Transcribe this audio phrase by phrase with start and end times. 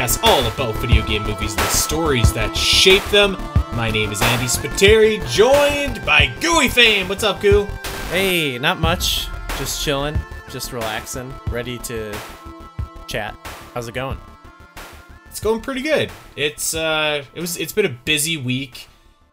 [0.00, 3.36] podcast all about video game movies and the stories that shape them.
[3.74, 7.06] My name is Andy Spiteri, joined by Gooey Fame.
[7.06, 7.66] What's up, Goo?
[8.10, 9.26] Hey, not much.
[9.58, 10.18] Just chilling,
[10.48, 12.16] just relaxing, ready to
[13.08, 13.36] chat.
[13.74, 14.16] How's it going?
[15.26, 16.10] It's going pretty good.
[16.34, 18.88] It's uh, it was it's been a busy week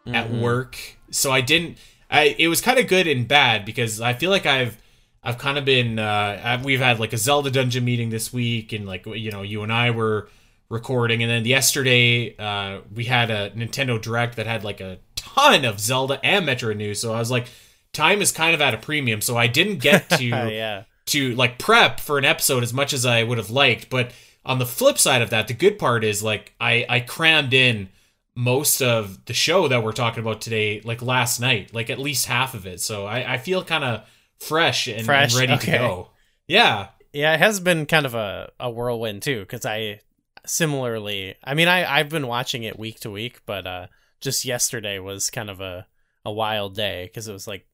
[0.06, 0.76] at work,
[1.10, 1.78] so I didn't.
[2.10, 4.76] I it was kind of good and bad because I feel like I've
[5.22, 8.74] I've kind of been uh, I've, we've had like a Zelda dungeon meeting this week,
[8.74, 10.28] and like you know you and I were
[10.70, 15.64] recording, and then yesterday uh, we had a Nintendo Direct that had like a ton
[15.64, 17.00] of Zelda and Metroid news.
[17.00, 17.46] So I was like,
[17.92, 20.84] time is kind of at a premium, so I didn't get to yeah.
[21.06, 23.90] to like prep for an episode as much as I would have liked.
[23.90, 24.12] But
[24.44, 27.88] on the flip side of that, the good part is like I I crammed in
[28.34, 32.26] most of the show that we're talking about today, like last night, like at least
[32.26, 32.80] half of it.
[32.80, 34.08] So I, I feel kind of
[34.38, 35.72] fresh and, Fresh, ready okay.
[35.72, 36.10] to go.
[36.46, 36.88] Yeah.
[37.12, 40.00] Yeah, it has been kind of a, a whirlwind too, because I
[40.48, 43.86] similarly I mean I, I've been watching it week to week, but uh
[44.20, 45.86] just yesterday was kind of a,
[46.24, 47.66] a wild day because it was like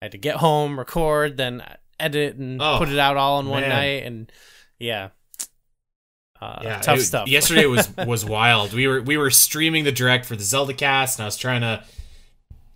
[0.00, 1.62] I had to get home, record, then
[2.00, 3.68] edit and Oh, put it out all in one man.
[3.70, 4.32] night and
[4.78, 5.10] yeah.
[6.40, 7.28] Uh, Yeah, tough it- stuff.
[7.28, 8.72] yesterday was was wild.
[8.72, 11.60] We were we were streaming the direct for the Zelda cast, and I was trying
[11.60, 11.84] to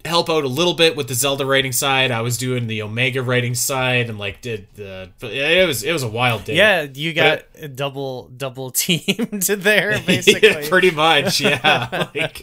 [0.06, 2.10] help out a little bit with the Zelda writing side.
[2.10, 5.10] I was doing the Omega writing side, and like did the.
[5.22, 6.56] It was it was a wild day.
[6.56, 10.48] yeah, you got But double double teamed there basically.
[10.48, 11.40] yeah, pretty much.
[11.40, 12.42] Yeah, like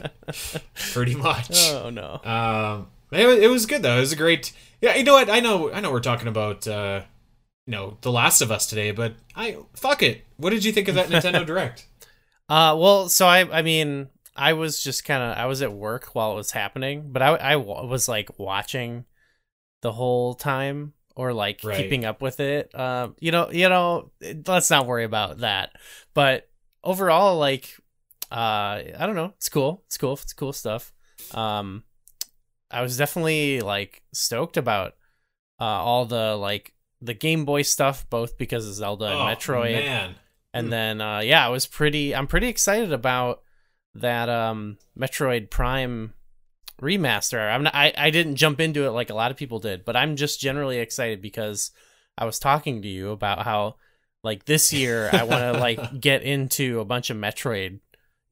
[0.94, 1.50] pretty much.
[1.72, 2.22] oh no.
[2.23, 3.97] Um, it, it was good though.
[3.97, 4.53] It was a great.
[4.81, 5.30] Yeah, you know what?
[5.30, 5.72] I know.
[5.72, 6.67] I know we're talking about.
[6.67, 7.02] uh
[7.66, 10.25] you know, The Last of Us today, but I fuck it.
[10.36, 11.86] What did you think of that Nintendo Direct?
[12.50, 16.16] Uh, well, so I, I mean, I was just kind of, I was at work
[16.16, 19.05] while it was happening, but I, I was like watching
[19.81, 21.77] the whole time or like Right.
[21.77, 22.73] keeping up with it.
[22.73, 24.11] Uh, you know, you know,
[24.47, 25.73] let's not worry about that.
[26.13, 26.49] But
[26.83, 27.77] overall, like,
[28.31, 30.91] uh, I don't know, it's cool, it's cool, it's cool stuff.
[31.33, 31.83] Um,
[32.72, 34.95] I was definitely like stoked about
[35.59, 39.73] uh all the like the Game Boy stuff, both because of Zelda and oh, Metroid.
[39.73, 40.16] man.
[40.55, 40.72] And Hmm.
[40.72, 43.43] then uh yeah, I was pretty I'm pretty excited about
[43.95, 46.13] that um Metroid Prime
[46.81, 47.51] remaster.
[47.51, 49.95] I'm not, I I didn't jump into it like a lot of people did, but
[49.95, 51.71] I'm just generally excited because
[52.17, 53.75] I was talking to you about how
[54.23, 57.79] like this year I want to like get into a bunch of Metroid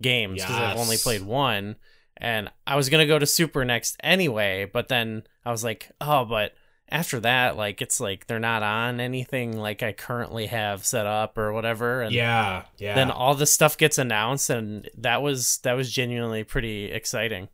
[0.02, 1.76] games because I've only played one
[2.18, 5.92] and I was going to go to Super next anyway, but then I was like,
[6.00, 6.54] "Oh, but
[6.92, 11.38] after that, like it's like they're not on anything like I currently have set up
[11.38, 12.02] or whatever.
[12.02, 12.96] And Yeah, yeah.
[12.96, 17.50] then all this stuff gets announced, and that was that was genuinely pretty exciting.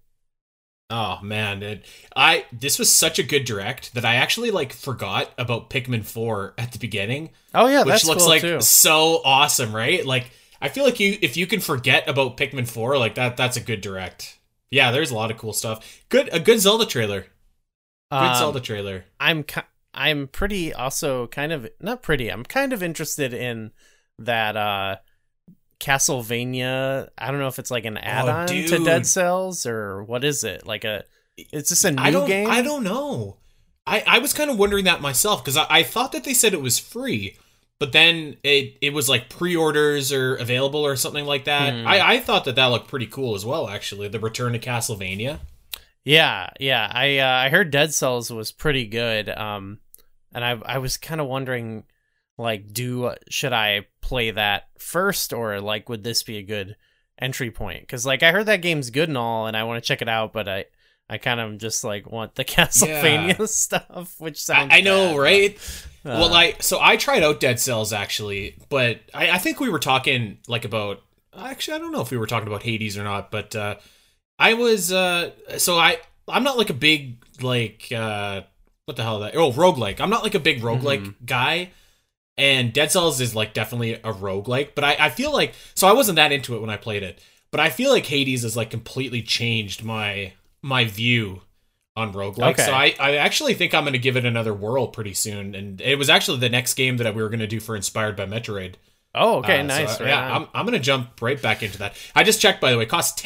[0.90, 5.32] Oh man, it, I this was such a good direct that I actually like forgot
[5.38, 8.62] about Pikmin 4 at the beginning, Oh yeah, which looks cool like too.
[8.62, 10.06] so awesome, right?
[10.06, 10.32] Like
[10.62, 13.62] I feel like you if you can forget about Pikmin 4, like that that's a
[13.62, 14.40] good direct.
[14.72, 16.04] Yeah, there's a lot of cool stuff.
[16.08, 17.26] Good a good Zelda trailer.
[18.12, 19.06] Good Um, Zelda trailer.
[19.20, 19.46] I'm
[19.94, 22.30] I'm pretty also kind of not pretty.
[22.30, 23.72] I'm kind of interested in
[24.20, 24.98] that uh
[25.80, 27.10] Castlevania.
[27.18, 28.84] I don't know if it's like an add-on to.
[28.84, 30.66] Dead Cells or what is it?
[30.66, 31.04] Like a
[31.52, 32.50] is this a new I don't game?
[32.50, 33.38] I don't know.
[33.86, 36.54] I I was kind of wondering that myself cuz I, I thought that they said
[36.54, 37.38] it was free.
[37.80, 41.74] But then it it was like pre-orders or available or something like that.
[41.74, 41.88] Hmm.
[41.88, 43.70] I, I thought that that looked pretty cool as well.
[43.70, 45.40] Actually, the return to Castlevania.
[46.08, 46.90] Yeah, yeah.
[46.90, 49.28] I uh, I heard Dead Cells was pretty good.
[49.28, 49.80] Um,
[50.34, 51.84] and I I was kind of wondering,
[52.38, 56.78] like, do should I play that first or like would this be a good
[57.20, 57.82] entry point?
[57.82, 60.08] Because like I heard that game's good and all, and I want to check it
[60.08, 60.66] out, but I
[61.10, 65.20] I kind of just like want the Castlevania stuff, which sounds I, I know, bad,
[65.20, 65.84] right?
[66.04, 69.60] but, well, uh, I so I tried out Dead Cells actually, but I, I think
[69.60, 71.02] we were talking like about.
[71.38, 73.76] Actually, I don't know if we were talking about Hades or not, but uh,
[74.40, 74.92] I was.
[74.92, 75.98] Uh, so I
[76.28, 78.42] I'm not like a big like uh,
[78.86, 80.00] what the hell that oh roguelike.
[80.00, 81.16] I'm not like a big roguelike Mhm.
[81.26, 81.72] guy.
[82.40, 85.94] And Dead Cells is like definitely a roguelike, but I, I feel like so I
[85.94, 87.20] wasn't that into it when I played it.
[87.50, 91.42] But I feel like Hades has like completely changed my my view
[91.96, 92.52] on roguelike.
[92.52, 92.64] Okay.
[92.66, 95.56] So I, I actually think I'm gonna give it another whirl pretty soon.
[95.56, 98.28] And it was actually the next game that we were gonna do for Inspired by
[98.28, 98.76] Metroid.
[99.16, 100.00] oh, okay, Uh, so, nice.
[100.00, 100.42] right yeah, on.
[100.44, 101.96] I'm, I'm gonna jump right back into that.
[102.14, 103.18] I just checked by the way, it cost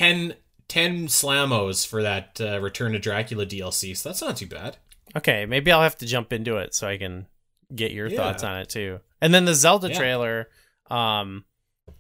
[0.71, 3.95] 10, 10 slamos for that uh, Return to Dracula DLC.
[3.95, 4.77] So that's not too bad.
[5.15, 7.27] Okay, maybe I'll have to jump into it so I can
[7.75, 8.15] get your Yeah.
[8.17, 8.99] thoughts on it too.
[9.21, 9.97] And then the Zelda Yeah.
[9.97, 10.49] trailer,
[10.89, 11.45] um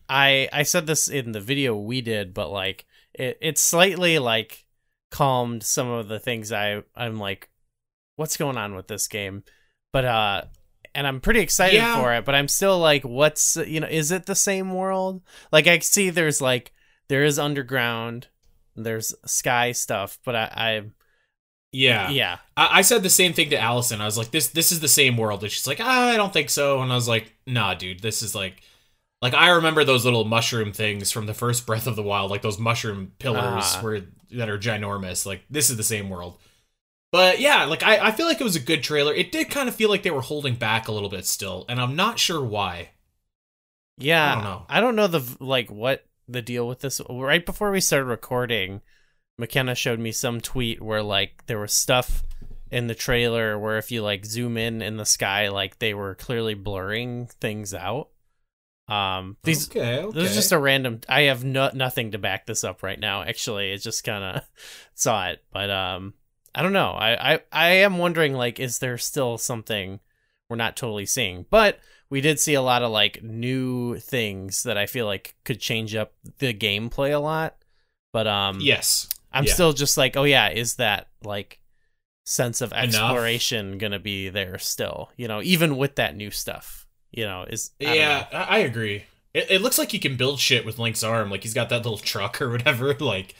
[0.09, 4.65] I I said this in the video we did, but like it it slightly like
[5.09, 7.49] calmed some of the things I I'm like
[8.15, 9.43] what's going on with this game?
[9.91, 10.41] But uh
[10.95, 11.93] and I'm pretty excited Yeah.
[11.95, 15.21] for it, but I'm still like, what's you know, is it the same world?
[15.51, 16.73] Like I see there's like
[17.09, 18.27] there is underground,
[18.75, 20.81] there's sky stuff, but I, I
[21.71, 22.09] Yeah.
[22.09, 24.01] yeah, I, I said the same thing to Allison.
[24.01, 26.33] I was like, "This this is the same world," and she's like, ah, "I don't
[26.33, 28.61] think so." And I was like, "Nah, dude, this is like."
[29.23, 32.41] Like I remember those little mushroom things from the first Breath of the Wild, like
[32.41, 33.79] those mushroom pillars Ah.
[33.81, 34.01] where
[34.31, 35.27] that are ginormous.
[35.27, 36.37] Like this is the same world.
[37.11, 39.13] But yeah, like I, I feel like it was a good trailer.
[39.13, 41.79] It did kind of feel like they were holding back a little bit still, and
[41.79, 42.89] I'm not sure why.
[43.99, 44.31] yeah.
[44.31, 44.65] I don't know.
[44.69, 47.01] I don't know the like what the deal with this.
[47.09, 48.81] Right before we started recording,
[49.37, 52.23] McKenna showed me some tweet where like there was stuff
[52.69, 56.15] in the trailer where if you like zoom in in the sky, like they were
[56.15, 58.09] clearly blurring things out.
[58.87, 60.19] Um, these okay, okay.
[60.19, 61.01] This is just a random.
[61.07, 63.23] I have no, nothing to back this up right now.
[63.23, 64.43] Actually, it just kind of
[64.95, 66.13] saw it, but um,
[66.53, 66.91] I don't know.
[66.91, 69.99] I, I I am wondering like, is there still something
[70.49, 71.45] we're not totally seeing?
[71.49, 71.79] But
[72.11, 75.95] we did see a lot of like new things that I feel like could change
[75.95, 77.55] up the gameplay a lot.
[78.11, 79.07] But um, yes.
[79.31, 79.53] I'm yeah.
[79.53, 81.61] still just like, oh yeah, is that like
[82.25, 82.83] sense of Enough?
[82.83, 85.09] exploration gonna be there still?
[85.15, 86.85] You know, even with that new stuff.
[87.11, 88.37] You know, is I Yeah, know.
[88.39, 89.05] I, agree.
[89.33, 91.29] It, it looks like you can build shit with Link's arm.
[91.29, 92.93] Like he's got that little truck or whatever.
[92.99, 93.35] Like,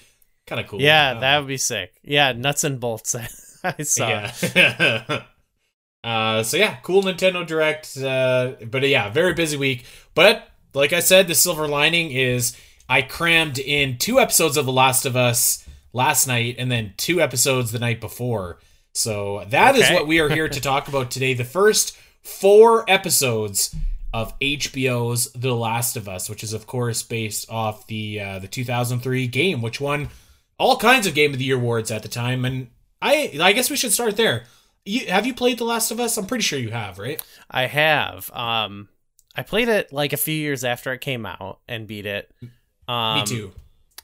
[0.47, 0.81] kind of cool.
[0.81, 1.93] Yeah, that would be sick.
[2.03, 3.15] Yeah, nuts and bolts.
[3.63, 4.31] I saw.
[4.55, 5.23] Yeah.
[6.03, 7.97] uh, so yeah, cool Nintendo Direct.
[7.97, 9.85] Uh, but yeah, very busy week.
[10.15, 12.55] But like I said, the silver lining is
[12.89, 17.21] I crammed in two episodes of The Last of Us last night, and then two
[17.21, 18.59] episodes the night before.
[18.93, 19.93] So that is Okay.
[19.93, 21.33] what we are here to talk about today.
[21.33, 23.75] The first four episodes
[24.13, 28.47] of HBO's The Last of Us, which is of course based off the uh, the
[28.47, 30.09] 2003 game, which won
[30.57, 32.43] all kinds of Game of the Year awards at the time.
[32.45, 32.67] And
[33.01, 34.43] I I guess we should start there.
[34.85, 36.17] You, have you played The Last of Us?
[36.17, 37.21] I'm pretty sure you have, right?
[37.49, 38.31] I have.
[38.33, 38.89] Um,
[39.35, 42.31] I played it like a few years after it came out and beat it.
[42.87, 43.51] Um, Me too.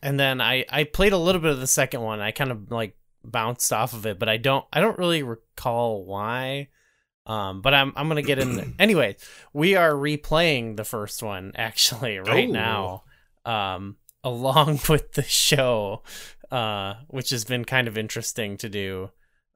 [0.03, 2.19] And then I I played a little bit of the second one.
[2.19, 6.05] I kind of like bounced off of it, but I don't I don't really recall
[6.05, 6.67] why.
[7.25, 8.75] Um, but I'm I'm gonna get in.
[8.79, 9.17] anyway,
[9.53, 12.51] we are replaying the first one actually right Oh.
[12.51, 13.03] now,
[13.75, 16.03] um, along with the show,
[16.51, 19.09] uh, which has been kind of interesting to do.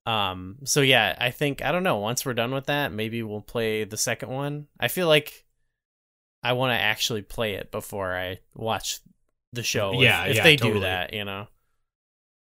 [0.06, 1.98] Um, so yeah, I think I don't know.
[1.98, 4.68] Once we're done with that, maybe we'll play the second one.
[4.80, 5.45] I feel like
[6.44, 9.00] I want to actually play it before I watch
[9.53, 9.94] the show.
[9.94, 10.74] if- Yeah, if, yeah, they totally.
[10.75, 11.48] do that, you know.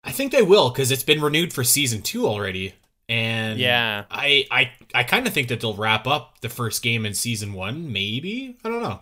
[0.06, 2.74] I think they will because it's been renewed for season two already.
[3.10, 4.06] And Yeah.
[4.10, 7.54] I I I kind of think that they'll wrap up the first game in season
[7.54, 7.92] one.
[7.92, 9.02] Maybe I don't know.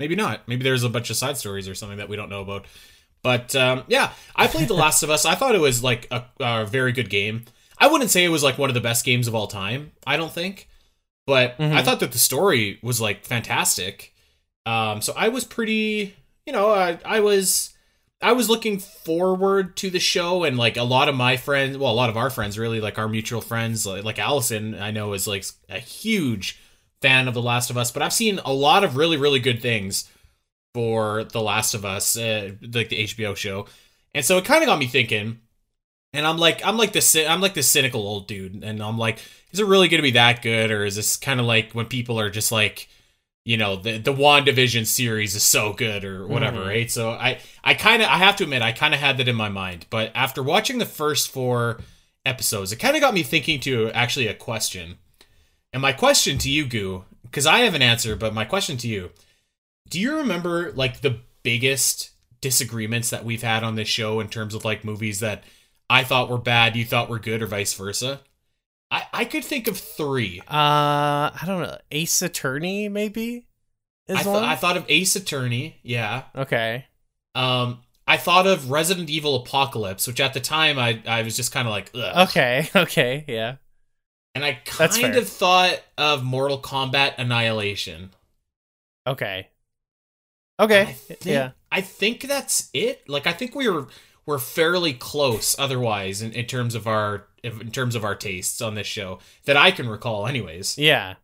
[0.00, 0.48] Maybe not.
[0.48, 2.64] Maybe there's a bunch of side stories or something that we don't know about.
[3.22, 5.26] But um, yeah, I played The Last of Us.
[5.26, 7.44] I thought it was like a, a very good game.
[7.82, 9.92] I wouldn't say it was like one of the best games of all time.
[10.06, 10.68] I don't think,
[11.26, 11.72] but Mhm.
[11.74, 14.14] I thought that the story was like fantastic.
[14.66, 16.14] Um, so I was pretty,
[16.46, 17.74] you know, I, I was,
[18.20, 21.90] I was looking forward to the show, and like a lot of my friends, well,
[21.90, 25.12] a lot of our friends, really, like our mutual friends, like, like Allison, I know
[25.14, 26.60] is like a huge
[27.00, 27.90] fan of The Last of Us.
[27.90, 30.08] But I've seen a lot of really, really good things
[30.74, 33.66] for The Last of Us, uh, like the HBO show,
[34.14, 35.40] and so it kind of got me thinking.
[36.14, 39.18] And I'm like, I'm like this, I'm like this cynical old dude, and I'm like,
[39.52, 41.86] is it really going to be that good, or is this kind of like when
[41.86, 42.88] people are just like,
[43.44, 46.66] you know, the the WandaVision series is so good, or whatever, Mhm.
[46.68, 46.90] right?
[46.90, 49.34] So I, I kind of, I have to admit, I kind of had that in
[49.36, 51.80] my mind, but after watching the first four
[52.26, 54.98] episodes, it kind of got me thinking to actually a question.
[55.72, 58.88] And my question to you, Goo, because I have an answer, but my question to
[58.88, 59.10] you,
[59.88, 62.10] do you remember like the biggest
[62.42, 65.42] disagreements that we've had on this show in terms of like movies that
[65.88, 68.20] I thought were bad, you thought we were good, or vice versa?
[68.90, 70.40] I, I could think of three.
[70.40, 71.78] Uh, I don't know.
[71.90, 73.46] Ace Attorney, maybe.
[74.06, 76.24] Is I, th- I thought of Ace Attorney, yeah.
[76.36, 76.86] okay.
[77.34, 81.52] Um, I thought of Resident Evil Apocalypse, which at the time I, I was just
[81.52, 82.28] kind of like, Ugh.
[82.28, 82.68] Okay.
[82.76, 83.24] Okay.
[83.28, 83.56] Yeah.
[84.34, 88.10] And I kind of thought of Mortal Kombat Annihilation.
[89.06, 89.48] Okay.
[90.58, 90.82] Okay.
[90.82, 91.50] I think, yeah.
[91.70, 93.08] I think that's it.
[93.08, 93.88] Like I think we were
[94.26, 98.74] we're fairly close otherwise in, in terms of our in terms of our tastes on
[98.76, 100.78] this show that I can recall anyways.
[100.78, 101.14] Yeah.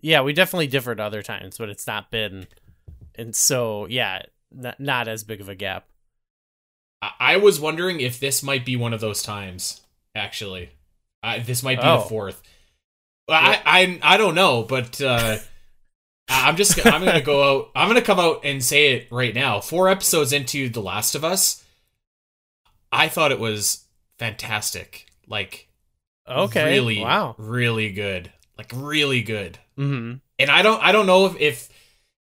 [0.00, 0.22] Yeah.
[0.22, 2.46] We definitely differed other times, but it's not been,
[3.14, 5.86] and so yeah, not, not as big of a gap.
[7.02, 9.82] I, I was wondering if this might be one of those times
[10.14, 10.70] actually.
[11.22, 12.02] Uh, this might be Oh.
[12.02, 12.42] the fourth.
[13.28, 15.38] I, I I don't know, but uh
[16.28, 17.70] I- I'm just I'm gonna go out.
[17.74, 19.60] I'm gonna come out and say it right now.
[19.60, 21.62] Four episodes into The Last of Us,
[22.96, 23.84] I thought it was
[24.18, 25.06] fantastic.
[25.28, 25.68] Like
[26.28, 26.64] Okay.
[26.64, 27.34] really, Wow.
[27.38, 28.32] really good.
[28.58, 29.58] Like really good.
[29.76, 31.68] hmm and I don't I don't know if, if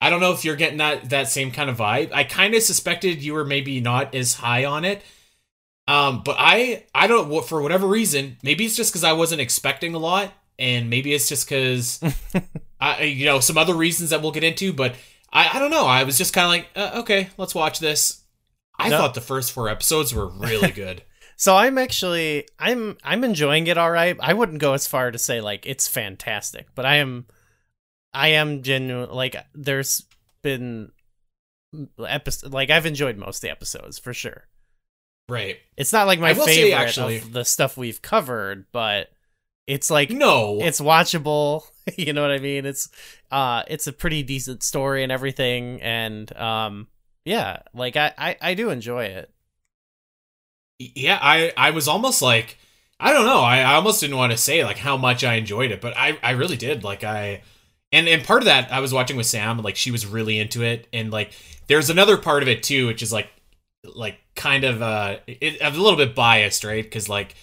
[0.01, 2.11] I don't know if you're getting that that same kind of vibe.
[2.13, 5.03] I kind of suspected you were maybe not as high on it.
[5.87, 9.95] Um, but I I don't for whatever reason, maybe it's just because I wasn't expecting
[9.95, 11.99] a lot, and maybe it's just because
[12.79, 14.71] I you know some other reasons that we'll get into.
[14.71, 14.95] But
[15.33, 15.85] I I don't know.
[15.85, 18.18] I was just kind of like, uh, okay, let's watch this.
[18.79, 18.97] I No.
[18.97, 21.03] thought the first four episodes were really good.
[21.35, 24.17] So I'm actually I'm I'm enjoying it all right.
[24.19, 27.27] I wouldn't go as far to say like it's fantastic, but I am
[28.13, 30.03] I am genuine like there's
[30.43, 30.91] been
[32.05, 34.47] episode like I've enjoyed most of the episodes for sure.
[35.29, 35.55] right?
[35.77, 39.09] It's not like my favorite actually- of the stuff we've covered, but
[39.65, 41.63] it's like No, it's watchable.
[41.97, 42.65] you know what I mean?
[42.65, 42.89] It's
[43.31, 46.87] uh it's a pretty decent story and everything and um
[47.25, 49.31] yeah, like I I, I do enjoy it.
[50.79, 52.57] yeah i i was almost like
[52.99, 55.71] i don't know i, I almost didn't want to say like how much i enjoyed
[55.71, 57.41] it but i i really did like i
[57.91, 60.63] and and part of that i was watching with sam like she was really into
[60.63, 61.31] it and like
[61.67, 63.29] there's another part of it too which is like
[63.95, 67.35] like kind of uh it, i'm a little bit biased right because like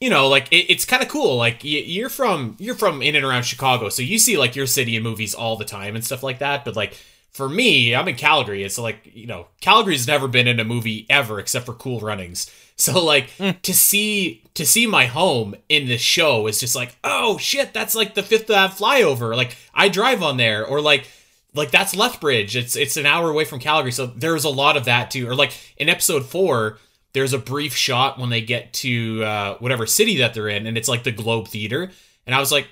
[0.00, 3.24] you know like it, it's kind of cool like you're from you're from in and
[3.24, 6.22] around chicago so you see like your city in movies all the time and stuff
[6.22, 6.96] like that but like
[7.30, 8.62] for me i'm in calgary.
[8.62, 12.50] It's like you know calgary's never been in a movie ever except for cool runnings.
[12.80, 13.30] So like
[13.62, 17.96] to see to see my home in this show is just like oh shit that's
[17.96, 19.34] like the fifth Ave flyover.
[19.34, 21.08] Like i drive on there or like
[21.54, 22.54] like that's lethbridge.
[22.54, 23.90] It's it's an hour away from calgary.
[23.90, 25.28] So there's a lot of that too.
[25.28, 26.78] Or like in episode four
[27.14, 30.78] there's a brief shot when they get to uh, whatever city that they're in and
[30.78, 31.90] it's like the globe theater.
[32.26, 32.68] And i was like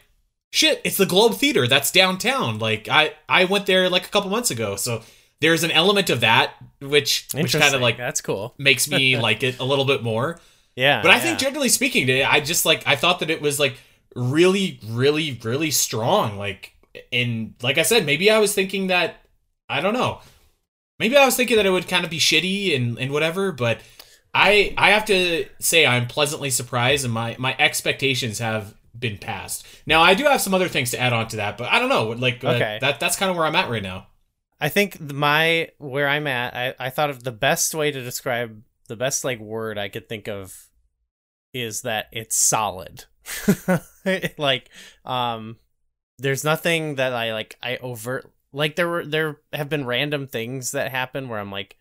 [0.52, 4.30] shit it's the globe theater that's downtown like i i went there like a couple
[4.30, 5.02] months ago so
[5.40, 8.54] there's an element of that which which kind of like that's cool.
[8.58, 10.40] makes me like it a little bit more
[10.76, 11.02] Yeah.
[11.02, 11.20] but i yeah.
[11.20, 13.76] think generally speaking i just like i thought that it was like
[14.14, 16.72] really really really strong like
[17.12, 19.16] and like i said maybe i was thinking that
[19.68, 20.20] i don't know
[20.98, 23.80] maybe i was thinking that it would kind of be shitty and and whatever but
[24.32, 29.66] i i have to say i'm pleasantly surprised and my my expectations have been passed
[29.86, 31.88] now i do have some other things to add on to that but i don't
[31.88, 34.06] know like uh, that that's kind of where i'm at right now
[34.60, 38.62] I think my where I'm at, I, I thought of the best way to describe
[38.88, 40.68] the best like word I could think of
[41.52, 43.04] is that it's solid.
[44.38, 44.70] like
[45.04, 45.56] um
[46.18, 50.70] there's nothing that I like I overt like there were there have been random things
[50.70, 51.76] that happen where I'm like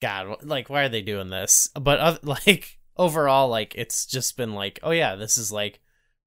[0.00, 1.68] god like why are they doing this?
[1.80, 5.80] But oth- like overall like it's just been like oh yeah, this is like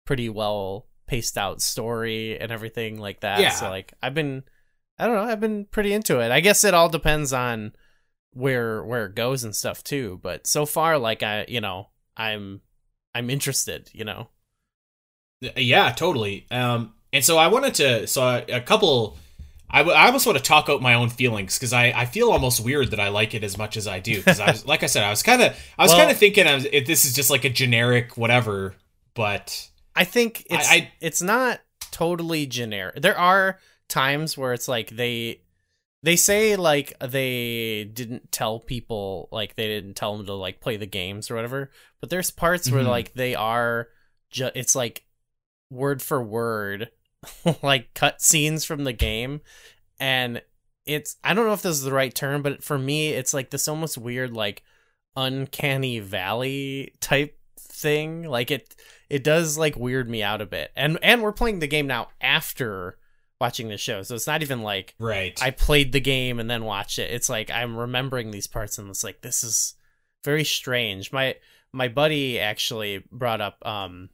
[0.10, 3.40] pretty well paced out story and everything like that.
[3.40, 3.52] Yeah.
[3.52, 4.42] So like I've been
[4.98, 5.32] I don't know.
[5.32, 6.32] I've been pretty into it.
[6.32, 7.74] I guess it all depends on
[8.34, 10.20] where where it goes and stuff too.
[10.24, 12.62] But so far, like I, you know, I'm
[13.14, 13.92] I'm interested.
[13.94, 14.30] You know.
[15.56, 16.48] Yeah, totally.
[16.50, 19.18] Um, and so I wanted to, so a, couple,
[19.70, 22.32] I, w- I almost want to talk out my own feelings because I, I feel
[22.32, 24.18] almost weird that I like it as much as I do.
[24.18, 26.18] Because I was, like I said, I was kind of, I was Well- kind of
[26.18, 28.76] thinking I was, if this is just like a generic whatever,
[29.14, 29.69] but
[30.00, 31.60] I think it's I- it's not
[31.92, 33.02] totally generic.
[33.02, 35.42] There are times where it's like they
[36.02, 40.78] they say like they didn't tell people like they didn't tell them to like play
[40.78, 41.72] the games or whatever.
[42.00, 42.88] But there's parts where Mhm.
[42.88, 43.90] like they are
[44.32, 45.04] ju- it's like
[45.70, 46.90] word for word
[47.62, 49.42] like cut scenes from the game
[50.00, 50.42] and
[50.86, 53.50] it's I don't know if this is the right term, but for me it's like
[53.50, 54.64] this almost weird like
[55.18, 58.24] uncanny valley type thing.
[58.24, 58.76] Like it
[59.10, 60.72] it does like weird me out a bit.
[60.76, 62.98] And and we're playing the game now after
[63.42, 64.04] watching the show.
[64.04, 65.38] So it's not even like right.
[65.42, 67.12] I played the game and then watched it.
[67.12, 69.76] It's like I'm remembering these parts and it's like this is
[70.24, 71.12] very strange.
[71.12, 71.36] My
[71.72, 74.10] my buddy actually brought up um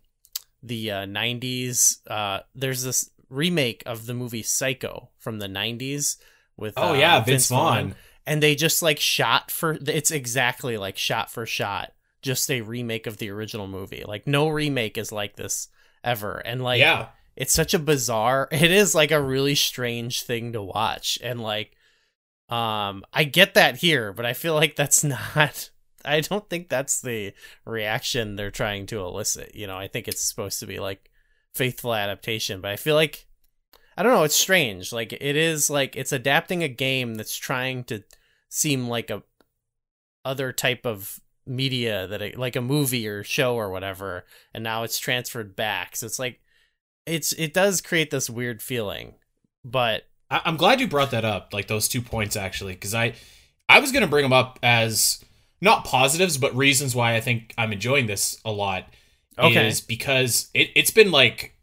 [0.64, 6.18] the uh, 90s uh there's this remake of the movie Psycho from the 90s
[6.58, 7.96] with oh uh, yeah, Vince Vaughn.
[8.26, 11.92] and they just like shot for it's exactly like shot for shot
[12.26, 14.04] just a remake of the original movie.
[14.06, 15.70] Like no remake is like this
[16.04, 16.40] ever.
[16.40, 20.62] And like yeah, it's such a bizarre it is like a really strange thing to
[20.62, 21.76] watch and like
[22.50, 25.70] um i get that here but i feel like that's not
[26.04, 27.34] i don't think that's the
[27.66, 31.10] reaction they're trying to elicit you know i think it's supposed to be like
[31.54, 33.26] faithful adaptation but i feel like
[33.98, 37.84] i don't know it's strange like it is like it's adapting a game that's trying
[37.84, 38.04] to
[38.50, 39.24] seem like a
[40.24, 44.84] other type of media that it, like a movie or show or whatever and now
[44.84, 46.40] it's transferred back so it's like
[47.06, 49.14] it's it does create this weird feeling
[49.64, 53.14] but I- I'm glad you brought that up, like those two points actually, because I,
[53.70, 55.24] I was gonna bring them up as
[55.62, 58.88] not positives, but reasons why I think I'm enjoying this a lot.
[59.38, 59.68] Okay.
[59.68, 61.56] Is because it it's been like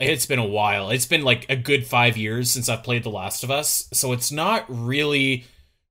[0.00, 0.90] it's been a while.
[0.90, 4.12] It's been like a good five years since I've played The Last of Us, so
[4.12, 5.44] it's not really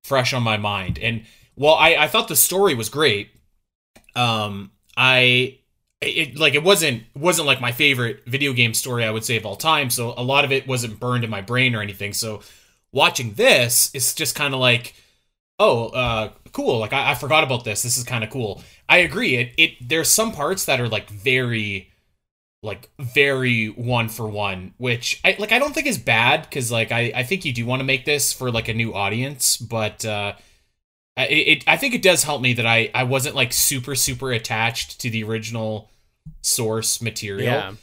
[0.03, 0.99] fresh on my mind.
[0.99, 3.29] And while I, I thought the story was great,
[4.15, 5.59] um, I
[6.01, 9.45] it like it wasn't wasn't like my favorite video game story I would say of
[9.45, 9.89] all time.
[9.89, 12.13] So a lot of it wasn't burned in my brain or anything.
[12.13, 12.41] So
[12.91, 14.95] watching this is just kind of like,
[15.59, 16.79] oh, uh, cool.
[16.79, 17.81] Like I, I forgot about this.
[17.83, 18.63] This is kind of cool.
[18.87, 19.35] I agree.
[19.35, 21.91] It it there's some parts that are like very
[22.63, 26.91] like very one for one which i like i don't think is bad because like
[26.91, 30.03] i i think you do want to make this for like a new audience but
[30.03, 30.33] uh
[31.17, 34.31] it, it i think it does help me that i i wasn't like super super
[34.31, 35.89] attached to the original
[36.41, 37.45] source material.
[37.45, 37.67] Yeah.
[37.67, 37.77] um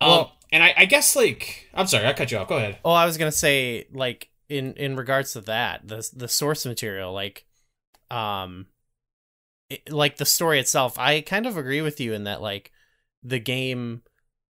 [0.00, 2.48] Well- and I, I guess like i'm sorry i cut you off.
[2.48, 2.78] Go ahead.
[2.84, 7.12] Oh, I was gonna say like in in regards to that the the source material
[7.12, 7.46] like
[8.10, 8.66] um
[9.70, 12.70] it, like the story itself I kind of agree with you in that like
[13.22, 14.02] the game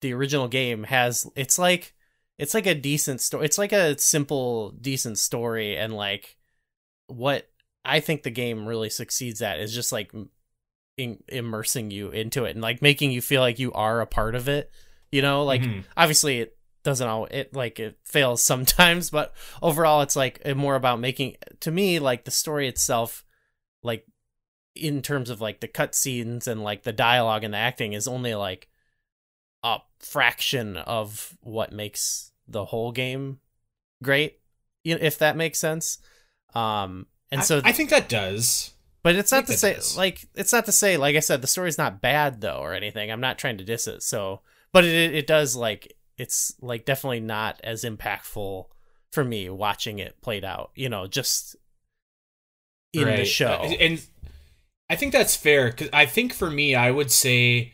[0.01, 1.95] the original game has it's like
[2.39, 6.39] it's like a decent story it's like a simple decent story and like
[7.09, 7.51] what
[7.85, 10.13] I think the game really succeeds at is just like
[10.97, 14.35] in, immersing you into it and like making you feel like you are a part
[14.35, 14.71] of it
[15.11, 15.85] you know like Mhm.
[15.97, 21.01] obviously it doesn't all it like it fails sometimes but overall it's like more about
[21.01, 23.25] making to me like the story itself
[23.83, 24.07] like
[24.75, 28.35] in terms of like the cutscenes and like the dialogue and the acting is only
[28.35, 28.69] like
[29.65, 33.39] a fraction of what makes the whole game
[34.03, 34.41] great
[34.85, 35.99] you if that makes sense
[36.55, 38.73] um and I- so I, think that does
[39.03, 39.97] but it's I not to say does.
[39.97, 43.11] like it's not to say like I said the story's not bad though or anything.
[43.11, 44.03] I'm not trying to diss it.
[44.03, 48.67] So, but it it does like it's like definitely not as impactful
[49.11, 50.71] for me watching it played out.
[50.77, 51.57] You know, just
[52.93, 53.59] in the show.
[53.63, 54.01] Uh, and
[54.89, 57.73] I think that's fair because I think for me, I would say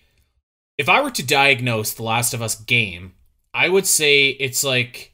[0.79, 3.15] if I were to diagnose The Last of Us game,
[3.53, 5.13] I would say it's like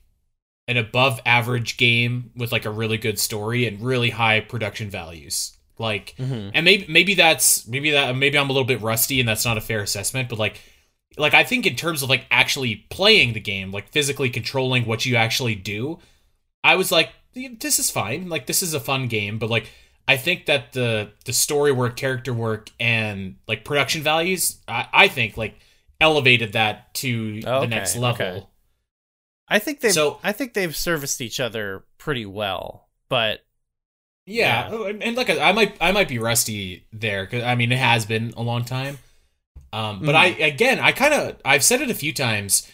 [0.68, 5.52] an above average game with like a really good story and really high production values.
[5.78, 6.52] Like, Mhm.
[6.54, 9.58] and maybe maybe that's maybe that maybe I'm a little bit rusty and that's not
[9.58, 10.60] a fair assessment, but like
[11.16, 15.04] like I think in terms of like actually playing the game, like physically controlling what
[15.06, 15.98] you actually do,
[16.62, 18.28] I was like, this is fine.
[18.28, 19.68] Like this is a fun game, but like
[20.06, 25.08] I think that the the story work, character work, and like production values, I, I
[25.08, 25.58] think like
[26.00, 28.26] elevated that to the Okay, next level.
[28.26, 28.46] okay.
[29.48, 32.88] I think they've So- I think they've serviced each other pretty well.
[33.08, 33.44] But
[34.26, 37.78] Yeah, oh, and like I might I might be rusty there because I mean it
[37.78, 38.98] has been a long time.
[39.72, 42.70] Um, but I again I kind of I've said it a few times,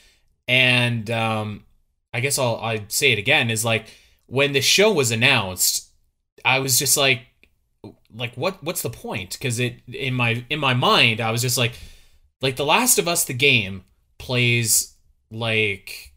[0.47, 1.65] and um,
[2.13, 3.87] I guess I'll I say it again is like
[4.27, 5.89] when the show was announced,
[6.45, 7.23] I was just like
[8.15, 9.33] like what what's the point?
[9.33, 11.73] Because it in my in my mind I was just like
[12.43, 13.85] like The Last of Us the game
[14.19, 14.95] plays
[15.33, 16.10] like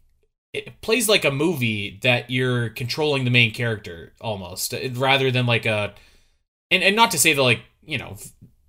[0.54, 5.46] it plays like a movie that you're controlling the main character almost uh, rather than
[5.46, 5.94] like a
[6.72, 8.16] and, and not to say that like you know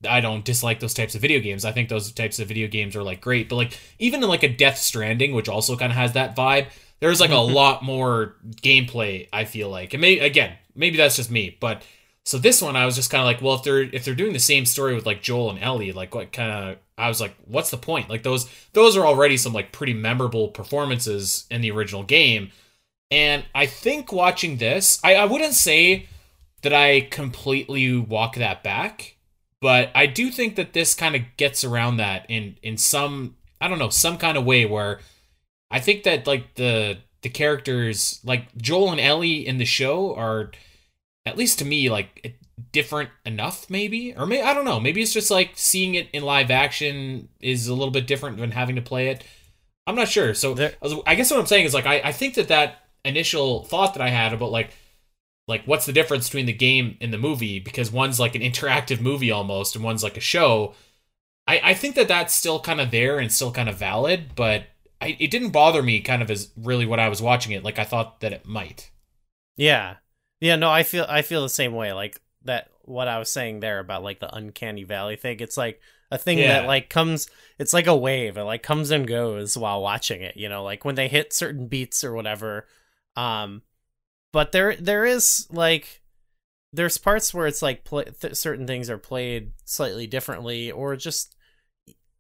[0.09, 1.64] i don't dislike those types of video games.
[1.64, 4.42] I think those types of video games are like great but like even in like
[4.42, 6.66] a death stranding which also kind of has that vibe
[7.01, 9.94] there's like a lot more gameplay i feel like.
[9.94, 11.83] And maybe again maybe that's just me but
[12.24, 14.32] so this one i was just kind of like well if they're if they're doing
[14.32, 17.34] the same story with like joel and ellie like what kind of i was like
[17.46, 18.08] what's the point?
[18.08, 22.50] Like those those are already some like pretty memorable performances in the original game.
[23.10, 26.06] And i think watching this i, I wouldn't say
[26.62, 29.16] that i completely walk that back
[29.60, 33.68] but i do think that this kind of gets around that in in some i
[33.68, 35.00] don't know some kind of way where
[35.70, 40.50] i think that like the the characters like joel and ellie in the show are
[41.26, 42.37] at least to me like
[42.72, 44.14] different enough maybe?
[44.16, 44.80] Or maybe i don't know.
[44.80, 48.50] Maybe it's just like seeing it in live action is a little bit different than
[48.52, 49.24] having to play it.
[49.87, 50.34] I'm not sure.
[50.34, 52.48] So There- I was- i guess what i'm saying is like I, I think that
[52.48, 54.70] that initial thought that i had about like
[55.46, 57.58] like what's the difference between the game and the movie?
[57.60, 60.74] Because one's like an interactive movie almost and one's like a show.
[61.46, 64.64] I i think that that's still kind of there and still kind of valid but
[65.02, 67.78] I, it didn't bother me kind of as really what i was watching it like
[67.78, 68.90] i thought that it might.
[69.56, 69.96] Yeah.
[70.44, 71.94] Yeah, no, I feel I feel the same way.
[71.94, 75.40] Like that what I was saying there about like the uncanny valley thing.
[75.40, 75.80] It's like
[76.11, 76.61] a thing Yeah.
[76.61, 77.28] that like comes
[77.59, 78.37] it's like a wave.
[78.37, 81.66] It like comes and goes while watching it, you know, like when they hit certain
[81.66, 82.66] beats or whatever.
[83.16, 83.62] Um
[84.35, 86.02] but there there is like
[86.74, 91.37] there's parts where it's like play, th- certain things are played slightly differently or just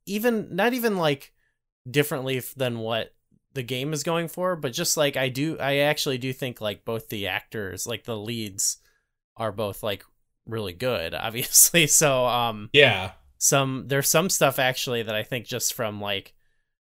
[0.06, 1.34] even not even like
[1.90, 3.13] differently than what
[3.54, 6.84] the game is going for, but just like I do, I actually do think like
[6.84, 8.78] both the actors, like the leads,
[9.36, 10.04] are both like
[10.46, 11.86] really good, obviously.
[11.86, 13.12] So um, yeah
[13.44, 16.34] some there's some stuff actually that I think just from like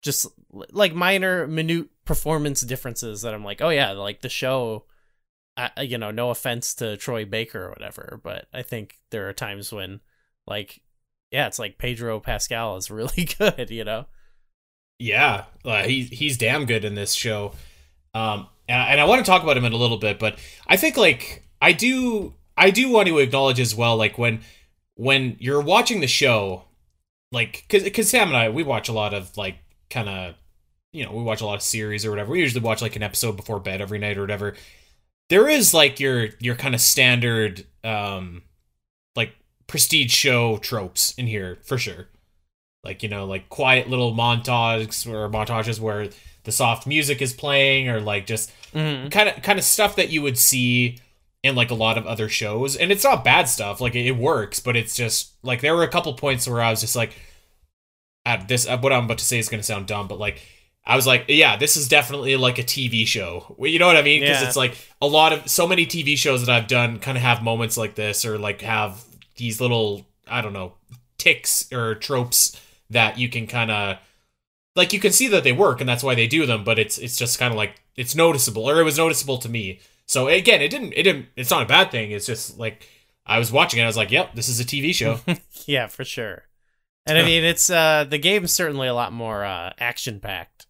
[0.01, 4.85] just like minor minute performance differences that I'm like, oh yeah, like the show.
[5.57, 9.33] I, you know, no offense to Troy Baker or whatever, but I think there are
[9.33, 9.99] times when,
[10.47, 10.81] like,
[11.31, 14.05] yeah, it's like Pedro Pascal is really good, you know.
[14.99, 17.53] Yeah, uh, he he's damn good in this show.
[18.13, 20.75] Um, and, and I want to talk about him in a little bit, but I
[20.77, 24.41] think like I do I do want to acknowledge as well, like when
[24.95, 26.65] when you're watching the show,
[27.31, 29.55] like because because Sam and I we watch a lot of like
[29.89, 30.35] kind of
[30.91, 32.31] you know we watch a lot of series or whatever.
[32.31, 34.55] We usually watch like an episode before bed every night or whatever.
[35.29, 38.43] There is like your your kind of standard um
[39.15, 39.33] like
[39.67, 42.09] prestige show tropes in here for sure.
[42.83, 46.07] Like you know like quiet little montages or montages where
[46.45, 50.21] the soft music is playing or like just kind of kind of stuff that you
[50.21, 50.99] would see
[51.43, 52.75] in like a lot of other shows.
[52.75, 53.79] And it's not bad stuff.
[53.81, 56.69] Like it, it works but it's just like there were a couple points where i
[56.69, 57.13] was just like
[58.25, 60.41] at this uh, what i'm about to say is going to sound dumb but like
[60.85, 63.55] i was like yeah this is definitely like a tv show.
[63.59, 64.21] You know what i mean?
[64.21, 64.47] Because Yeah.
[64.47, 67.41] it's like a lot of so many tv shows that i've done kind of have
[67.43, 69.03] moments like this or like have
[69.37, 70.73] these little i don't know
[71.17, 72.59] ticks or tropes
[72.89, 73.97] that you can kind of
[74.75, 76.97] like you can see that they work and that's why they do them but it's
[76.97, 80.62] it's just kind of like it's noticeable or it was noticeable to me so again
[80.62, 82.88] it didn't it didn't it's not a bad thing it's just like
[83.25, 85.19] i was watching it i was like yep this is a tv show
[85.65, 86.43] Yeah, for sure.
[87.06, 90.67] And I mean, it's uh the game's certainly a lot more uh action packed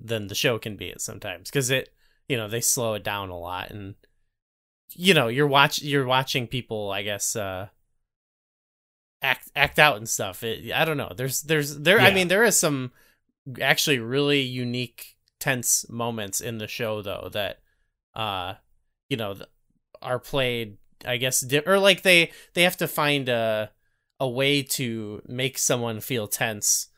[0.00, 1.90] than the show can be at sometimes because it,
[2.28, 3.94] you know, they slow it down a lot and
[4.94, 7.68] you know, you're watch you're watching people, I guess, uh
[9.22, 10.42] act act out and stuff.
[10.42, 11.12] It, I don't know.
[11.16, 12.92] There's there's there I mean, there is some
[13.60, 17.58] actually really unique tense moments in the show though that
[18.14, 18.54] uh
[19.08, 19.34] you know
[20.00, 23.70] are played I guess di- or like they they have to find a
[24.20, 26.88] a way to make someone feel tense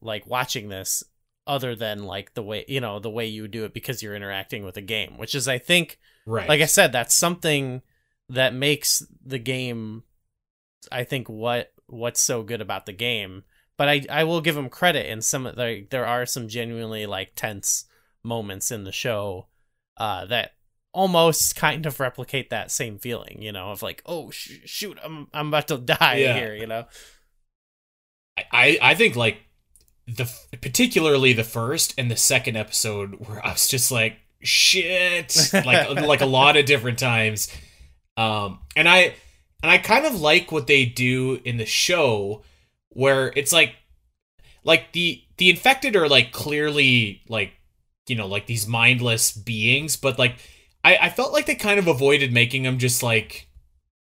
[0.00, 1.04] like watching this
[1.46, 4.64] other than like the way you know the way you do it because you're interacting
[4.64, 7.82] with a game which is i think right like i said that's something
[8.28, 10.02] that makes the game
[10.90, 13.44] i think what what's so good about the game.
[13.76, 17.06] But i i will give them credit in some of like there are some genuinely
[17.06, 17.84] like tense
[18.24, 19.48] moments in the show
[19.96, 20.52] uh that
[20.94, 25.26] almost kind of replicate that same feeling you know of like oh sh- shoot i'm
[25.34, 26.34] i'm about to die Yeah.
[26.34, 26.84] here you know?
[28.52, 29.38] I, I think like
[30.06, 35.90] the particularly the first and the second episode where I was just like shit like
[36.02, 37.48] like a lot of different times.
[38.16, 39.14] Um and I
[39.62, 42.42] and I kind of like what they do in the show
[42.90, 43.76] where it's like
[44.64, 47.52] like the the infected are like clearly like
[48.06, 50.36] you know like these mindless beings but like
[50.84, 53.48] I I felt like they kind of avoided making them just like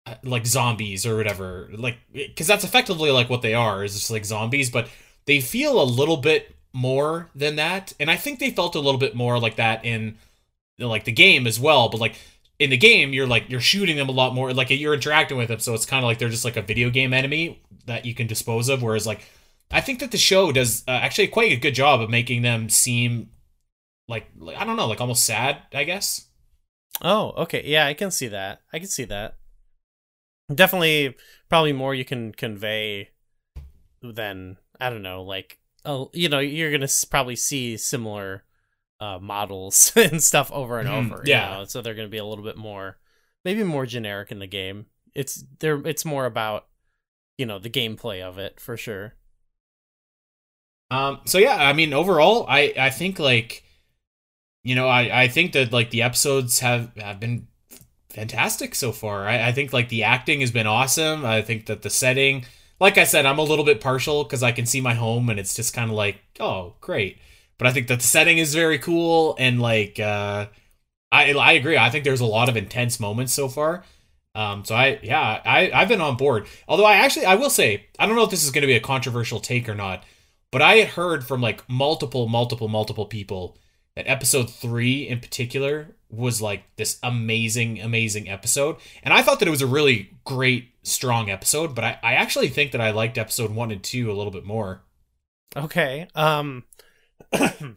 [0.06, 1.70] uh, like zombies or whatever.
[1.74, 4.88] Like because that's effectively like what they are is just like zombies but
[5.26, 7.94] they feel a little bit more than that.
[8.00, 10.18] And i think they felt a little bit more like that in
[10.78, 12.16] like the game as well but like
[12.60, 15.48] in the game you're like you're shooting them a lot more like you're interacting with
[15.48, 18.14] them so it's kind of like they're just like a video game enemy that you
[18.14, 19.22] can dispose of whereas like
[19.72, 22.70] i think that the show does uh, actually quite a good job of making them
[22.70, 23.30] seem
[24.08, 26.30] like, like i don't know like almost sad i guess
[27.02, 27.64] Oh, okay.
[27.66, 28.62] Yeah, I can see that.
[28.74, 29.36] I can see that.
[30.54, 31.16] Definitely,
[31.48, 33.10] probably more you can convey
[34.02, 38.44] than I don't know, like oh, you know, you're gonna probably see similar
[39.00, 41.24] uh models and stuff over and Mhm, over.
[41.26, 41.58] yeah.
[41.60, 42.98] know, so they're gonna be a little bit more,
[43.46, 44.88] maybe more generic in the game.
[45.16, 45.86] It's there.
[45.88, 46.68] It's more about
[47.38, 49.16] you know the gameplay of it for sure.
[50.92, 51.20] Um.
[51.26, 53.64] So yeah, I mean, overall, I I think like,
[54.64, 57.48] you know, I I think that like the episodes have have been
[58.10, 59.28] fantastic so far.
[59.28, 61.26] I I think like the acting has been awesome.
[61.26, 62.46] I think that the setting,
[62.80, 65.40] like I said, I'm a little bit partial because I can see my home and
[65.40, 67.20] it's just kind of like, oh, great.
[67.60, 70.48] But I think that the setting is very cool and like, uh,
[71.12, 71.78] I I agree.
[71.78, 73.84] I think there's a lot of intense moments so far.
[74.34, 76.48] Um, so I, yeah, I, I've been on board.
[76.68, 78.76] Although I actually, I will say, I don't know if this is going to be
[78.76, 80.04] a controversial take or not,
[80.52, 83.58] but I had heard from like multiple, multiple, multiple people
[83.96, 88.78] that episode three in particular was like this amazing, amazing episode.
[89.04, 92.48] And I thought that it was a really great, strong episode, but I, I actually
[92.48, 94.82] think that I liked episode one and two a little bit more.
[95.56, 96.08] Okay.
[96.16, 96.64] Um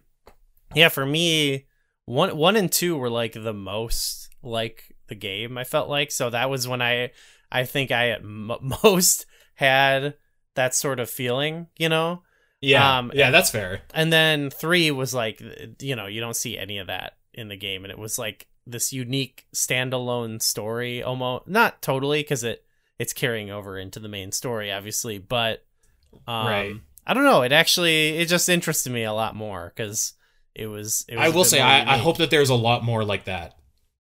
[0.74, 1.66] Yeah, for me
[2.06, 6.10] one one and 2 were like the most like the game I felt like.
[6.10, 7.10] So that was when I
[7.50, 8.50] I think I at m-
[8.82, 10.14] most had
[10.54, 12.22] that sort of feeling, you know?
[12.60, 13.82] Yeah, Um, yeah, that's fair.
[13.92, 15.42] And then 3 was like
[15.80, 18.46] you know, you don't see any of that in the game and it was like
[18.66, 22.64] this unique standalone story almost not totally cuz it
[22.98, 25.64] it's carrying over into the main story obviously, but
[26.26, 26.76] um Right.
[27.06, 27.42] I don't know.
[27.42, 30.14] It actually it just interested me a lot more because
[30.54, 31.04] it was.
[31.08, 33.58] It was I will say I, I hope that there's a lot more like that.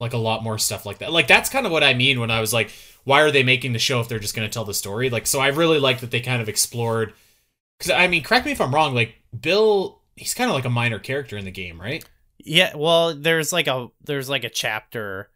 [0.01, 1.13] Like a lot more stuff like that.
[1.13, 2.73] Like that's kind of what I mean when I was like,
[3.05, 5.11] why are they making the show if they're just going to tell the story?
[5.11, 7.15] Like, so I really like that they kind of explored.
[7.79, 8.95] Because I mean, correct me if I'm wrong.
[8.95, 12.05] Like Bill, he's kind of like a minor character in the game, right?
[12.39, 15.31] Yeah, well, there's like a there's like a chapter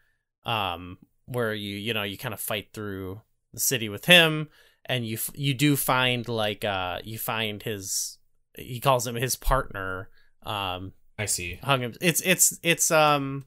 [0.45, 3.21] um where you you know you kind of fight through
[3.53, 4.49] the city with him
[4.87, 8.19] and you f- you do find like uh you find his
[8.57, 10.09] he calls him his partner
[10.45, 11.59] um I see.
[11.63, 13.47] hung him it's it's it's um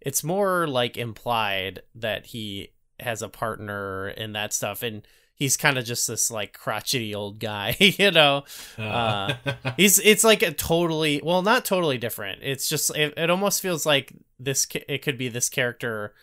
[0.00, 5.78] it's more like implied that he has a partner and that stuff and he's kind
[5.78, 8.44] of just this like crotchety old guy you know
[8.76, 9.34] Uh,
[9.76, 12.40] He's it's like a totally well, not totally different.
[12.42, 16.14] It's just it, it almost feels like this it could be this character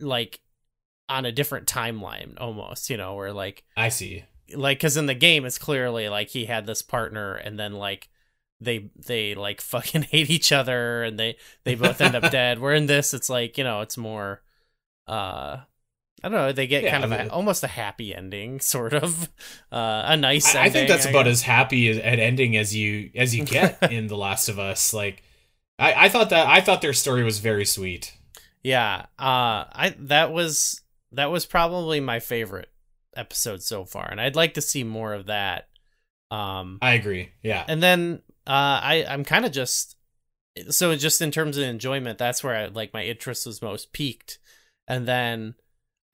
[0.00, 0.40] like
[1.12, 4.24] on a different timeline almost, you know, where like I see.
[4.54, 8.08] like cuz in the game it's clearly like he had this partner and then like
[8.60, 12.58] they they like fucking hate each other and they they both end up dead.
[12.58, 14.42] Where in this it's like, you know, it's more
[15.08, 15.58] uh
[16.24, 16.52] I don't know.
[16.52, 19.28] They get Yeah, kind of I mean- a, almost a happy ending, sort of
[19.72, 20.54] uh, a nice.
[20.54, 21.32] I, I think ending, that's about guess.
[21.38, 24.94] as happy as, at ending as you as you get in The Last of Us.
[24.94, 25.24] Like,
[25.80, 28.12] I, I thought that I thought their story was very sweet.
[28.62, 30.80] Yeah, uh I that was
[31.12, 32.70] that was probably my favorite
[33.16, 35.68] episode so far and I'd like to see more of that.
[36.30, 37.30] Um I agree.
[37.42, 37.64] Yeah.
[37.68, 39.96] and then uh I I'm kind of just
[40.70, 44.38] so just in terms of enjoyment that's where I like my interest was most peaked.
[44.88, 45.54] And then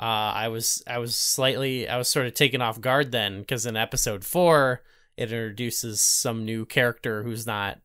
[0.01, 3.67] uh I was I was slightly I was sort of taken off guard then cuz
[3.67, 4.83] in episode 4
[5.17, 7.81] it introduces some new character who's not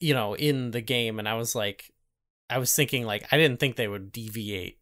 [0.00, 1.92] you know in the game and I was like
[2.50, 4.78] I was thinking like I didn't think they would deviate.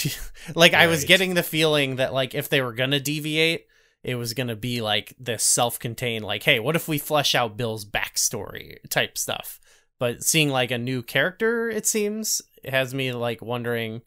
[0.00, 0.10] To,
[0.54, 3.66] like I was getting the feeling that like if they were gonna deviate,
[4.02, 7.84] it was gonna be like this self-contained like, hey, what if we flesh out Bill's
[7.84, 9.60] backstory type stuff.
[9.98, 14.00] But seeing like a new character, it seems, it has me like wondering,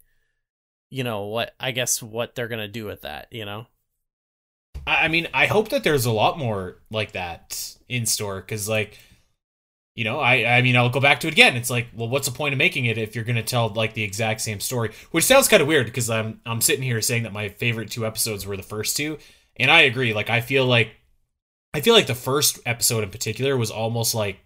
[0.89, 3.67] you know, what I guess what they're gonna do with that, you know?
[4.87, 8.67] I I mean, I hope that there's a lot more like that in store because,
[8.67, 8.97] like,
[9.95, 11.55] you know, I I mean, I'll go back to it again.
[11.55, 14.03] It's like, well, what's the point of making it if you're gonna tell like the
[14.03, 14.91] exact same story?
[15.11, 18.05] Which sounds kind of weird because I'm I'm sitting here saying that my favorite two
[18.05, 19.17] episodes were the first two,
[19.57, 20.13] and I agree.
[20.13, 20.95] Like, I feel like
[21.75, 24.37] I feel like the first episode in particular was almost like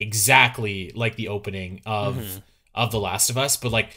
[0.00, 2.42] exactly like the opening of Mhm.
[2.74, 3.90] of The Last of Us, but like,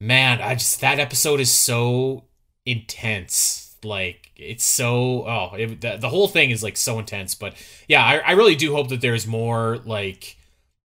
[0.00, 2.24] man, I just that episode is so
[2.66, 3.61] intense.
[3.84, 7.34] Like, it's so oh, it, the, the whole thing is like so intense.
[7.34, 7.54] But
[7.88, 10.36] yeah, I, I really do hope that there's more like,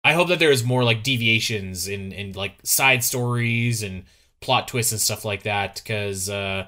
[0.03, 4.03] I hope that there is more like deviations in in like side stories and
[4.41, 5.75] plot twists and stuff like that.
[5.83, 6.67] Because uh,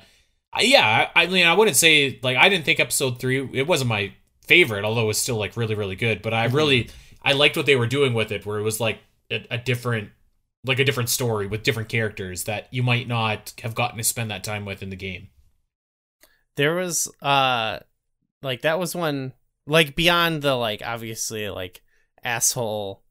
[0.60, 3.89] yeah, I, I mean, I wouldn't say like I didn't think episode three it wasn't
[3.89, 4.13] my
[4.45, 6.21] favorite, although it was still like really really good.
[6.21, 6.53] But I Mhm.
[6.53, 6.89] really
[7.21, 8.99] I liked what they were doing with it, where it was like
[9.30, 10.10] a, a different
[10.65, 14.32] like a different story with different characters that you might not have gotten to spend
[14.32, 15.27] that time with in the game.
[16.58, 17.80] There was uh
[18.41, 19.32] like that was one
[19.65, 21.82] like beyond the like obviously like
[22.24, 23.02] asshole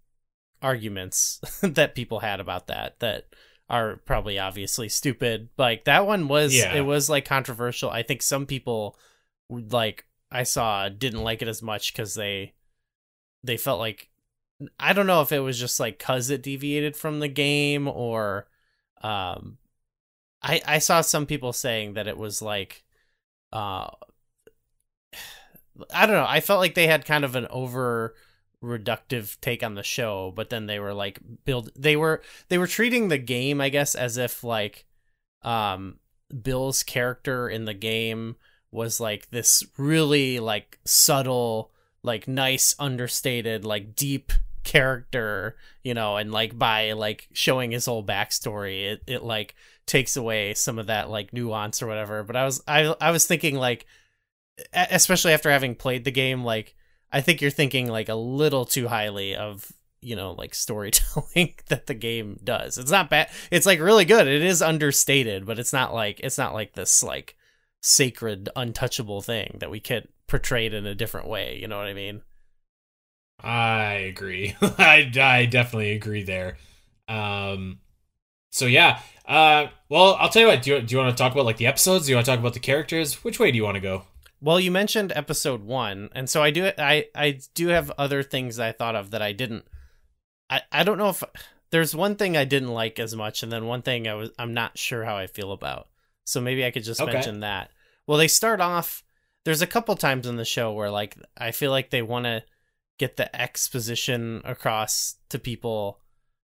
[0.62, 3.26] arguments that people had about that that
[3.68, 6.74] are probably obviously stupid like that one was Yeah.
[6.74, 8.96] it was like controversial i think some people
[9.50, 12.54] like i saw didn't like it as much because they
[13.42, 14.08] they felt like
[14.80, 18.48] i don't know if it was just like cuz it deviated from the game or
[19.02, 19.58] um
[20.42, 22.84] i i saw some people saying that it was like
[23.52, 23.88] uh
[25.92, 26.26] I don't know.
[26.26, 28.14] I felt like they had kind of an over
[28.62, 32.66] reductive take on the show, but then they were like build they were they were
[32.66, 34.86] treating the game, I guess, as if like
[35.42, 35.98] um
[36.42, 38.36] Bill's character in the game
[38.70, 41.70] was like this really like subtle,
[42.02, 44.32] like nice, understated, like deep
[44.66, 49.54] character, you know, and like by like showing his whole backstory, it, it like
[49.86, 52.22] takes away some of that like nuance or whatever.
[52.22, 53.86] But I was I I was thinking like
[54.74, 56.74] especially after having played the game like
[57.12, 61.86] I think you're thinking like a little too highly of you know like storytelling that
[61.86, 62.76] the game does.
[62.76, 63.30] It's not bad.
[63.50, 64.26] It's like really good.
[64.26, 67.36] It is understated, but it's not like it's not like this like
[67.80, 71.86] sacred untouchable thing that we could portray it in a different way, you know what
[71.86, 72.22] I mean?
[73.42, 74.54] I agree.
[74.62, 76.56] I, I definitely agree there.
[77.08, 77.80] Um,
[78.50, 79.00] so yeah.
[79.26, 80.62] Uh, well, I'll tell you what.
[80.62, 82.06] Do you, do you want to talk about like the episodes?
[82.06, 83.22] Do you want to talk about the characters?
[83.24, 84.04] Which way do you want to go?
[84.40, 86.70] Well, you mentioned episode one, and so I do.
[86.78, 89.64] I I do have other things I thought of that I didn't.
[90.50, 91.24] I I don't know if
[91.70, 94.54] there's one thing I didn't like as much, and then one thing I was I'm
[94.54, 95.88] not sure how I feel about.
[96.24, 97.12] So maybe I could just Okay.
[97.12, 97.70] mention that.
[98.06, 99.02] Well, they start off.
[99.44, 102.44] there's a couple times in the show where like I feel like they want to
[102.98, 106.00] get the exposition across to people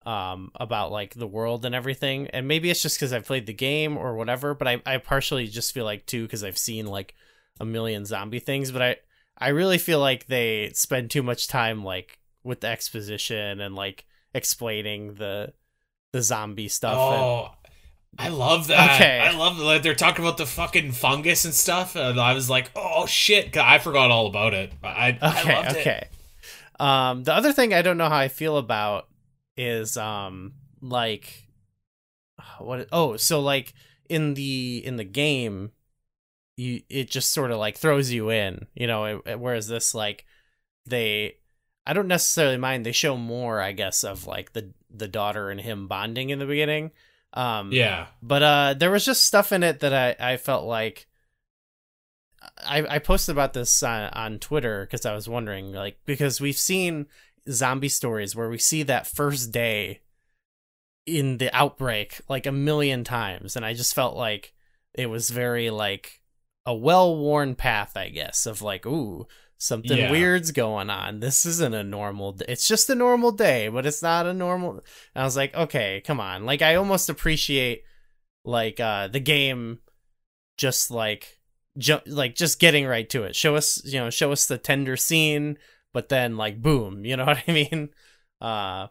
[0.05, 3.53] um about like the world and everything and maybe it's just because i've played the
[3.53, 7.15] game or whatever but i, I partially just feel like too because i've seen like
[7.61, 8.97] a million zombie things but i
[9.37, 14.03] i really feel like they spend too much time like with the exposition and like
[14.33, 15.53] explaining the
[16.11, 17.49] the zombie stuff and- Oh,
[18.19, 18.95] I love that.
[19.01, 19.19] Okay.
[19.21, 21.95] I love that they're talking about the fucking fungus and stuff.
[21.95, 23.57] And I was like, oh shit.
[23.57, 24.71] I forgot all about it.
[24.83, 26.11] I, I okay it.
[26.79, 29.07] Um the other thing i don't know how i feel about
[29.57, 31.47] is um like
[32.59, 33.73] what oh so like
[34.09, 35.71] in the in the game
[36.57, 39.95] you it just sort of like throws you in you know it- it- whereas this
[39.95, 40.25] like
[40.85, 41.35] they
[41.87, 45.59] i don't necessarily mind they show more i guess of like the the daughter and
[45.61, 46.91] him bonding in the beginning
[47.33, 48.07] um Yeah.
[48.21, 51.07] but uh there was just stuff in it that i i felt like
[52.65, 56.57] i i posted about this on, on twitter because i was wondering like because we've
[56.57, 57.05] seen
[57.49, 60.01] zombie stories where we see that first day
[61.05, 64.53] in the outbreak like a million times and i just felt like
[64.93, 66.21] it was very like
[66.65, 69.27] a well-worn path i guess of like ooh
[69.57, 70.11] something Yeah.
[70.11, 74.01] weird's going on this isn't a normal d- it's just a normal day but it's
[74.01, 74.81] not a normal and
[75.15, 77.83] i was like okay come on like i almost appreciate
[78.45, 79.79] like uh the game
[80.57, 81.39] just like
[81.77, 84.95] ju- like just getting right to it show us you know show us the tender
[84.97, 85.57] scene
[85.93, 87.89] but then like boom you know what i mean
[88.41, 88.87] uh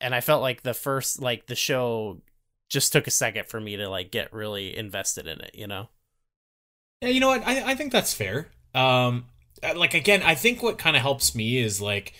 [0.00, 2.20] and i felt like the first like the show
[2.68, 5.88] just took a second for me to like get really invested in it you know
[7.00, 7.46] Yeah, you know what?
[7.46, 8.48] I, I think that's fair.
[8.74, 9.26] Um,
[9.62, 12.14] uh, like again, I think what kind of helps me is like,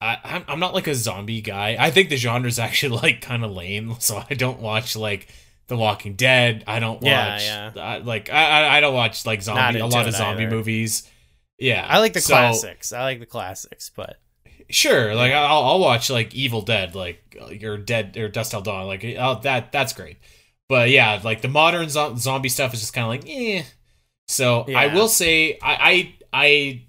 [0.00, 1.76] I I'm, I'm not like a zombie guy.
[1.78, 5.28] I think the genre is actually like kind of lame, so I don't watch like
[5.68, 6.62] The Walking Dead.
[6.66, 10.06] I don't watch Yeah, uh, like I I- I don't watch like zombie a lot
[10.06, 10.54] of zombie either.
[10.56, 11.10] movies.
[11.58, 14.16] Yeah, i like the so- classics i like the classics but
[14.68, 18.86] Sure, like I'll, I'll watch like Evil Dead, like your Dead or Dusk Till Dawn,
[18.88, 20.16] like oh, that that's great.
[20.68, 23.62] But yeah, like the modern zo- zombie stuff is just kind of like eh.
[24.26, 26.82] So I will say I I I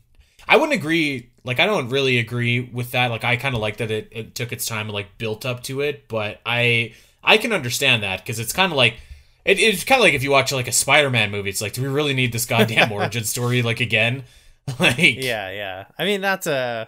[0.48, 1.30] I wouldn't agree.
[1.44, 3.12] Like I don't really agree with that.
[3.12, 5.62] Like I kind of like that it, it took its time and like built up
[5.66, 6.08] to it.
[6.08, 6.94] But I
[7.28, 9.00] I can understand that because it's kind of like
[9.46, 11.50] it, it's kind of like if you watch like a Spider-Man movie.
[11.50, 14.24] It's like do we really need this goddamn origin story like again?
[14.80, 16.86] like yeah yeah i mean not to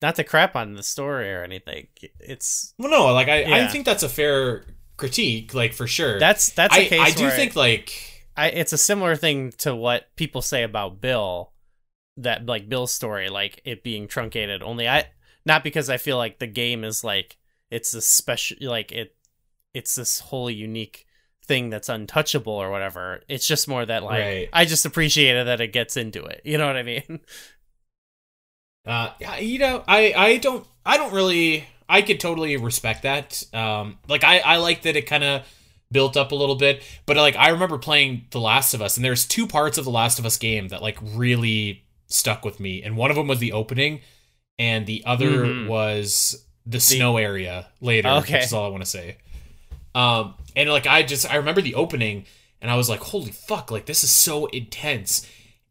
[0.00, 1.88] not to crap on the story or anything
[2.20, 4.64] it's Well, no, like I, I think that's a fair
[4.96, 6.18] critique, like for sure.
[6.18, 9.74] that's that's a I, case I do think like I it's a similar thing to
[9.74, 11.52] what people say about Bill,
[12.16, 14.62] that like Bill's story, like it being truncated.
[14.62, 15.06] Only I
[15.44, 17.36] not because I feel like the game is like
[17.70, 19.14] it's a special like it
[19.74, 21.06] it's this whole unique
[21.46, 23.20] thing that's untouchable or whatever.
[23.28, 24.48] It's just more that like Right.
[24.52, 26.42] I just appreciated that it gets into it.
[26.44, 27.20] You know what I mean?
[28.86, 33.42] uh yeah, you know, I I don't I don't really I could totally respect that.
[33.52, 35.46] Um like I I like that it kind of
[35.90, 39.04] built up a little bit, but like I remember playing The Last of Us and
[39.04, 42.82] there's two parts of The Last of Us game that like really stuck with me.
[42.82, 44.00] And one of them was the opening
[44.58, 45.66] and the other Mhm.
[45.68, 48.34] was the snow area later, Okay.
[48.34, 49.16] which is all I want to say.
[49.94, 52.24] Um, and like I just I remember the opening,
[52.60, 53.70] and I was like, "Holy fuck!
[53.70, 55.26] Like this is so intense."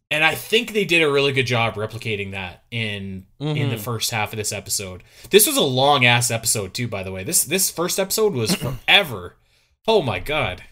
[0.09, 3.79] And I think they did a really good job replicating that in in the Mhm.
[3.79, 5.03] first half of this episode.
[5.29, 7.23] This was a long ass episode too, by the way.
[7.23, 8.53] This this first episode was
[8.87, 9.37] forever.
[9.87, 10.63] Oh my god!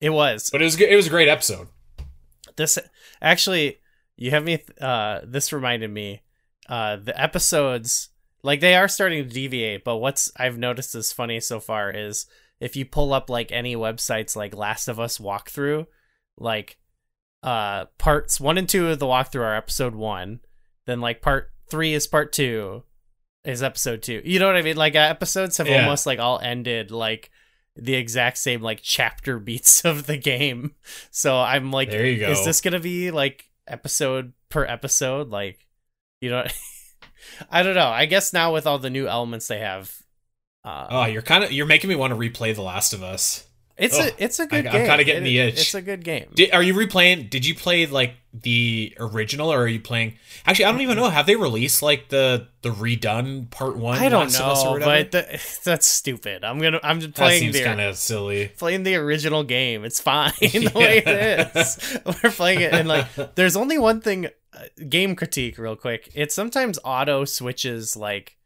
[0.00, 0.48] It was.
[0.50, 0.80] But it was.
[0.80, 1.68] It was a great episode.
[2.56, 2.78] this
[3.22, 3.78] actually
[4.16, 6.20] you have me uh this reminded me
[6.68, 8.08] uh the episodes
[8.42, 12.26] like they are starting to deviate but what's i've noticed is funny so far is
[12.60, 15.86] if you pull up like any websites like last of us walkthrough
[16.38, 16.78] like
[17.42, 20.40] uh parts one and two of the walkthrough are episode one
[20.86, 22.82] then like part three is part two
[23.44, 24.20] is episode two.
[24.24, 24.76] You know what i mean?
[24.76, 25.80] Like uh, episodes have Yeah.
[25.82, 27.30] almost like all ended like
[27.76, 30.74] the exact same like chapter beats of the game.
[31.10, 32.30] So i'm like There you go.
[32.30, 35.28] is this gonna be like episode per episode?
[35.30, 35.66] Like
[36.20, 36.44] you know
[37.50, 37.88] i don't know.
[37.88, 39.96] I guess now with all the new elements they have
[40.64, 43.46] uh Oh, you're kind of you're making me want to replay The Last of Us.
[43.78, 45.60] it's a it's a good I- I'm game kinda getting It- the itch.
[45.60, 47.30] it's a good game Did, are you replaying?
[47.30, 50.14] Did you play like the original, or are you playing?
[50.46, 51.10] Actually, I don't even know.
[51.10, 53.98] Have they released like the the redone part one?
[53.98, 57.14] i don't Last of Us or know but the, that's stupid i'm gonna i'm just
[57.14, 58.52] that playing seems the kind of silly.
[58.58, 59.84] playing the original game.
[59.84, 61.98] It's fine the way it is.
[62.22, 64.28] We're playing it, and like, there's only one thing.
[64.52, 66.10] Uh, game critique, real quick.
[66.14, 68.36] It sometimes auto switches, like,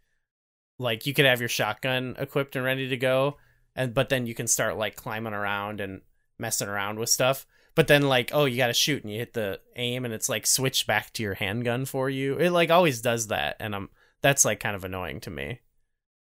[0.78, 3.36] like you could have your shotgun equipped and ready to go,
[3.76, 6.00] and but then you can start like climbing around and
[6.38, 7.46] messing around with stuff.
[7.76, 10.28] but then like oh you got to shoot and you hit the aim and it's
[10.28, 12.36] like switch back to your handgun for you.
[12.38, 13.88] It like always does that and I'm
[14.22, 15.60] that's like kind of annoying to me.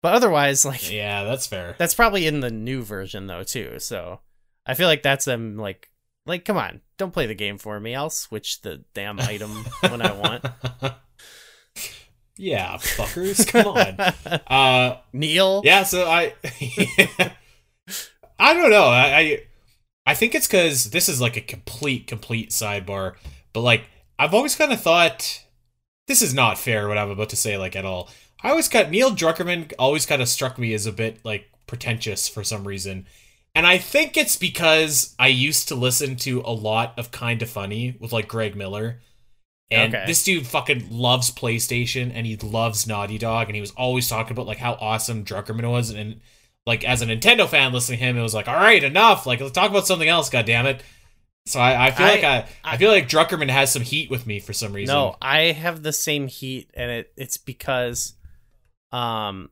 [0.02, 1.74] But otherwise like Yeah, that's fair.
[1.78, 3.78] that's probably in the new version though too.
[3.78, 4.20] So
[4.64, 5.90] I feel like that's them like
[6.24, 7.94] like come on, don't play the game for me.
[7.94, 9.50] I'll switch the damn item
[9.88, 10.44] when I want.
[12.36, 14.40] yeah, fuckers, come on.
[14.46, 15.62] Uh Neil.
[15.64, 16.34] yeah, so I
[18.38, 18.84] I don't know.
[18.86, 19.42] I I,
[20.06, 23.14] I think it's cuz this is like a complete complete sidebar,
[23.52, 23.84] but like
[24.18, 25.42] I've always kind of thought
[26.06, 28.08] this is not fair what I'm about to say like at all.
[28.42, 32.28] I always got Neil Druckmann always kind of struck me as a bit like pretentious
[32.28, 33.06] for some reason.
[33.54, 37.48] And I think it's because I used to listen to a lot of Kind of
[37.48, 39.00] Funny with like Greg Miller.
[39.70, 40.04] And Okay.
[40.06, 44.32] this dude fucking loves PlayStation and he loves Naughty Dog and he was always talking
[44.32, 46.20] about like how awesome Druckmann was and
[46.66, 49.40] like as a Nintendo fan listening to him it was like all right enough like
[49.40, 50.82] let's talk about something else god damn it.
[51.46, 54.26] So I, I feel I- like I, I feel like Druckmann has some heat with
[54.26, 54.92] me for some reason.
[54.94, 58.14] No, I have the same heat, and it it's because,
[58.92, 59.50] um,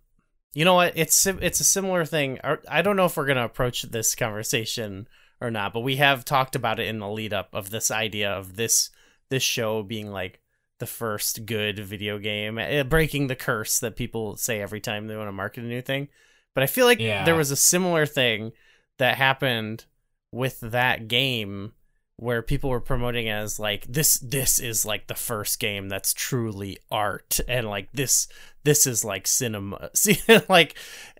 [0.55, 0.95] you know what?
[0.97, 2.39] It's it's a similar thing.
[2.69, 5.09] I don't know if we're gonna approach this conversation
[5.41, 8.31] or not, but we have talked about it in the lead up of this idea
[8.31, 8.91] of this
[9.31, 10.41] this show being like
[10.81, 15.17] the first good video game, eh, breaking the curse that people say every time they
[15.17, 16.09] want to market a new thing.
[16.55, 17.25] But I feel like Yeah.
[17.25, 18.53] there was a similar thing
[18.99, 19.85] that happened
[20.33, 21.73] with that game
[22.17, 26.79] where people were promoting as like this this is like the first game that's truly
[26.91, 28.29] art and like this
[28.63, 30.19] this is like cinema see
[30.49, 30.77] like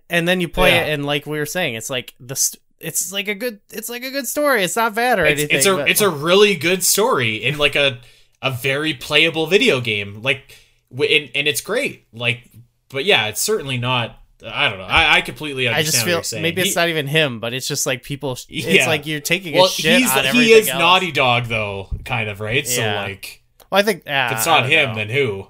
[0.09, 0.85] and then you play Yeah.
[0.85, 2.35] it and like we were saying it's like the
[2.79, 5.57] it's like a good it's like a good story it's not bad or it's, anything
[5.57, 7.99] it's a but- it's a really good story in like a
[8.41, 10.57] a very playable video game like
[10.91, 12.51] and, and it's great like
[12.89, 16.09] but yeah it's certainly not i don't know i, I completely understand.
[16.09, 18.33] I just feel maybe it's He- not even him, but it's just like people.
[18.33, 18.87] It's Yeah.
[18.87, 20.77] like you're taking well a shit he's on he is else.
[20.77, 24.69] naughty dog though kind of right so like Well, I think ah, if it's not
[24.69, 24.95] him know.
[24.95, 25.47] then who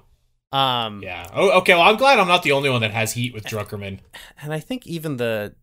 [0.56, 3.34] um, yeah oh, okay well i'm glad i'm not the only one that has heat
[3.34, 3.98] with druckmann
[4.40, 5.54] and I think even the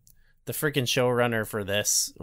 [0.46, 2.14] the freaking showrunner for this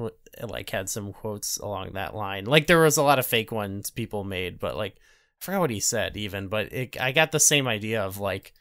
[0.42, 2.44] like had some quotes along that line.
[2.44, 5.70] Like there was a lot of fake ones people made, but like I forgot what
[5.70, 8.52] he said even, but it, I got the same idea of like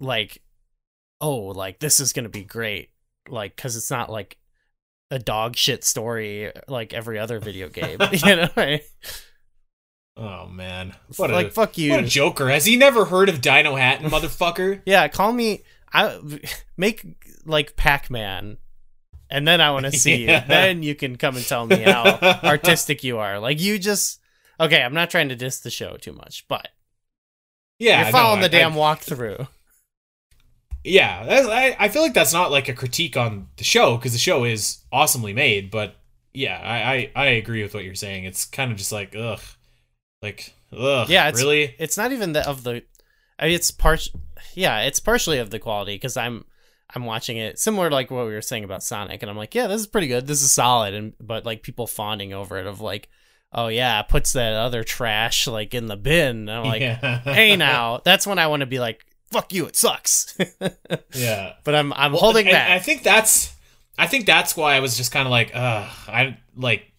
[0.00, 0.42] like
[1.20, 2.90] oh, like this is going to be great.
[3.28, 4.38] Like cuz it's not like
[5.10, 8.50] a dog shit story like every other video game, you know?
[8.56, 8.82] right?
[10.14, 11.90] oh man what like a fuck you.
[11.90, 15.62] what a joker has he never heard of dino hatton motherfucker Yeah, call me.
[15.92, 16.18] I
[16.76, 17.04] make
[17.44, 18.56] like Pac Man,
[19.32, 20.42] and then I want to see Yeah.
[20.42, 20.48] you.
[20.48, 22.04] Then you can come and tell me how
[22.44, 23.40] artistic you are.
[23.40, 24.20] Like you just
[24.60, 24.80] okay.
[24.82, 26.68] I'm not trying to diss the show too much, but
[27.78, 29.48] yeah you're no, following I- the damn I- walkthrough.
[30.84, 34.18] Yeah, I, I feel like that's not like a critique on the show because the
[34.18, 35.70] show is awesomely made.
[35.70, 35.94] But
[36.32, 38.24] yeah, I, I, I agree with what you're saying.
[38.24, 39.38] It's kind of just like ugh,
[40.22, 41.08] like ugh.
[41.08, 41.76] Yeah, it's- really.
[41.78, 42.82] It's not even the of the.
[43.38, 44.08] I mean, it's part.
[44.54, 46.44] Yeah, it's partially of the quality because I'm
[46.94, 49.54] I'm watching it similar to like what we were saying about Sonic, and I'm like,
[49.54, 50.26] yeah, this is pretty good.
[50.26, 53.08] This is solid, and but like people fawning over it of like,
[53.52, 56.48] oh yeah, puts that other trash like in the bin.
[56.48, 57.20] And I'm like, yeah.
[57.20, 60.36] hey now that's when i want to be like fuck you it sucks
[61.14, 61.54] yeah.
[61.64, 63.54] but i'm i'm Well, holding back I think that's,
[63.98, 66.92] I think that's why I was just kind of like, ugh, I like,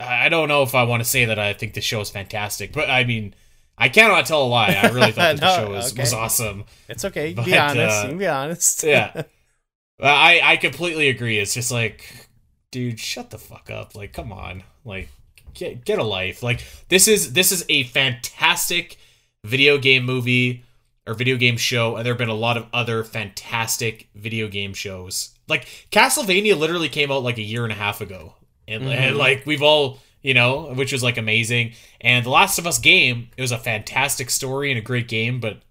[0.00, 2.72] I don't know if I want to say that I think the show is fantastic,
[2.72, 3.34] but I mean,
[3.78, 4.72] I cannot tell a lie.
[4.82, 6.02] I really thought that the show was, okay.
[6.02, 6.64] was awesome.
[6.88, 9.22] it's okay can be honest uh, be honest yeah.
[10.02, 11.38] I I completely agree.
[11.38, 12.28] It's just like,
[12.70, 13.94] dude, shut the fuck up.
[13.96, 14.62] Like, come on.
[14.84, 15.08] Like,
[15.54, 16.42] get get a life.
[16.42, 18.96] Like, this is this is a fantastic
[19.44, 20.62] video game movie
[21.06, 24.72] or video game show, and there have been a lot of other fantastic video game
[24.74, 25.30] shows.
[25.48, 28.34] Like Castlevania literally came out like a year and a half ago.
[28.68, 29.18] And, and Mhm.
[29.18, 31.72] like we've all you know, which was like amazing.
[32.00, 35.40] And The Last of Us game, it was a fantastic story and a great game,
[35.40, 35.62] but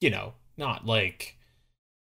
[0.00, 1.36] you know, not like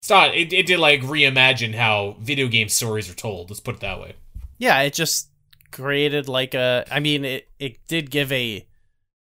[0.03, 0.35] it's not.
[0.35, 3.51] It, it did like reimagine how video game stories are told.
[3.51, 4.14] Let's put it that way.
[4.59, 5.29] yeah it just
[5.70, 8.66] created like a i mean it it did give a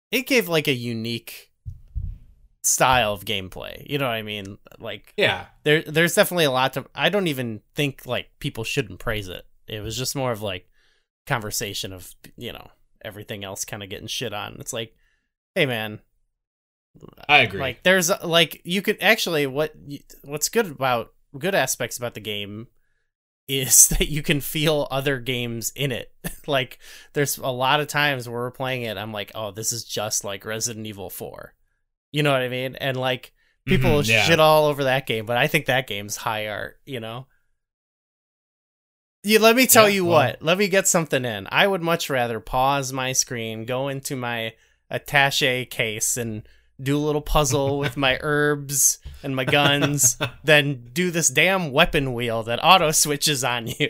[0.09, 1.51] it gave like a unique
[2.63, 6.73] style of gameplay you know what i mean like Yeah, there there's definitely a lot
[6.73, 10.41] to i don't even think like people shouldn't praise it it was just more of
[10.41, 10.68] like
[11.29, 12.67] conversation of you know
[13.05, 14.57] everything else kind of getting shit on.
[14.59, 14.93] It's like
[15.55, 15.99] hey man.
[17.29, 17.59] I agree.
[17.61, 19.73] like there's like you could actually what
[20.23, 22.67] what's good about good aspects about the game
[23.47, 26.11] is that you can feel other games in it.
[26.47, 26.79] Like
[27.13, 30.23] there's a lot of times where we're playing it i'm like oh this is just
[30.23, 31.53] like resident evil 4
[32.11, 32.75] you know what i mean?
[32.75, 33.33] And like
[33.67, 34.23] people Mhm, yeah.
[34.23, 37.27] shit all over that game but i think that game's high art you know
[39.23, 40.41] You let me tell Yeah, you well- what.
[40.41, 41.47] Let me get something in.
[41.51, 44.53] I would much rather pause my screen, go into my
[44.89, 46.47] attache case, and
[46.81, 52.13] do a little puzzle with my herbs and my guns than do this damn weapon
[52.13, 53.89] wheel that auto switches on you.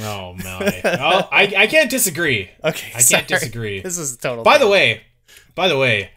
[0.00, 0.80] Oh my!
[0.84, 2.48] Oh, I I can't disagree.
[2.62, 3.18] Okay, I sorry.
[3.18, 3.80] can't disagree.
[3.80, 4.42] This is a total.
[4.44, 5.02] By the way,
[5.54, 6.10] by the way,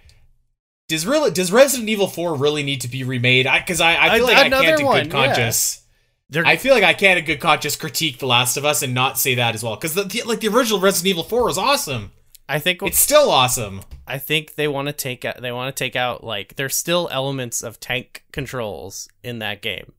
[0.87, 3.45] does really does Resident Evil Four really need to be remade?
[3.45, 5.81] Because I, I, feel An- like I can't in good conscience.
[6.30, 8.93] They're, I feel like I can't in good conscience critique The Last of Us and
[8.93, 9.75] not say that as well.
[9.75, 12.11] Because the, the like the original Resident Evil Four was awesome.
[12.49, 13.82] I think It's still awesome.
[14.05, 17.09] I think they want to take out they want to take out like there's still
[17.11, 19.93] elements of tank controls in that game.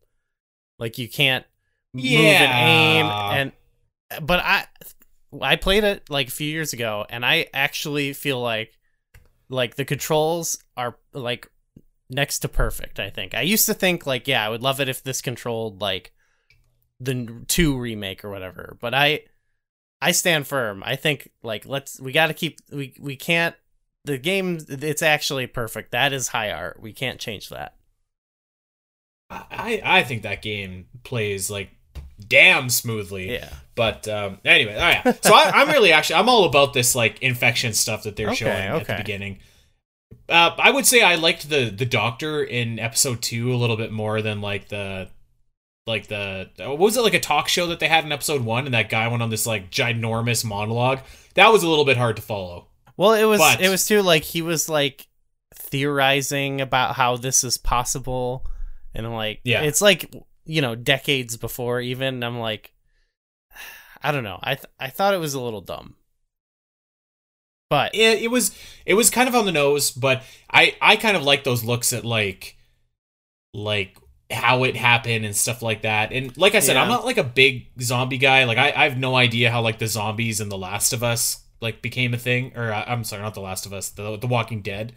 [0.79, 1.45] Like you can't
[1.93, 4.67] move and aim and but I
[5.43, 8.73] I played it like a few years ago and I actually feel like
[9.51, 11.51] like the controls are like
[12.11, 13.35] next to perfect, I think.
[13.35, 16.13] I used to think like yeah, I would love it if this controlled like
[17.01, 19.23] the 2 remake or whatever, but I
[20.01, 20.83] I stand firm.
[20.85, 23.55] I think like let's we got to keep we we can't
[24.05, 25.93] the game it's actually perfect.
[25.93, 26.81] That is high art.
[26.81, 27.75] We can't change that.
[29.31, 31.71] I I think that game plays like
[32.27, 33.33] damn smoothly.
[33.33, 33.51] Yeah.
[33.75, 35.25] But um, anyway, all right.
[35.25, 38.37] So I, I'm really actually I'm all about this like infection stuff that they're Okay,
[38.37, 39.39] showing at the beginning.
[40.29, 43.93] Uh, I would say I liked the the doctor in episode two a little bit
[43.93, 45.09] more than like the
[45.89, 48.65] like the what was it like a talk show that they had in episode one
[48.67, 51.01] and that guy went on this like ginormous monologue
[51.35, 52.67] that was a little bit hard to follow.
[52.97, 55.09] Well, it was But- it was too like he was like
[55.55, 58.47] theorizing about how this is possible
[58.95, 59.63] and like Yeah.
[59.63, 60.15] it's like
[60.45, 62.73] you know decades before even I'm like
[64.03, 64.39] I don't know.
[64.43, 65.95] I th- I thought it was a little dumb.
[67.71, 71.17] But it, it was it was kind of on the nose, but I I kind
[71.17, 72.57] of like those looks at like
[73.53, 73.97] like
[74.31, 76.13] how it happened and stuff like that.
[76.13, 78.45] And like I said, I'm not like a big zombie guy.
[78.45, 81.45] Like I, I have no idea how like the zombies in The Last of Us
[81.61, 82.53] like became a thing.
[82.55, 84.93] Or uh, I'm sorry, not The Last of Us, the The Walking Dead.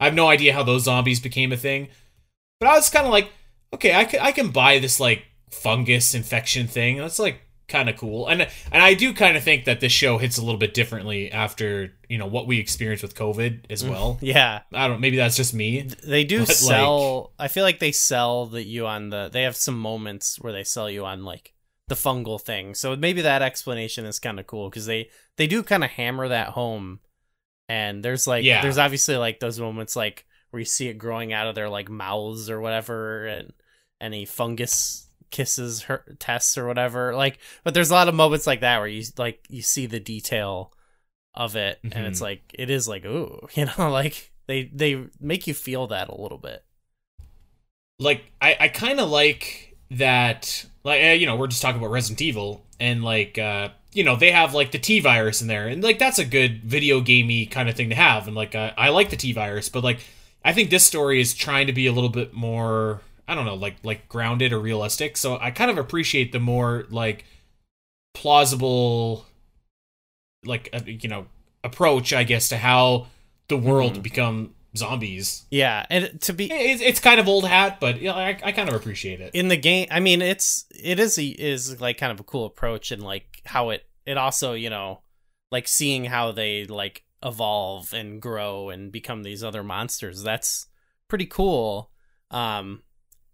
[0.00, 1.88] I have no idea how those zombies became a thing.
[2.60, 3.30] But I was kind of like,
[3.72, 6.98] okay, I can I can buy this like fungus infection thing.
[6.98, 8.28] That's like kind of cool.
[8.28, 8.42] And
[8.72, 11.92] and I do kind of think that this show hits a little bit differently after
[12.08, 14.18] you know what we experienced with COVID as mm, well.
[14.20, 15.00] yeah, I don't.
[15.00, 15.82] Maybe that's just me.
[16.06, 19.42] they do But, like- sell I feel like they sell that you on the they
[19.42, 21.52] have some moments where they sell you on like
[21.88, 22.74] the fungal thing.
[22.74, 26.28] So maybe that explanation is kind of cool cuz they they do kind of hammer
[26.28, 27.00] that home
[27.68, 28.62] and there's like Yeah.
[28.62, 31.88] there's obviously like those moments like where you see it growing out of their like
[31.90, 33.52] mouths or whatever and
[34.00, 35.03] any fungus
[35.34, 38.88] kisses her Tess or whatever like but there's a lot of moments like that where
[38.88, 40.72] you like you see the detail
[41.34, 42.22] of it and it's Mhm.
[42.22, 46.14] like it is like ooh you know like they they make you feel that a
[46.20, 46.64] little bit
[47.98, 51.90] like I, I kind of like that like uh, you know we're just talking about
[51.90, 55.68] Resident Evil and like uh you know they have like the T virus in there
[55.68, 58.72] and like that's a good video gamey kind of thing to have and like uh,
[58.76, 59.98] I like the T virus but like
[60.44, 63.54] I think this story is trying to be a little bit more I don't know
[63.54, 67.24] like like grounded or realistic so I kind of appreciate the more like
[68.14, 69.26] plausible
[70.44, 71.26] like uh, you know
[71.62, 73.06] approach I guess to how
[73.48, 74.02] the world Mhm.
[74.02, 78.36] become zombies yeah and to be it's, it's kind of old hat, but yeah, I,
[78.42, 79.30] I kind of appreciate it.
[79.32, 82.44] in the game i mean it's it is a, is like kind of a cool
[82.44, 85.00] approach and like how it it also you know
[85.52, 90.66] like seeing how they like evolve and grow and become these other monsters that's
[91.08, 91.90] pretty cool
[92.32, 92.82] um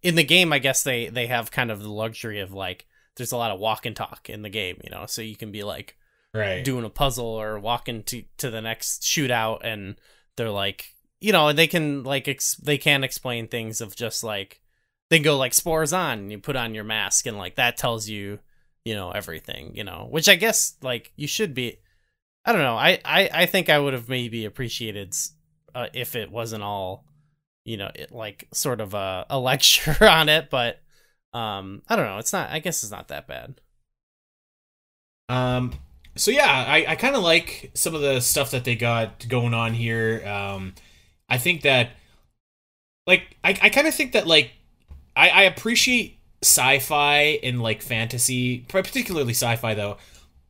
[0.02, 2.86] in the game i guess they they have kind of the luxury of like
[3.16, 5.50] there's a lot of walk and talk in the game you know so you can
[5.52, 5.96] be like
[6.32, 6.62] Right.
[6.64, 9.96] doing a puzzle or walking to to the next shootout and
[10.36, 14.60] they're like you know they can like ex- they can explain things of just like
[15.10, 18.08] they go like spores on and you put on your mask and like that tells
[18.08, 18.38] you
[18.84, 21.78] you know everything you know which i guess like you should be
[22.44, 25.12] i don't know i i, I think i would have maybe appreciated
[25.74, 27.04] uh, if it wasn't all
[27.64, 30.80] you know it, like sort of a, a lecture on it but
[31.32, 33.60] um i don't know it's not i guess it's not that bad
[35.28, 35.72] Um.
[36.16, 39.54] So yeah, I, I kind of like some of the stuff that they got going
[39.54, 40.26] on here.
[40.26, 40.74] Um,
[41.28, 41.90] I think that,
[43.06, 44.52] like, I, I kind of think that like,
[45.16, 49.98] I, I appreciate sci-fi and like fantasy, particularly sci-fi though.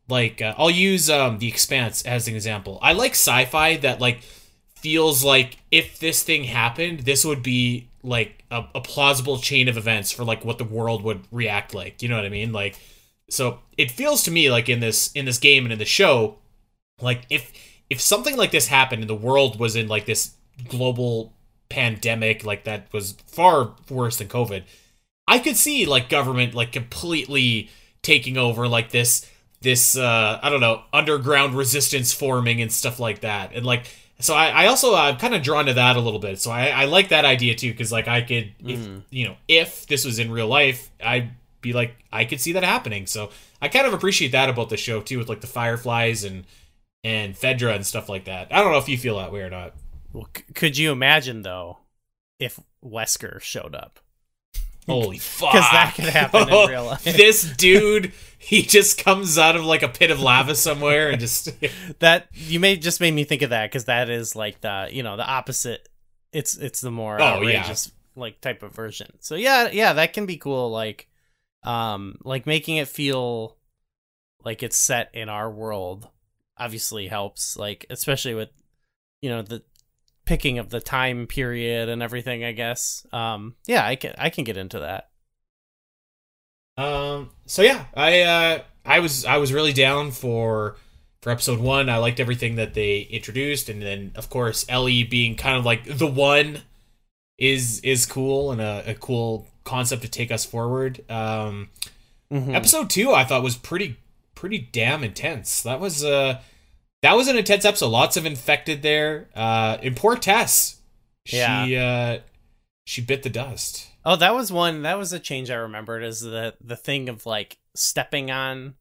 [0.09, 2.79] Like, uh, I'll use um the Expanse as an example.
[2.83, 4.23] I like sci-fi that like
[4.83, 9.77] feels like if this thing happened, this would be like a, a plausible chain of
[9.77, 12.03] events for like what the world would react like.
[12.03, 12.53] You know what I mean?
[12.53, 12.79] Like
[13.31, 16.39] so it feels to me like in this in this game and in the show,
[17.01, 17.53] like if
[17.89, 20.33] if something like this happened and the world was in like this
[20.69, 21.33] global
[21.69, 24.65] pandemic like that was far worse than COVID,
[25.29, 27.71] I could see like government like completely
[28.03, 29.27] taking over like this
[29.63, 33.87] this uh i don't know underground resistance forming and stuff like that and like
[34.21, 36.69] so i, I also i'm kind of drawn to that a little bit so i,
[36.69, 39.03] I like that idea too because like i could if Mm.
[39.11, 42.63] you know if this was in real life i'd be like i could see that
[42.65, 46.25] happening so i kind of appreciate that about the show too with like the fireflies
[46.25, 46.45] and
[47.05, 49.51] and fedra and stuff like that i don't know if you feel that way or
[49.51, 49.75] not
[50.13, 51.79] Well, c- could you imagine though
[52.39, 54.01] if Wesker showed up?
[54.91, 57.05] Holy fuck Because that could happen in real life.
[57.05, 61.51] this dude he just comes out of like a pit of lava somewhere and just
[62.01, 65.03] that you may just made me think of that because that is like the you
[65.03, 65.87] know the opposite.
[66.33, 67.75] It's it's the more Oh, yeah.
[68.17, 69.09] like type of version.
[69.21, 70.71] So yeah, yeah, that can be cool.
[70.71, 71.09] Like,
[71.65, 73.57] um, like making it feel
[74.45, 76.09] like it's set in our world
[76.57, 77.57] obviously helps.
[77.59, 78.49] Like especially with
[79.21, 79.63] you know the
[80.31, 82.45] picking of the time period and everything.
[82.45, 83.05] I guess.
[83.13, 85.09] Um, yeah, I can I can get into that.
[86.81, 87.31] Um.
[87.47, 90.77] So yeah, I uh, I was I was really down for
[91.21, 91.91] for episode one.
[91.91, 95.85] I liked everything that they introduced, and then of course Ellie being kind of like
[95.85, 96.61] the one
[97.37, 101.05] is is cool and a, a cool concept to take us forward.
[101.11, 101.71] Um.
[102.33, 102.55] Mhm.
[102.55, 103.97] Episode two, I thought was pretty
[104.37, 105.65] pretty damn intense.
[105.65, 106.41] That was uh
[107.03, 107.89] that was an intense episode.
[107.89, 109.29] Lots of infected there.
[109.35, 110.81] Uh, and poor Tess.
[111.27, 112.21] She uh
[112.85, 113.89] she bit the dust.
[114.05, 114.83] Oh, that was one.
[114.83, 116.03] That was a change I remembered.
[116.03, 118.75] Is the the thing of like stepping on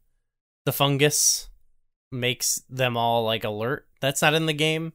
[0.66, 1.50] the fungus
[2.12, 3.88] makes them all like alert.
[4.02, 4.94] That's not in the game.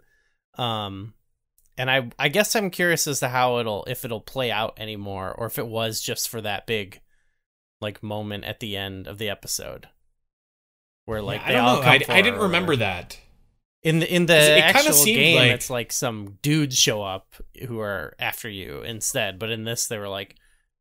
[0.57, 1.15] Um,
[1.77, 5.33] and I I guess I'm curious as to how it'll if it'll play out anymore,
[5.33, 7.01] or if it was just for that big
[7.81, 9.89] like moment at the end of the episode
[11.07, 11.83] where like Yeah, I they don't all know.
[11.83, 13.19] come I, for I didn't remember that.
[13.83, 17.35] In the in the it actual game, like- it's like some dudes show up
[17.69, 19.39] who are after you instead.
[19.39, 20.37] But in this, they were like,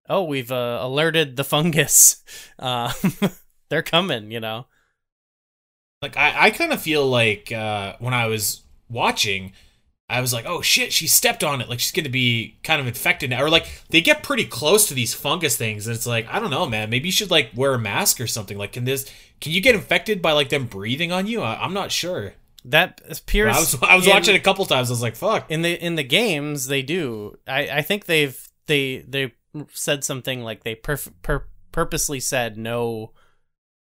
[0.08, 2.24] "Oh, we've uh, alerted the fungus.
[2.58, 2.94] Uh,
[3.70, 4.68] they're coming." You know.
[6.02, 9.54] Like I, I kind of feel like uh when I was watching,
[10.10, 11.70] I was like, oh shit, she stepped on it.
[11.70, 13.42] Like she's gonna be kind of infected now.
[13.44, 16.52] Or like they get pretty close to these fungus things, and it's like, I don't
[16.52, 16.90] know, man.
[16.90, 18.58] Maybe you should like wear a mask or something.
[18.58, 21.42] Like, can this can you get infected by like them breathing on you?
[21.42, 22.34] I, I'm not sure.
[22.66, 23.56] That appears.
[23.56, 24.90] I was I was in- watching a couple times.
[24.90, 25.50] I was like, fuck.
[25.50, 26.68] in the in the games.
[26.68, 27.38] They do.
[27.48, 28.38] I I think they've
[28.68, 29.34] they they
[29.72, 33.12] said something like they perf- pur- purposely said no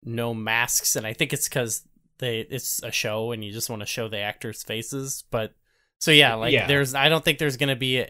[0.04, 1.84] no masks, and I think it's because
[2.20, 5.24] they it's a show and you just want to show the actors' faces.
[5.32, 5.54] But
[6.00, 6.68] so yeah, like Yeah.
[6.68, 8.06] there's I don't think there's gonna be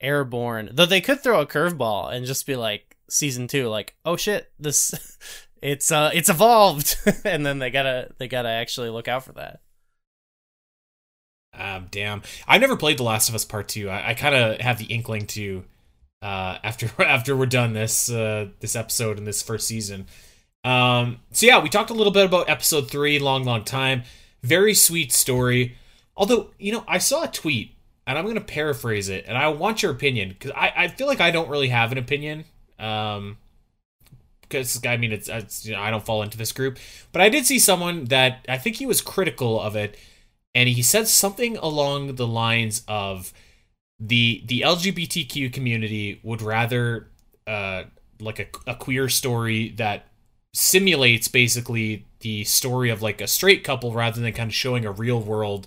[0.00, 0.86] airborne though.
[0.86, 4.94] They could throw a curveball and just be like season two, like oh shit, this
[5.62, 9.60] it's uh it's evolved, and then they gotta they gotta actually look out for that.
[11.52, 12.22] Um, damn.
[12.46, 13.90] I've never played The Last of Us Part Two.
[13.90, 15.64] I, I kind of have the inkling to
[16.22, 20.06] uh, after after we're done this uh, this episode and this first season.
[20.62, 23.18] Um, so yeah, we talked a little bit about episode three.
[23.18, 24.04] Long, long time.
[24.42, 25.76] Very sweet story.
[26.20, 27.74] Although you know, I saw a tweet,
[28.06, 31.20] and I'm gonna paraphrase it, and I want your opinion because I, I feel like
[31.20, 32.44] I don't really have an opinion.
[32.78, 33.38] Um,
[34.42, 36.78] because I mean, it's, it's you know, I don't fall into this group,
[37.12, 39.96] but I did see someone that I think he was critical of it
[40.54, 43.32] and he said something along the lines of
[43.98, 47.08] the the LGBTQ community would rather
[47.46, 47.84] uh
[48.18, 50.08] like a, a queer story that
[50.52, 54.90] simulates basically the story of like a straight couple rather than kind of showing a
[54.92, 55.66] real world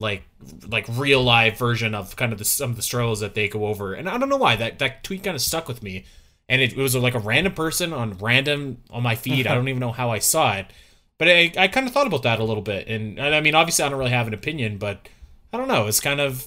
[0.00, 0.22] like
[0.68, 3.66] like real live version of kind of the some of the struggles that they go
[3.66, 6.04] over and I don't know why that that tweet kind of stuck with me
[6.48, 9.68] and it, it was like a random person on random on my feed I don't
[9.68, 10.66] even know how I saw it
[11.18, 13.56] but I, I kind of thought about that a little bit, and, and I mean,
[13.56, 15.08] obviously, I don't really have an opinion, but
[15.52, 15.88] I don't know.
[15.88, 16.46] It's kind of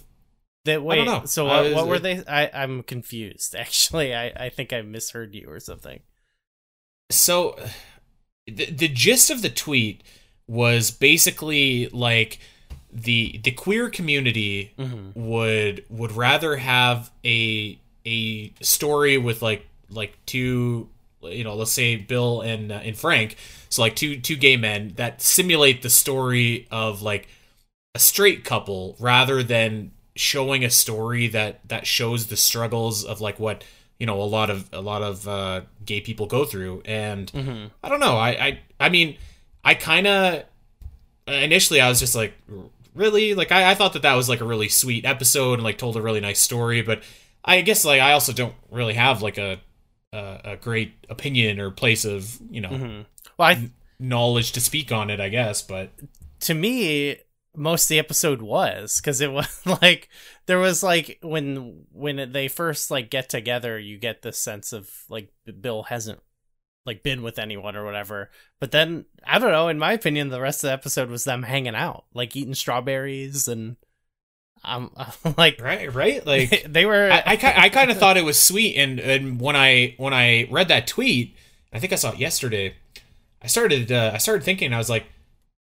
[0.64, 2.24] That wait, so what, was- what were they?
[2.26, 3.54] I I'm confused.
[3.60, 6.00] Actually, I I think I misheard you or something.
[7.10, 7.60] so.
[8.48, 10.04] The, the gist of the tweet
[10.48, 12.40] was basically like
[12.94, 15.20] the the queer community Mm-hmm.
[15.30, 20.90] would would rather have a a story with like like two
[21.22, 23.36] you know let's say Bill and uh, and Frank
[23.70, 27.28] so like two two gay men that simulate the story of like
[27.96, 33.40] a straight couple rather than showing a story that that shows the struggles of like
[33.40, 33.64] what
[34.00, 37.68] you know a lot of a lot of uh, gay people go through and Mm-hmm.
[37.84, 39.18] I don't know I I I mean
[39.64, 40.44] I kind of
[41.28, 42.34] initially I was just like
[42.94, 45.78] really like I, I thought that that was like a really sweet episode and like
[45.78, 47.04] told a really nice story but
[47.44, 49.60] I guess like I also don't really have like a
[50.14, 53.02] a, a great opinion or place of you know Mm-hmm.
[53.38, 53.70] Well, I
[54.00, 55.92] knowledge to speak on it I guess but
[56.42, 57.18] to me
[57.56, 60.10] most of the episode was because it was like
[60.46, 64.90] there was like when when they first like get together you get this sense of
[65.10, 65.30] like
[65.60, 66.22] bill hasn't
[66.86, 68.30] like been with anyone or whatever.
[68.60, 69.68] But then I don't know.
[69.68, 73.48] In my opinion, the rest of the episode was them hanging out, like eating strawberries
[73.48, 73.78] and.
[74.64, 76.24] I'm, I'm like right, right.
[76.24, 77.10] Like they were.
[77.12, 80.48] I, I, I kind of thought it was sweet, and and when I when I
[80.52, 81.36] read that tweet,
[81.74, 82.76] I think I saw it yesterday.
[83.42, 84.72] I started uh, I started thinking.
[84.72, 85.06] I was like,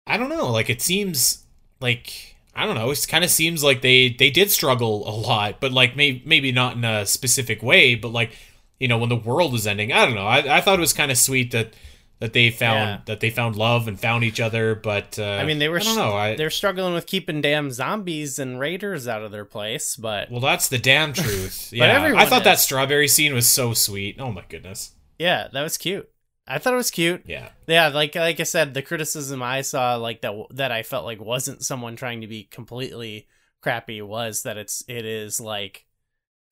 [0.07, 0.50] I don't know.
[0.50, 1.44] Like it seems
[1.80, 2.90] like I don't know.
[2.90, 6.52] It kind of seems like they they did struggle a lot, but like maybe maybe
[6.52, 7.94] not in a specific way.
[7.94, 8.36] But like
[8.79, 10.27] you know when the world was ending, I don't know.
[10.27, 11.75] I, I thought it was kind of sweet that
[12.20, 13.01] that they found yeah.
[13.07, 14.75] that they found love and found each other.
[14.75, 16.14] But uh, I mean, they were I don't know.
[16.14, 19.97] I, they're struggling with keeping damn zombies and raiders out of their place.
[19.97, 21.72] But well, that's the damn truth.
[21.72, 22.45] yeah, I thought is.
[22.45, 24.16] that strawberry scene was so sweet.
[24.18, 24.93] Oh my goodness.
[25.18, 26.11] Yeah, that was cute.
[26.47, 27.22] I thought it was cute.
[27.27, 27.51] Yeah.
[27.66, 31.20] Yeah, like like I said, the criticism I saw like that that I felt like
[31.20, 33.27] wasn't someone trying to be completely
[33.62, 35.84] crappy was that it's it is like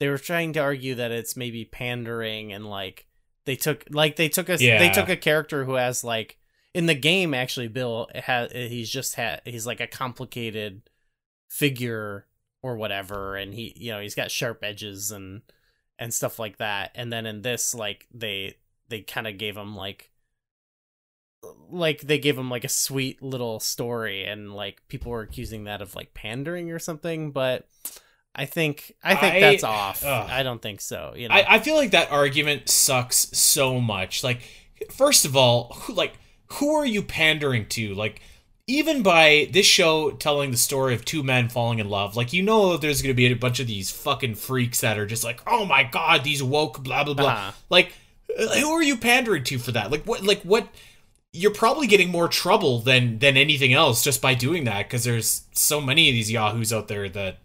[0.03, 3.07] they were trying to argue that it's maybe pandering and like
[3.45, 4.77] they took like they took a yeah.
[4.81, 6.39] they took a character who has like
[6.75, 10.83] in the game actually Bill has he's just had he's like a complicated
[11.49, 12.27] figure
[12.65, 15.43] or whatever and he you know he's got sharp edges and
[16.01, 18.57] and stuff like that and then in this like they
[18.89, 20.11] they kind of gave him like
[21.71, 25.81] like they gave him like a sweet little story and like people were accusing that
[25.81, 27.69] of like pandering or something but
[28.35, 30.29] i think i think I, that's off ugh.
[30.31, 34.25] i don't think so you know I, I feel like that argument sucks so much
[34.25, 34.41] like
[34.91, 36.15] first of all who, like
[36.47, 38.21] who are you pandering to like
[38.67, 42.43] even by this show telling the story of two men falling in love, like you
[42.43, 45.65] know there's gonna be a bunch of these fucking freaks that are just like, oh
[45.65, 47.27] my god, these woke blah blah blah.
[47.27, 47.53] Uh-huh.
[47.71, 47.93] Like
[48.37, 49.91] who are you pandering to for that?
[49.91, 50.23] Like what?
[50.23, 50.69] Like what?
[51.33, 55.43] You're probably getting more trouble than than anything else just by doing that because there's
[55.53, 57.39] so many of these yahoos out there that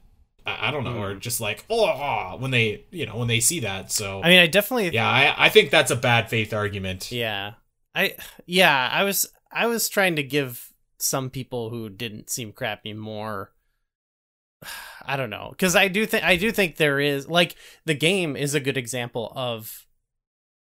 [0.48, 1.02] I, I don't know mm.
[1.02, 3.92] are just like oh when they you know when they see that.
[3.92, 7.12] So I mean, I definitely yeah, I I think that's a bad faith argument.
[7.12, 7.54] Yeah,
[7.94, 12.94] I yeah, I was I was trying to give some people who didn't seem crappy
[12.94, 13.52] more
[15.06, 18.36] I don't know because I do think I do think there is like the game
[18.36, 19.86] is a good example of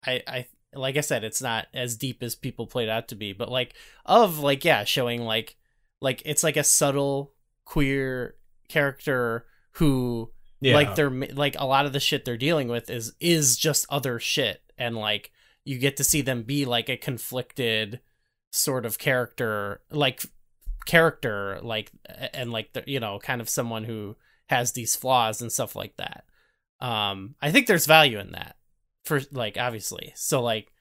[0.06, 3.34] I I like I said, it's not as deep as people played out to be,
[3.34, 3.74] but like
[4.06, 5.56] of like yeah, showing like
[6.02, 7.34] like it's like a subtle
[7.66, 8.36] queer
[8.68, 10.74] character who yeah.
[10.74, 14.20] like they're like a lot of the shit they're dealing with is is just other
[14.20, 15.32] shit and like
[15.66, 18.00] you get to see them be like a conflicted
[18.52, 20.24] sort of character like
[20.86, 21.92] character like
[22.34, 24.16] and like the, you know kind of someone who
[24.50, 26.26] has these flaws and stuff like that
[26.82, 28.58] um i think there's value in that
[29.04, 30.14] for like obviously.
[30.16, 30.72] So like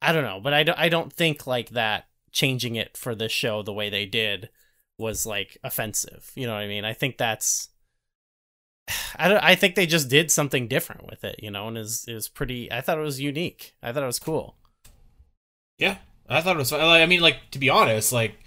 [0.00, 3.32] I don't know, but I don't I don't think like that changing it for this
[3.32, 4.48] show the way they did
[5.02, 6.30] was like offensive.
[6.34, 6.84] You know what I mean?
[6.84, 7.68] I think that's
[9.16, 12.06] I don't I think they just did something different with it, you know, and is
[12.08, 13.74] is pretty I thought it was unique.
[13.82, 14.56] I thought it was cool.
[15.78, 15.98] Yeah.
[16.28, 18.38] I thought it was I mean like to be honest, like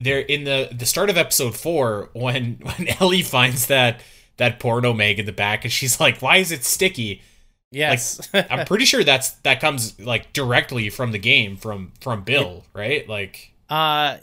[0.00, 4.02] there in the the start of episode 4 when when Ellie finds that
[4.36, 7.22] that porno mag in the back and she's like, "Why is it sticky?"
[7.70, 12.22] Yes, like, I'm pretty sure that's that comes like directly from the game from from
[12.24, 13.08] Bill, right?
[13.08, 14.16] Like, uh,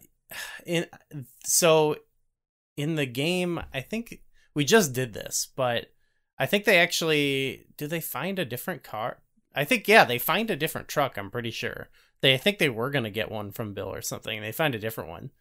[0.65, 0.85] in
[1.45, 1.95] so
[2.75, 4.21] in the game, I think
[4.53, 5.91] we just did this, but
[6.37, 9.19] I think they actually do they find a different car?
[9.55, 11.17] I think yeah, they find a different truck.
[11.17, 11.89] I'm pretty sure
[12.21, 14.41] they I think they were gonna get one from Bill or something.
[14.41, 15.31] They find a different one.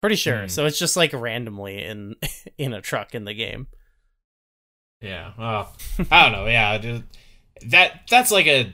[0.00, 0.42] Pretty sure.
[0.42, 0.48] Hmm.
[0.48, 2.16] So it's just like randomly in
[2.58, 3.66] in a truck in the game.
[5.00, 5.32] Yeah.
[5.38, 5.72] Well,
[6.10, 6.46] I don't know.
[6.46, 7.00] Yeah,
[7.68, 8.72] that that's like a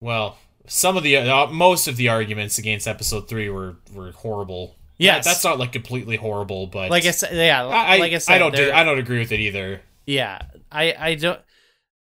[0.00, 0.38] well,
[0.68, 4.76] some of the uh, most of the arguments against episode three were were horrible.
[4.98, 8.18] Yeah, that, that's not like completely horrible, but like I said, yeah, I, like I
[8.18, 9.80] said, I don't do, I don't agree with it either.
[10.06, 10.40] Yeah,
[10.72, 11.40] I I don't.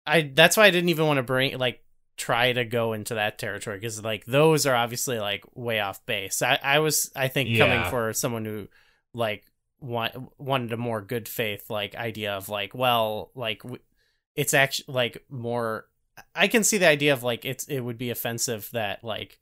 [0.06, 1.84] I that's why I didn't even want to bring like
[2.18, 6.42] try to go into that territory because like those are obviously like way off base.
[6.42, 7.66] I I was I think yeah.
[7.66, 8.68] coming for someone who
[9.14, 9.46] like
[9.80, 13.62] want, wanted a more good faith like idea of like well like
[14.36, 15.86] it's actually like more
[16.36, 19.40] I can see the idea of like it's it would be offensive that like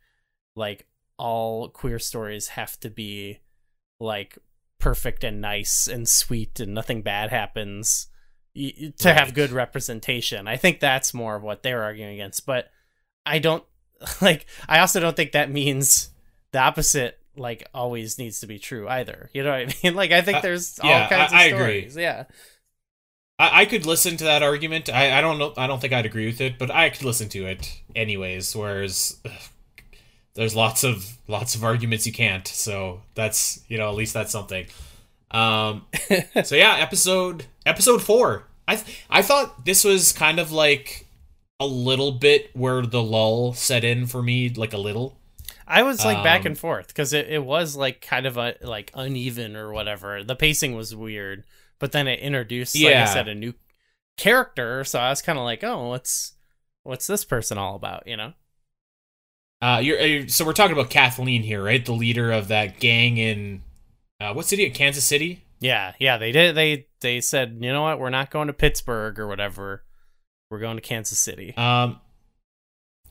[0.55, 3.39] like all queer stories have to be
[3.99, 4.37] like
[4.79, 8.07] perfect and nice and sweet and nothing bad happens
[8.55, 9.17] to right.
[9.17, 10.47] have good representation.
[10.47, 12.69] I think that's more of what they're arguing against, but
[13.25, 13.63] I don't
[14.21, 16.09] like I also don't think that means
[16.51, 19.29] the opposite like always needs to be true either.
[19.33, 19.95] You know what I mean?
[20.01, 21.97] Like I think there's uh, yeah, all kinds I, of stories.
[21.97, 22.03] I agree.
[22.03, 22.23] Yeah.
[23.41, 24.89] I, I could listen to that argument.
[24.89, 25.53] I, I don't know.
[25.57, 28.55] I don't think I'd agree with it, but I could listen to it anyways.
[28.55, 29.31] Whereas ugh,
[30.35, 32.47] there's lots of lots of arguments you can't.
[32.47, 34.67] So that's you know at least that's something.
[35.31, 35.85] Um.
[36.43, 38.43] so yeah, episode episode four.
[38.67, 41.07] I th- I thought this was kind of like
[41.59, 45.17] a little bit where the lull set in for me, like a little.
[45.67, 48.55] I was like back Um, and forth because it, it was like kind of a
[48.61, 50.21] like uneven or whatever.
[50.23, 51.45] The pacing was weird,
[51.81, 53.05] but then it introduced, like I Yeah.
[53.05, 53.53] said, a new
[54.17, 54.85] character.
[54.85, 56.33] So I was kind of like, oh, what's
[56.83, 58.07] what's this person all about?
[58.07, 58.33] You know?
[59.61, 61.85] Uh, you're, uh, so we're talking about Kathleen here, right?
[61.85, 63.61] The leader of that gang in
[64.19, 64.67] uh, what city?
[64.71, 65.43] Kansas City.
[65.59, 66.17] Yeah, yeah.
[66.17, 66.55] They did.
[66.55, 67.99] They they said, you know what?
[67.99, 69.83] We're not going to Pittsburgh or whatever.
[70.49, 71.55] We're going to Kansas City.
[71.57, 71.99] Um,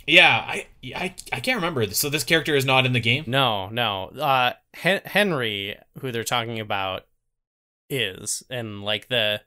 [0.07, 0.67] yeah, I,
[0.97, 1.87] I I can't remember.
[1.91, 3.25] So this character is not in the game.
[3.29, 4.07] No, no.
[4.09, 7.07] Uh, Hen- Henry, who they're talking about,
[7.91, 9.43] is, and like the,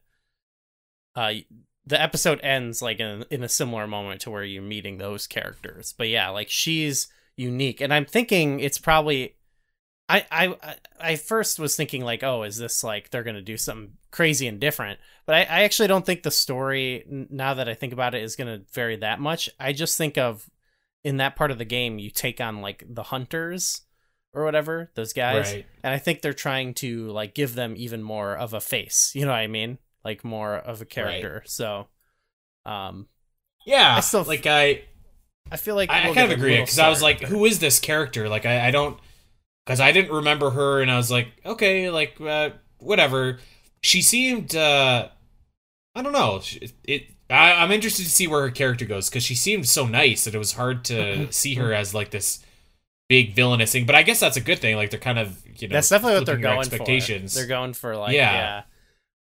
[1.16, 1.34] uh,
[1.86, 5.94] the episode ends like in in a similar moment to where you're meeting those characters.
[5.98, 9.36] But yeah, like she's unique, and I'm thinking it's probably.
[10.10, 13.94] I, I I first was thinking like, oh, is this like they're gonna do something
[14.12, 15.00] crazy and different?
[15.26, 18.36] But I, I actually don't think the story, now that I think about it, is
[18.36, 19.50] gonna vary that much.
[19.60, 20.50] I just think of
[21.04, 23.82] in that part of the game, you take on like the hunters
[24.34, 25.66] or whatever, those guys, Right.
[25.84, 29.12] and I think they're trying to like give them even more of a face.
[29.14, 29.78] You know what I mean?
[30.04, 31.44] Like more of a character.
[31.46, 31.88] So,
[32.66, 33.08] um,
[33.66, 34.84] Yeah, I still- like I
[35.52, 37.80] I feel like I, I kind of agree because I was like, who is this
[37.80, 38.28] character?
[38.30, 38.98] Like I, I don't
[39.66, 43.40] because I didn't remember her, and I was like, okay, like uh, whatever.
[43.82, 45.10] She seemed uh,
[45.96, 46.40] I don't know.
[46.42, 49.86] She- It I, I'm interested to see where her character goes because she seemed so
[49.86, 52.44] nice that it was hard to see her as like this
[53.14, 53.86] big villainous thing.
[53.86, 54.76] But I guess that's a good thing.
[54.76, 57.34] Like they're kind of you know That's definitely what they're going expectations.
[57.34, 57.40] for.
[57.40, 58.64] They're going for like yeah.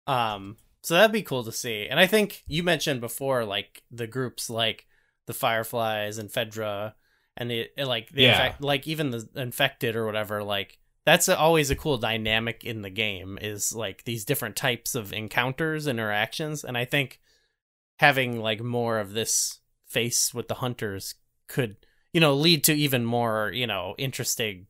[0.08, 0.34] Yeah.
[0.34, 1.88] Um so that'd be cool to see.
[1.89, 4.88] And I think you mentioned before like the groups like
[5.28, 6.94] the Fireflies and Fedra
[7.38, 8.32] and the like the Yeah.
[8.32, 12.89] infect, like even the infected or whatever like that's always a cool dynamic in the
[12.89, 17.20] game is like these different types of encounters interactions and I think
[18.00, 21.16] having like more of this face with the hunters
[21.48, 21.76] could
[22.14, 24.68] you know lead to even more you know interesting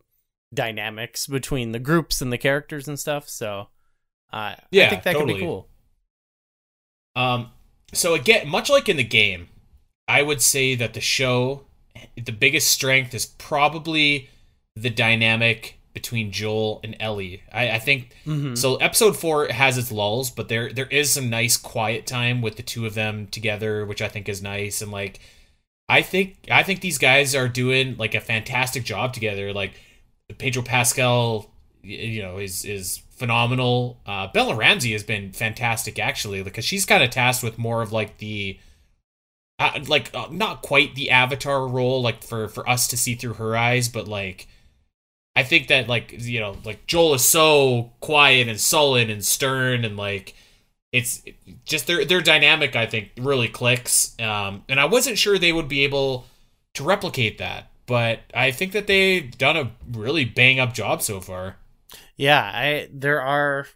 [0.53, 3.67] dynamics between the groups and the characters and stuff so
[4.31, 5.67] uh, I think that could be cool
[7.15, 7.51] Um,
[7.93, 9.49] so again, much like in the game,
[10.07, 11.65] I would say that the show,
[12.15, 14.29] the biggest strength is probably
[14.75, 17.43] the dynamic between Joel and Ellie.
[17.51, 18.57] I, I think Mhm.
[18.57, 18.77] so.
[18.77, 22.63] Episode four has its lulls, but there there is some nice quiet time with the
[22.63, 24.81] two of them together, which I think is nice.
[24.81, 25.19] And like,
[25.93, 29.53] I think I think these guys are doing like a fantastic job together.
[29.53, 29.73] Like
[30.39, 31.51] Pedro Pascal,
[31.83, 33.99] you know, is is phenomenal.
[34.03, 37.91] Uh, Bella Ramsey has been fantastic actually, because she's kind of tasked with more of
[37.91, 38.57] like the,
[39.59, 43.35] uh, like uh, not quite the Avatar role, like for for us to see through
[43.35, 44.47] her eyes, but like.
[45.35, 49.83] I think that like you know like Joel is so quiet and sullen and stern
[49.83, 50.35] and like
[50.93, 51.21] it's
[51.65, 54.17] just their their dynamic I think really clicks.
[54.19, 56.25] Um and I wasn't sure they would be able
[56.75, 61.19] to replicate that but I think that they've done a really bang up job so
[61.19, 61.57] far.
[62.15, 63.67] Yeah, I there are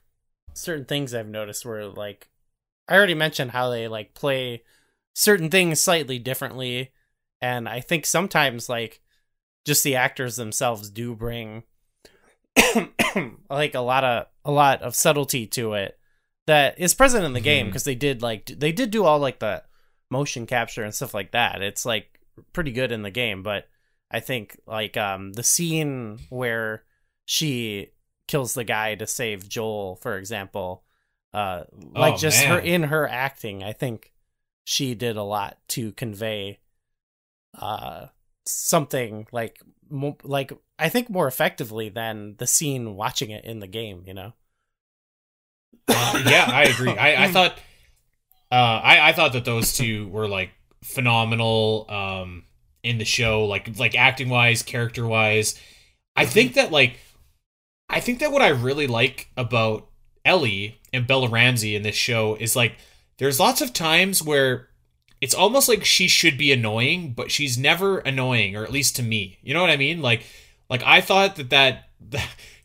[0.54, 2.30] certain things I've noticed where like
[2.88, 4.64] I already mentioned how they like play
[5.14, 6.92] certain things slightly differently.
[7.42, 9.02] And I think sometimes like
[9.66, 11.64] just the actors themselves do bring
[13.50, 15.97] like a lot of a lot of subtlety to it
[16.48, 19.40] that is present in the game because they did like they did do all like
[19.40, 19.64] the
[20.10, 21.62] motion capture and stuff like that.
[21.62, 22.20] It's like
[22.54, 23.68] pretty good in the game, but
[24.10, 26.84] I think like um the scene where
[27.26, 27.92] she
[28.28, 30.84] kills the guy to save Joel, for example,
[31.34, 34.14] uh like Oh, just her in her acting, I think
[34.64, 36.60] she did a lot to convey
[37.60, 38.08] uh
[38.46, 43.68] something like mo- like I think more effectively than the scene watching it in the
[43.68, 44.34] game, you know.
[45.90, 46.96] Yeah, I agree.
[46.98, 47.58] I, I thought,
[48.52, 50.52] uh, I, I thought that those two were like
[50.84, 52.44] phenomenal um,
[52.84, 55.60] in the show, like like acting wise, character wise.
[56.16, 57.00] I think that like,
[57.90, 59.88] I think that what I really like about
[60.26, 62.78] Ellie and Bella Ramsey in this show is like,
[63.18, 64.70] there's lots of times where
[65.22, 69.04] it's almost like she should be annoying, but she's never annoying, or at least to
[69.04, 69.40] me.
[69.42, 70.02] You know what I mean?
[70.02, 70.24] Like,
[70.70, 71.84] like I thought that that.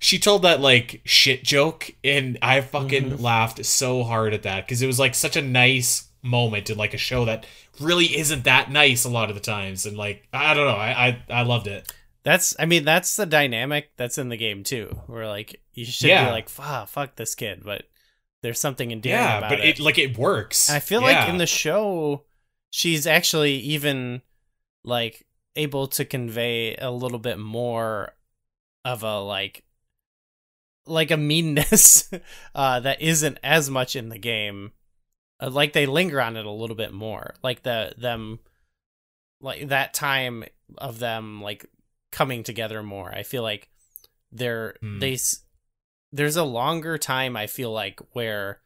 [0.03, 3.21] She told that like shit joke and i fucking Mhm.
[3.21, 6.93] laughed so hard at that because it was like such a nice moment in like
[6.95, 7.47] a show that
[7.81, 11.09] really isn't that nice a lot of the times and like i don't know i
[11.09, 11.93] i, I loved it
[12.25, 14.87] That's I mean that's the dynamic that's in the game too.
[15.09, 16.27] Where like you should Yeah.
[16.27, 17.83] be like fuck fuck this kid, but
[18.43, 19.81] there's something endearing yeah about but it.
[19.81, 21.07] like it works And I feel Yeah.
[21.21, 22.23] like in the show,
[22.71, 24.23] she's actually even
[24.85, 25.27] like
[25.57, 28.15] able to convey a little bit more
[28.85, 29.65] of a like
[30.87, 32.11] like a meanness
[32.55, 34.73] uh that isn't as much in the game.
[35.41, 37.35] Uh, like they linger on it a little bit more.
[37.43, 38.41] Like the them
[39.41, 40.45] like that time
[40.79, 41.67] of them like
[42.11, 43.13] coming together more.
[43.13, 43.69] I feel like
[44.31, 44.99] they're Hmm.
[44.99, 45.19] they
[46.13, 48.61] there's a longer time I feel like where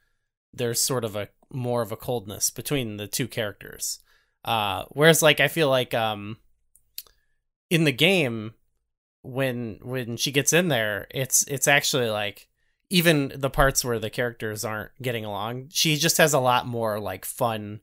[0.53, 4.01] there's sort of a more of a coldness between the two characters.
[4.45, 6.39] Uh whereas like I feel like um
[7.71, 8.55] in the game
[9.27, 12.49] when when she gets in there, it's it's actually like
[12.91, 17.01] even the parts where the characters aren't getting along, she just has a lot more
[17.01, 17.81] like fun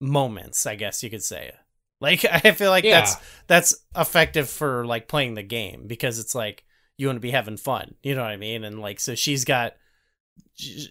[0.00, 1.52] moments, I guess you could say.
[2.00, 3.00] Like I feel like Yeah.
[3.00, 6.64] that's that's effective for like playing the game because it's like
[6.96, 8.64] you want to be having fun, you know what I mean?
[8.64, 9.74] And like so she's got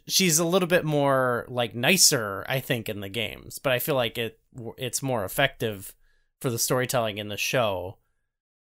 [0.08, 3.96] she's a little bit more like nicer I think in the games, but I feel
[3.96, 4.40] like it
[4.78, 5.94] it's more effective
[6.42, 7.98] for the storytelling in the show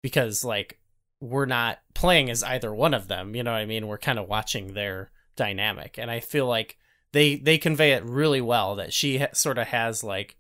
[0.02, 0.78] because like
[1.24, 3.86] we're not playing as either one of them, you know what I mean?
[3.86, 6.78] We're kind of watching their dynamic and I feel like
[7.12, 10.36] they they convey it really well that she ha- sort of has like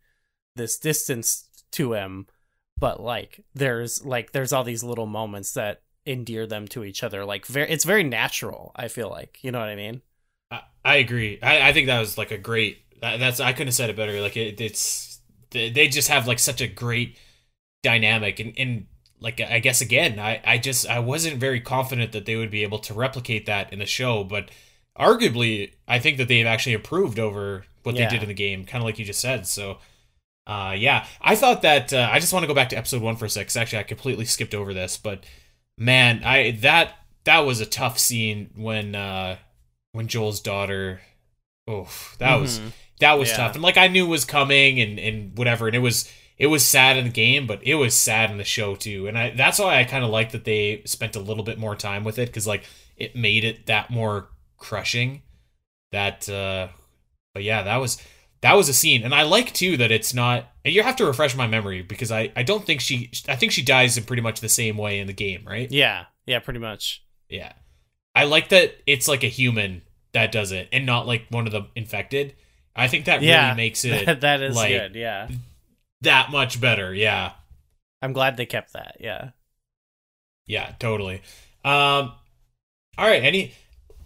[0.54, 2.28] this distance to him
[2.78, 7.24] but like there's like there's all these little moments that endear them to each other
[7.24, 10.00] like very it's very natural i feel like you know what i mean
[10.50, 11.38] I, I agree.
[11.42, 12.82] I, I think that was like a great.
[13.00, 14.20] That, that's I couldn't have said it better.
[14.20, 15.20] Like it, it's
[15.50, 17.18] they just have like such a great
[17.82, 18.86] dynamic and and
[19.24, 22.62] like I guess again I I just I wasn't very confident that they would be
[22.62, 24.50] able to replicate that in the show, but
[24.98, 28.04] arguably I think that they've actually improved over what Yeah.
[28.08, 29.46] they did in the game, kind of like you just said.
[29.46, 29.78] So.
[30.46, 33.16] Uh, yeah, I thought that uh, I just want to go back to episode one
[33.16, 33.56] for a sec.
[33.56, 35.24] actually, I completely skipped over this, but
[35.78, 39.38] man, I that that was a tough scene when uh,
[39.92, 41.00] when Joel's daughter.
[41.66, 42.72] Oh, that was Mhm.
[43.00, 43.36] that was Yeah.
[43.38, 46.48] tough, and like I knew it was coming and and whatever, and it was it
[46.48, 49.30] was sad in the game, but it was sad in the show too, and I
[49.30, 52.18] that's why I kind of like that they spent a little bit more time with
[52.18, 52.64] it because like
[52.96, 54.28] it made it that more
[54.58, 55.22] crushing.
[55.92, 56.68] That, uh
[57.34, 57.98] but yeah, that was
[58.40, 60.46] that was a scene, and I like too that it's not.
[60.64, 63.62] You have to refresh my memory because I I don't think she I think she
[63.62, 65.70] dies in pretty much the same way in the game, right?
[65.70, 67.52] yeah yeah pretty much Yeah.
[68.16, 69.82] I like that it's like a human
[70.12, 72.34] that does it and not like one of the infected.
[72.74, 73.46] I think that Yeah.
[73.46, 75.28] really makes it that, is like- good yeah
[76.04, 76.94] that much better.
[76.94, 77.32] Yeah.
[78.02, 79.30] i'm glad they kept that yeah
[80.46, 81.22] Yeah, totally.
[81.64, 82.12] Um
[82.96, 83.52] all right, any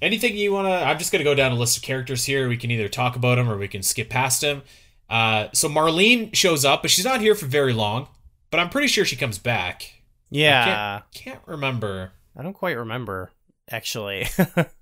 [0.01, 2.49] anything you want to I'm just going to go down a list of characters here.
[2.49, 4.63] We can either talk about them or we can skip past them.
[5.11, 8.09] Uh so Marlene shows up, but she's not here for very long,
[8.51, 9.93] but I'm pretty sure she comes back.
[10.31, 12.13] yeah Can't remember.
[12.37, 13.33] I don't quite remember
[13.71, 14.27] actually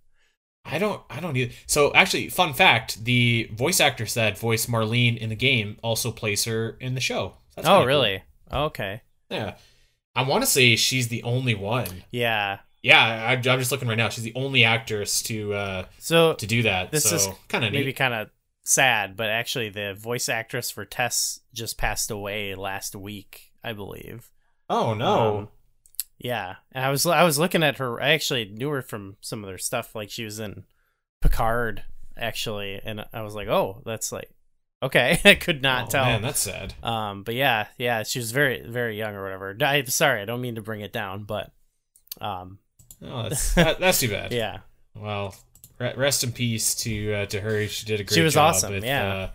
[0.68, 1.52] I don't I don't either.
[1.66, 6.44] So actually, fun fact, the voice actress that voiced Marlene in the game also plays
[6.44, 7.34] her in the show.
[7.54, 7.86] That's oh kinda cool.
[7.86, 9.54] really okay Yeah.
[10.14, 12.04] I want to say she's the only one.
[12.10, 14.08] yeah Yeah, I, I'm just looking right now.
[14.08, 16.90] She's the only actress to uh so to do that.
[16.90, 18.30] This so is kind of maybe kind of
[18.64, 24.32] sad but actually the voice actress for tess just passed away last week i believe
[24.68, 25.38] Oh no.
[25.38, 25.48] Um,
[26.18, 28.00] yeah, and I was I was looking at her.
[28.00, 29.94] I actually knew her from some of their stuff.
[29.94, 30.64] Like she was in
[31.20, 31.84] Picard,
[32.16, 34.30] actually, and I was like, oh, that's like
[34.82, 35.20] okay.
[35.24, 36.04] I could not oh, tell.
[36.04, 36.74] Man, that's sad.
[36.82, 39.56] um, but yeah, yeah, she was very very young or whatever.
[39.60, 41.52] I'm sorry, I don't mean to bring it down, but
[42.20, 42.58] um,
[43.02, 44.32] Oh, that's that, that's too bad.
[44.32, 44.58] yeah,
[44.94, 45.34] Well,
[45.78, 47.66] re- rest in peace to uh, to her.
[47.66, 49.12] She did a great She was job awesome, yeah.
[49.14, 49.30] uh,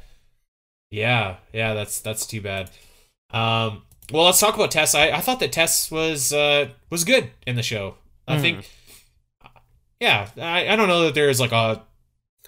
[0.89, 1.73] yeah, yeah.
[1.73, 2.69] That's that's too bad.
[3.29, 4.93] Um, well, let's talk about Tess.
[4.95, 7.95] I, I thought that Tess was uh, was good in the show.
[8.27, 8.41] I Mhm.
[8.41, 8.69] think,
[9.99, 10.27] yeah.
[10.37, 11.83] I, I don't know that there is like a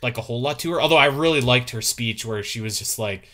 [0.02, 0.82] like a whole lot to her.
[0.82, 3.28] Although I really liked her speech where she was just like,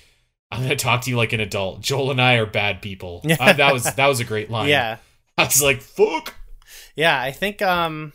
[0.52, 1.82] "I'm gonna talk to you like an adult.
[1.82, 4.70] Joel and I are bad people." Uh, that was that was a great line.
[4.70, 4.98] yeah,
[5.38, 6.36] I was like, "Fuck."
[6.96, 7.20] yeah.
[7.20, 8.14] I think um,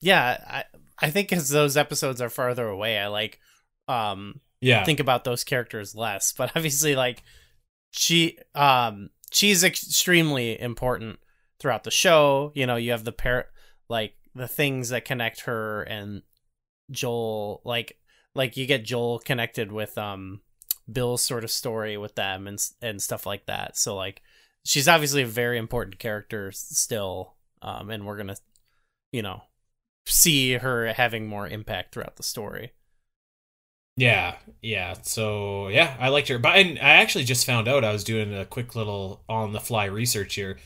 [0.00, 0.64] yeah, I
[1.06, 3.38] I think as those episodes are farther away, I like
[3.88, 4.84] um Yeah.
[4.84, 7.22] think about those characters less but obviously like
[7.92, 11.18] she um she's extremely important
[11.58, 12.52] throughout the show.
[12.54, 13.48] You know you have the pair
[13.88, 16.22] like the things that connect her and
[16.90, 17.98] joel like
[18.34, 20.40] like you get joel connected with um
[20.90, 23.76] bill's sort of story with them and and stuff like that.
[23.76, 24.22] So like
[24.64, 28.36] she's obviously a very important character still um and we're gonna
[29.12, 29.42] you know
[30.06, 32.72] see her having more impact throughout the story
[33.96, 34.94] Yeah, yeah.
[35.02, 36.38] So yeah, I liked her.
[36.38, 39.60] But and I actually just found out I was doing a quick little on the
[39.60, 40.58] fly research here.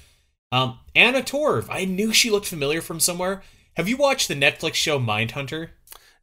[0.52, 1.66] Um, Anna Torv.
[1.70, 3.42] I knew she looked familiar from somewhere.
[3.76, 5.70] Have you watched the Netflix show Mindhunter?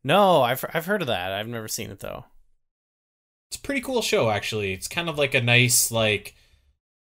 [0.04, 1.32] No, I've I've heard of that.
[1.32, 2.26] I've never seen it though.
[3.50, 4.74] It's a pretty cool show actually.
[4.74, 6.36] It's kind of like a nice like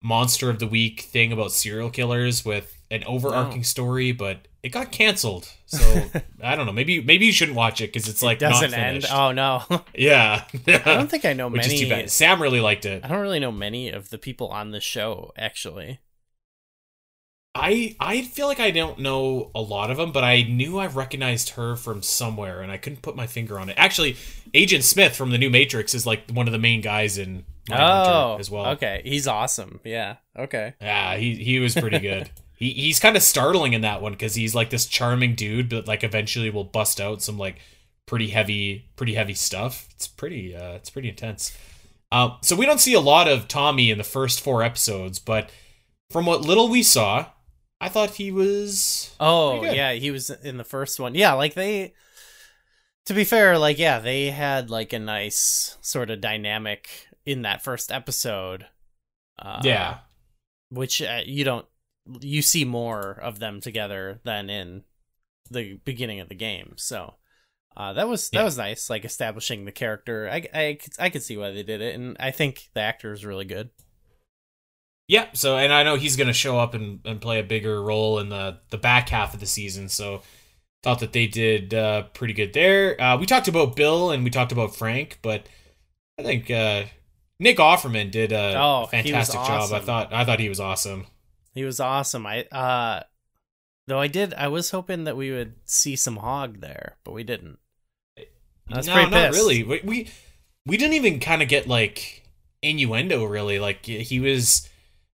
[0.03, 3.63] monster of the week thing about serial killers with an overarching No.
[3.65, 5.49] story, but it got canceled.
[5.69, 6.05] So
[6.41, 6.73] I don't know.
[6.73, 9.05] Maybe maybe you shouldn't watch it because it's like Doesn't not end.
[9.11, 9.65] Oh no.
[9.97, 11.75] Yeah, I don't think I know which many.
[11.75, 12.09] is too bad.
[12.09, 13.05] Sam really liked it.
[13.05, 15.99] I don't really know many of the people on the show actually.
[17.55, 20.87] I I feel like I don't know a lot of them, but I knew I
[20.87, 23.75] recognized her from somewhere, and I couldn't put my finger on it.
[23.79, 24.17] Actually,
[24.55, 28.37] Agent Smith from the New Matrix is like one of the main guys in Oh,
[28.39, 28.67] as well.
[28.69, 29.81] Okay, he's awesome.
[29.85, 30.17] Yeah.
[30.39, 30.75] Okay.
[30.81, 32.31] Yeah, he he was pretty good.
[32.57, 35.87] he he's kind of startling in that one because he's like this charming dude, but
[35.87, 37.61] like eventually will bust out some like
[38.07, 39.89] pretty heavy pretty heavy stuff.
[39.95, 41.57] It's pretty uh it's pretty intense.
[42.13, 45.51] Um, so we don't see a lot of Tommy in the first four episodes, but
[46.09, 47.27] from what little we saw,
[47.81, 51.15] I thought he was Oh yeah, he was in the first one.
[51.15, 51.95] Yeah, like they.
[53.07, 57.63] To be fair, like yeah, they had like a nice sort of dynamic in that
[57.63, 58.67] first episode.
[59.39, 59.99] Uh, yeah.
[60.71, 61.67] which uh, you don't
[62.21, 64.83] you see more of them together than in
[65.51, 66.73] the beginning of the game.
[66.77, 67.17] So
[67.77, 68.45] uh, that was that Yeah.
[68.45, 70.29] was nice, like establishing the character.
[70.31, 73.13] I I could, I could see why they did it, and I think the actor
[73.13, 73.71] is really good.
[75.09, 77.83] Yeah, so and I know he's going to show up and, and play a bigger
[77.83, 79.89] role in the the back half of the season.
[79.89, 80.23] So
[80.83, 83.01] thought that they did uh, pretty good there.
[83.01, 85.49] Uh, we talked about Bill and we talked about Frank, but
[86.19, 86.85] I think uh,
[87.39, 89.73] Nick Offerman did a Oh, fantastic job.
[89.73, 91.07] I thought I thought he was awesome.
[91.55, 92.27] He was awesome.
[92.27, 93.03] I uh,
[93.87, 97.25] though I did I was hoping that we would see some hog there, but we
[97.25, 97.59] didn't.
[98.69, 99.39] No, not pissed.
[99.39, 99.63] really.
[99.63, 100.09] We, we
[100.67, 102.25] we didn't even kind of get like
[102.63, 103.59] innuendo really.
[103.59, 104.69] Like he was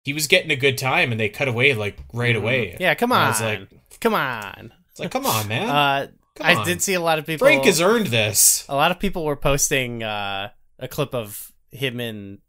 [0.03, 2.77] he was getting a good time, and they cut away like right away.
[2.79, 4.71] Yeah, come on, I was like, come on.
[4.91, 5.67] it's like come on, man.
[5.69, 6.65] Uh, come I on.
[6.65, 7.45] did see a lot of people.
[7.47, 8.65] Frank has earned this.
[8.69, 12.39] a lot of people were posting uh, a clip of him in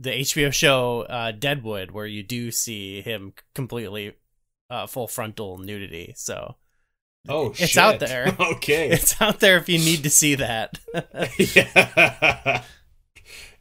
[0.00, 4.14] the HBO show uh, Deadwood, where you do see him completely
[4.70, 6.12] uh, full frontal nudity.
[6.16, 6.56] So
[7.28, 7.78] Oh, It's shit.
[7.78, 8.34] out there.
[8.40, 8.90] Okay.
[8.92, 10.78] it's out there if you need to see that.
[11.38, 12.62] yeah.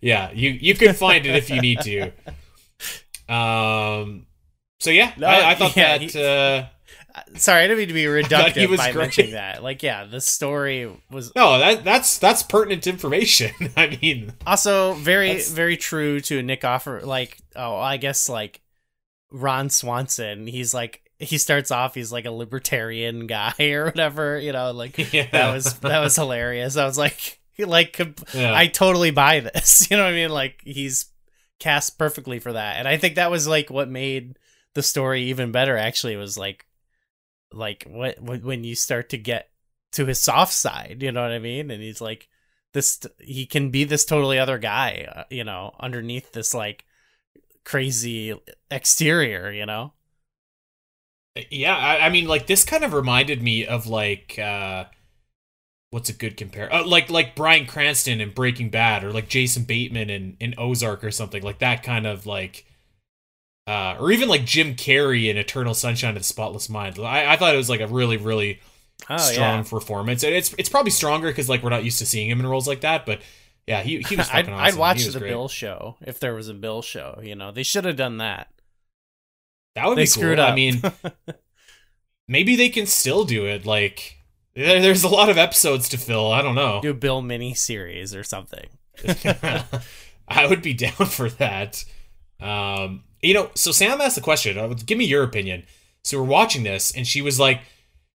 [0.02, 2.12] yeah, you you can find it if you need to.
[3.34, 4.28] Um.
[4.80, 6.02] So yeah, No, I, I thought yeah, that.
[6.12, 6.66] he- uh,
[7.36, 9.02] Sorry, I didn't mean to be reductive by great.
[9.04, 9.62] mentioning that.
[9.64, 13.52] Like, yeah, the story was no, that that's that's pertinent information.
[13.78, 17.02] I mean, also very That's- very true to Nick Offer.
[17.04, 18.62] Like, oh, I guess like
[19.32, 20.48] Ron Swanson.
[20.48, 21.96] He's like he starts off.
[21.96, 24.40] He's like a libertarian guy or whatever.
[24.40, 26.78] You know, like yeah, that was that was hilarious.
[26.78, 27.98] I was like, like
[28.34, 28.54] Yeah.
[28.56, 29.90] I totally buy this.
[29.92, 30.30] You know what I mean?
[30.30, 31.08] Like he's
[31.60, 34.38] cast perfectly for that, and I think that was like what made
[34.76, 35.76] the story even better.
[35.76, 36.66] Actually, was like,
[37.52, 39.50] like what when you start to get
[39.94, 40.98] to his soft side.
[41.02, 41.72] You know what I mean?
[41.72, 42.30] And he's like,
[42.74, 45.08] this he can be this totally other guy.
[45.14, 46.86] Uh, you know, underneath this like
[47.64, 48.40] crazy
[48.70, 49.52] exterior.
[49.52, 49.94] You know?
[51.50, 51.76] yeah.
[51.78, 54.38] I, I mean, like this kind of reminded me of like.
[54.40, 54.86] uh
[55.90, 56.72] What's a good compare?
[56.72, 61.02] Uh, like like Bryan Cranston in Breaking Bad, or like Jason Bateman in, in Ozark,
[61.02, 61.82] or something like that.
[61.82, 62.66] Kind of like
[63.68, 66.98] uh, or even like Jim Carrey in Eternal Sunshine of the Spotless Mind.
[67.00, 68.62] I, I thought it was like a really, really
[69.10, 69.70] Oh strong yeah.
[69.70, 72.48] performance, and it's it's probably stronger because like we're not used to seeing him in
[72.48, 73.06] roles like that.
[73.06, 73.22] But
[73.68, 75.30] yeah, he he was I'd, fucking I'd watch the great.
[75.30, 77.20] Bill show if there was a Bill show.
[77.22, 78.48] You know, they should have done that.
[79.76, 80.46] That would they be screwed cool.
[80.46, 80.54] up.
[80.54, 80.82] I mean,
[82.28, 83.66] maybe they can still do it.
[83.66, 84.18] Like
[84.56, 86.32] there, there's a lot of episodes to fill.
[86.32, 86.82] I don't know.
[86.82, 88.68] do a Bill mini series or something.
[90.28, 91.86] I would be down for that.
[92.40, 94.58] Um, you know, so Sam asked the question.
[94.58, 95.64] uh, Give me your opinion.
[96.04, 97.62] So we're watching this, and she was like,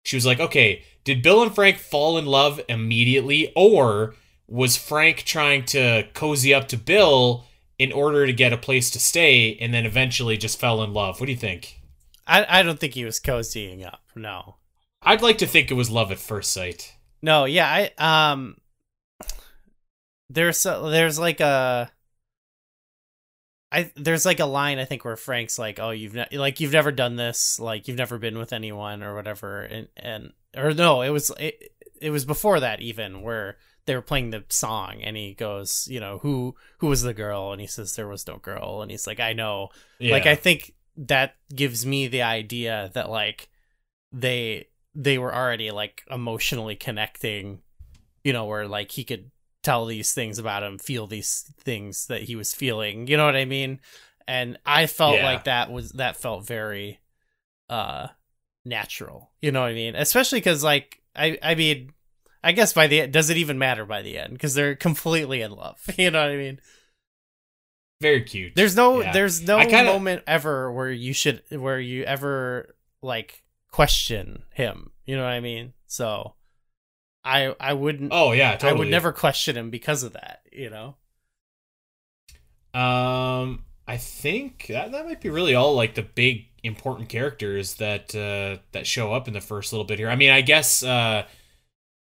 [0.04, 4.14] she was like, okay, did Bill and Frank fall in love immediately, or
[4.46, 7.44] was Frank trying to cozy up to Bill
[7.78, 11.20] in order to get a place to stay, and then eventually just fell in love?
[11.20, 11.80] What do you think?
[12.26, 14.02] I I don't think he was cozying up.
[14.14, 14.56] No.
[15.00, 16.94] I'd like to think it was love at first sight.
[17.22, 18.56] No, yeah, I um
[20.28, 21.90] there's a, there's like a
[23.70, 26.72] I there's like a line I think where Frank's like, "Oh, you've ne- like you've
[26.72, 31.02] never done this, like you've never been with anyone or whatever." And and or no,
[31.02, 35.16] it was it, it was before that even where they were playing the song and
[35.16, 38.36] he goes, you know, who who was the girl and he says there was no
[38.36, 39.68] girl and he's like, "I know."
[39.98, 40.12] Yeah.
[40.12, 43.48] Like I think that gives me the idea that like
[44.12, 47.60] they they were already like emotionally connecting,
[48.24, 49.30] you know, where like he could
[49.68, 53.36] tell these things about him, feel these things that he was feeling, you know what
[53.36, 53.80] I mean?
[54.26, 55.24] And I felt Yeah.
[55.30, 57.00] like that was that felt very
[57.68, 58.08] uh
[58.64, 59.30] natural.
[59.42, 59.94] You know what I mean?
[59.94, 61.92] Especially cuz like I I mean
[62.42, 64.32] I guess by the end, does it even matter by the end?
[64.32, 65.80] Because they're completely in love.
[65.98, 66.60] You know what I mean?
[68.00, 68.52] very cute.
[68.54, 69.12] There's no Yeah.
[69.12, 74.92] there's no kinda- moment ever where you should where you ever like question him.
[75.04, 75.72] You know what I mean?
[75.86, 76.34] So
[77.24, 78.70] I I wouldn't Oh yeah, totally.
[78.70, 80.96] I would never question him because of that, you know.
[82.74, 88.14] Um, I think that that might be really all like the big important characters that
[88.14, 90.08] uh that show up in the first little bit here.
[90.10, 91.24] I mean, I guess uh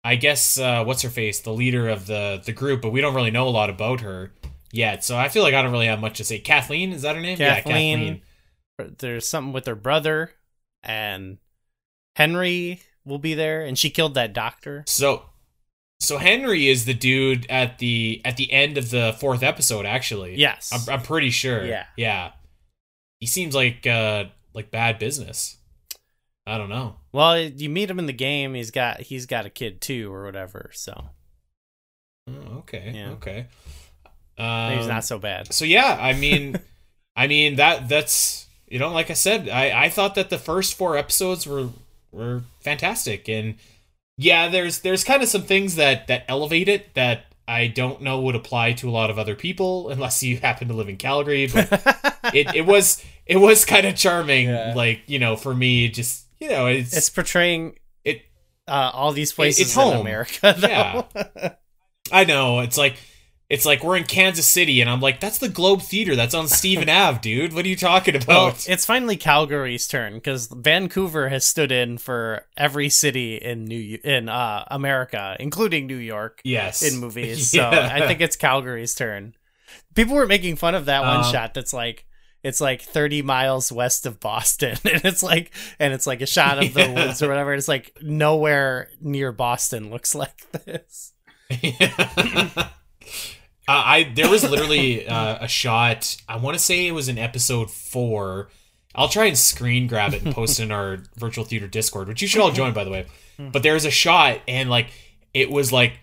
[0.04, 3.14] I guess uh what's her face, the leader of the the group, but we don't
[3.14, 4.32] really know a lot about her
[4.72, 5.04] yet.
[5.04, 6.38] So I feel like I don't really have much to say.
[6.38, 7.36] Kathleen, is that her name?
[7.38, 8.22] Kathleen.
[8.98, 10.32] There's something with her brother
[10.82, 11.38] and
[12.14, 14.84] Henry will be there and she killed that doctor.
[14.86, 15.22] So
[15.98, 20.36] so Henry is the dude at the at the end of the fourth episode actually.
[20.36, 20.70] Yes.
[20.72, 21.64] I'm, I'm pretty sure.
[21.64, 21.84] Yeah.
[21.96, 22.32] Yeah.
[23.20, 25.56] He seems like uh like bad business.
[26.46, 26.96] I don't know.
[27.12, 30.24] Well, you meet him in the game, he's got he's got a kid too or
[30.24, 31.10] whatever, so
[32.28, 32.92] Oh, okay.
[32.94, 33.10] Yeah.
[33.12, 33.46] Okay.
[34.38, 35.52] Um, he's not so bad.
[35.52, 36.58] So yeah, I mean,
[37.14, 40.74] I mean that that's you know, like I said, I I thought that the first
[40.74, 41.68] four episodes were
[42.16, 43.54] were fantastic, and
[44.18, 48.20] yeah, there's there's kind of some things that that elevate it that I don't know
[48.22, 51.46] would apply to a lot of other people unless you happen to live in Calgary,
[51.46, 51.68] but
[52.34, 54.72] it it was it was kind of charming, Yeah.
[54.74, 58.22] like you know, for me, just you know, it's, it's portraying it.
[58.68, 60.00] uh, all these places it's in home.
[60.00, 61.50] America though.
[62.12, 62.96] I know it's like.
[63.48, 66.16] It's like we're in Kansas City, and I'm like, that's the Globe Theater.
[66.16, 67.52] That's on Stephen Ave, dude.
[67.52, 68.26] What are you talking about?
[68.28, 73.98] Well, it's finally Calgary's turn because Vancouver has stood in for every city in New
[74.02, 76.82] in uh, America, including New York, Yes.
[76.82, 77.50] in movies.
[77.52, 77.88] So Yeah.
[77.92, 79.34] I think it's Calgary's turn.
[79.94, 81.54] People were making fun of that one Um, shot.
[81.54, 82.04] That's like
[82.42, 86.58] it's like 30 miles west of Boston, and it's like and it's like a shot
[86.58, 86.94] of the Yeah.
[86.94, 87.54] woods or whatever.
[87.54, 91.12] It's like nowhere near Boston looks like this.
[93.68, 96.16] Uh, I there was literally uh, a shot.
[96.28, 98.48] I want to say it was in episode four.
[98.94, 102.22] I'll try and screen grab it and post it in our virtual theater Discord, which
[102.22, 103.06] you should all join, by the way.
[103.38, 104.88] But there was a shot, and like
[105.34, 105.98] it was like,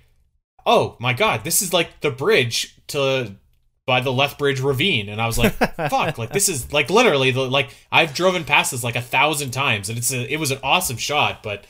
[0.65, 3.35] oh my god, this is like the bridge to
[3.85, 5.53] by the Lethbridge Ravine, and I was like,
[5.89, 9.51] fuck, like this is like literally the like I've driven past this like a thousand
[9.51, 11.65] times, and it's a it was an awesome shot, but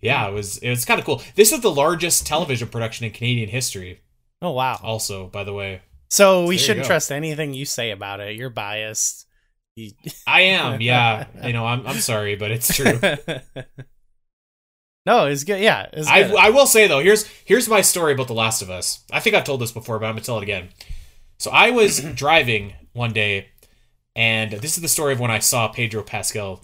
[0.00, 1.22] yeah, it was it was kind of cool.
[1.34, 4.00] This is the largest television production in Canadian history.
[4.42, 4.78] Oh wow!
[4.82, 8.36] Also, by the way, So we shouldn't trust anything you say about it.
[8.36, 9.26] You're biased.
[9.76, 9.92] You-
[10.26, 10.80] I am.
[10.80, 12.98] Yeah, you know, I'm I'm sorry, but it's true.
[15.06, 15.60] no, it's good.
[15.60, 16.22] Yeah, it's I.
[16.32, 19.04] I will say though, here's here's my story about The Last of Us.
[19.12, 20.68] I think I've told this before, but I'm gonna tell it again.
[21.38, 23.48] So I was driving one day,
[24.14, 26.62] and this is the story of when I saw Pedro Pascal.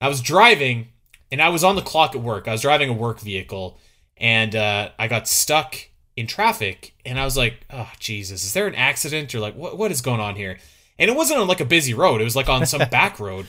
[0.00, 0.88] I was driving,
[1.32, 2.46] and I was on the clock at work.
[2.46, 3.78] I was driving a work vehicle,
[4.18, 5.76] and uh, I got stuck
[6.18, 9.78] in traffic, and I was like, "Oh Jesus, is there an accident or like what
[9.78, 10.58] what is going on here?"
[10.98, 13.46] And it wasn't on like a busy road; it was like on some back road,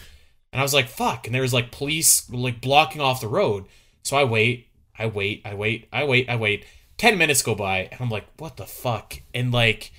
[0.54, 3.66] and I was like, "Fuck!" And there was like police like blocking off the road.
[4.04, 4.68] So I wait,
[4.98, 6.66] I wait, I wait, I wait, I wait.
[6.98, 9.92] Ten minutes go by, and I'm like, "What the fuck?" And like,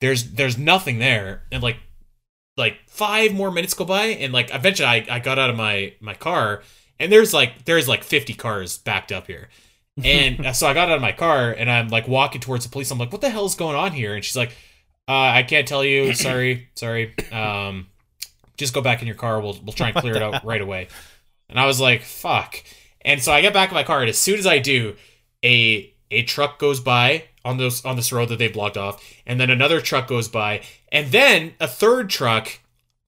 [0.00, 1.76] there's there's nothing there, and like
[2.56, 5.92] like five more minutes go by, and like eventually I, I got out of my
[6.00, 6.62] my car,
[6.98, 9.50] and there's like there's like 50 cars backed up here.
[10.02, 12.90] And so I got out of my car and I'm like walking towards the police.
[12.90, 14.14] I'm like, what the hell's going on here?
[14.14, 14.50] And she's like,
[15.06, 16.14] uh, I can't tell you.
[16.14, 17.14] Sorry, sorry.
[17.30, 17.88] Um,
[18.56, 19.40] just go back in your car.
[19.40, 20.88] We'll we'll try and clear it out right away.
[21.48, 22.62] And I was like, fuck.
[23.02, 24.96] And so I get back in my car, and as soon as I do,
[25.44, 29.38] a a truck goes by on those on this road that they blocked off, and
[29.38, 32.60] then another truck goes by, and then a third truck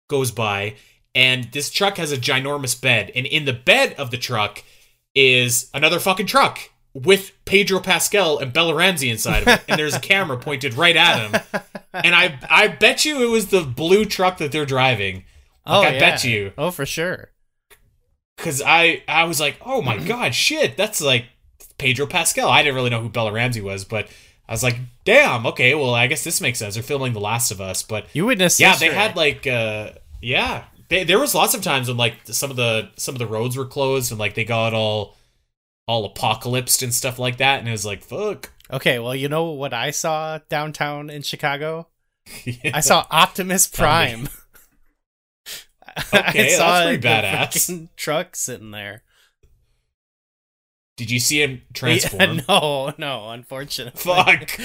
[0.09, 0.75] goes by,
[1.15, 4.63] and this truck has a ginormous bed, and in the bed of the truck
[5.15, 6.61] is another fucking truck
[7.05, 10.97] with Pedro Pascal and Bella Ramsey inside of it, and there's a camera pointed right
[10.97, 11.63] at him,
[11.93, 15.25] and I I bet you it was the blue truck that they're driving.
[15.67, 15.99] oh, I yeah.
[15.99, 16.53] bet you.
[16.57, 17.31] Oh, for sure.
[18.39, 21.27] Cause I I was like, oh my god, shit, that's like
[21.79, 22.49] Pedro Pascal.
[22.49, 24.09] I didn't really know who Bella Ramsey was, but
[24.49, 26.75] I was like, damn, okay, well I guess this makes sense.
[26.75, 28.61] They're filming The Last of Us, but You witnessed.
[28.61, 30.65] yeah, they had like uh yeah.
[30.89, 33.57] They, there was lots of times when like some of the some of the roads
[33.57, 35.16] were closed and like they got all
[35.87, 38.53] all apocalypsed and stuff like that, and it was like fuck.
[38.71, 41.89] Okay, well, you know what I saw downtown in Chicago?
[42.75, 44.29] I saw Optimus Prime.
[46.13, 47.89] Okay, I saw that's pretty badass.
[47.97, 49.03] Truck sitting there.
[50.99, 52.21] Did you see him transform?
[52.21, 53.99] Yeah, no, no, unfortunately.
[53.99, 54.59] Fuck.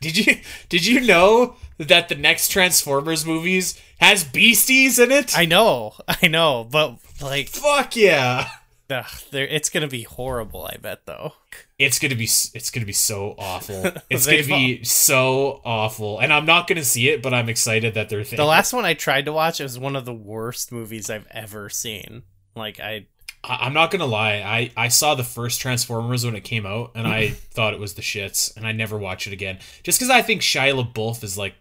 [0.00, 0.36] Did you
[0.68, 5.36] did you know that the next Transformers movies has beasties in it?
[5.36, 8.48] I know, I know, but like, Fuck yeah.
[8.90, 10.64] Ugh, it's gonna be horrible.
[10.72, 11.32] I bet though.
[11.78, 13.84] It's gonna be it's gonna be so awful.
[14.10, 18.08] It's gonna be so awful, and I'm not gonna see it, but I'm excited that
[18.08, 21.10] they're The last one I tried to watch it was one of the worst movies
[21.10, 22.22] I've ever seen.
[22.54, 23.06] Like I,
[23.44, 24.36] I- I'm not gonna lie.
[24.36, 27.94] I I saw the first Transformers when it came out, and I thought it was
[27.94, 29.58] the shits, and I never watched it again.
[29.82, 31.54] Just because I think Shia LaBeouf is like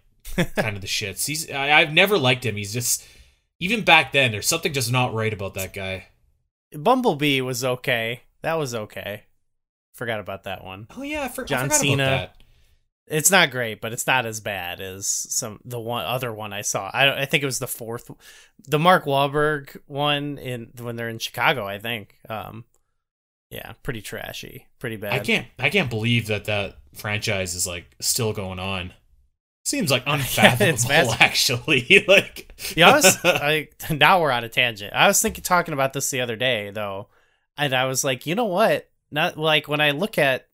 [0.56, 1.26] kind of the shits.
[1.28, 2.56] He's I, I've never liked him.
[2.56, 3.06] He's just
[3.60, 4.32] even back then.
[4.32, 6.08] There's something just not right about that guy.
[6.74, 8.24] Bumblebee was okay.
[8.42, 9.24] That was okay.
[9.94, 10.88] Forgot about that one.
[10.96, 12.04] Oh yeah, I, for, John I forgot Cena.
[12.04, 12.44] about that.
[13.08, 16.62] It's not great, but it's not as bad as some the one other one I
[16.62, 16.90] saw.
[16.94, 18.10] I I think it was the fourth,
[18.68, 21.66] the Mark Wahlberg one in when they're in Chicago.
[21.66, 22.16] I think.
[22.30, 22.66] Um,
[23.52, 25.14] yeah, pretty trashy, pretty bad.
[25.14, 28.92] I can't I can't believe that that franchise is like still going on.
[29.66, 31.18] Seems like unfathomable, massive.
[31.20, 32.06] actually.
[32.08, 34.94] like Yeah, I was I now we're on a tangent.
[34.94, 37.08] I was thinking talking about this the other day though,
[37.58, 38.90] and I was like, you know what?
[39.12, 40.48] Not like when I look at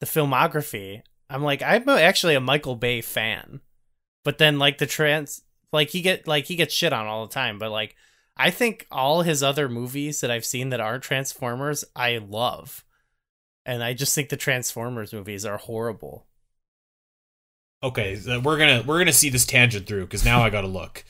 [0.00, 3.60] the filmography, I'm like, I'm actually a Michael Bay fan,
[4.24, 5.42] but then like the trans,
[5.72, 7.96] like he get like he gets shit on all the time, but like
[8.36, 12.84] I think all his other movies that I've seen that aren't Transformers, I love,
[13.66, 16.26] and I just think the Transformers movies are horrible.
[17.84, 21.04] Okay, we're gonna we're gonna see this tangent through because now I gotta look.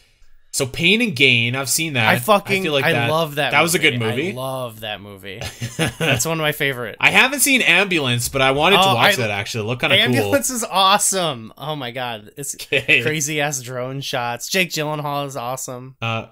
[0.50, 2.06] So Pain and Gain, I've seen that.
[2.08, 3.50] I fucking feel like I that, love that.
[3.50, 4.30] That was a good movie.
[4.30, 5.40] I love that movie.
[5.98, 6.96] That's one of my favorite.
[7.00, 9.66] I haven't seen Ambulance, but I wanted to Oh, watch I- that actually.
[9.66, 10.06] Look kind of cool.
[10.14, 11.52] Ambulance is awesome.
[11.58, 14.48] Oh my god, it's crazy ass drone shots.
[14.48, 15.96] Jake Gyllenhaal is awesome.
[16.00, 16.26] Uh,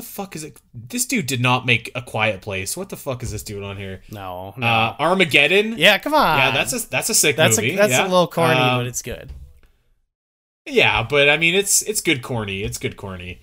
[0.00, 0.60] the fuck is it?
[0.72, 2.76] This dude did not make a Quiet Place.
[2.76, 4.02] What the fuck is this dude on here?
[4.10, 4.66] No, no.
[4.66, 5.76] Uh, Armageddon.
[5.76, 6.38] yeah, come on.
[6.38, 7.74] yeah, that's a that's a sick that's movie.
[7.74, 8.02] a that's yeah.
[8.02, 9.30] a little corny, Um, but it's good.
[10.66, 12.62] Yeah, but I mean, it's it's good corny.
[12.62, 13.40] It's good corny.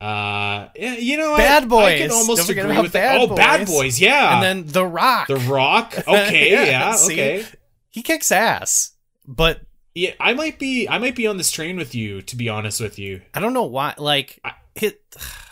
[0.00, 1.36] Uh, yeah, you know?
[1.36, 2.00] Bad I Boys.
[2.02, 3.20] can almost Don't agree with that.
[3.20, 3.68] Oh, Bad Boys.
[3.68, 4.00] Boys.
[4.00, 5.26] Yeah, and then The Rock.
[5.26, 5.94] The Rock.
[6.06, 7.44] Okay, Yeah, yeah, okay.
[7.90, 8.92] he kicks ass,
[9.26, 9.60] but
[9.94, 12.22] Yeah, I might be I might be on this train with you.
[12.22, 13.94] To be honest with you, I don't know why.
[13.98, 15.02] Like I- it,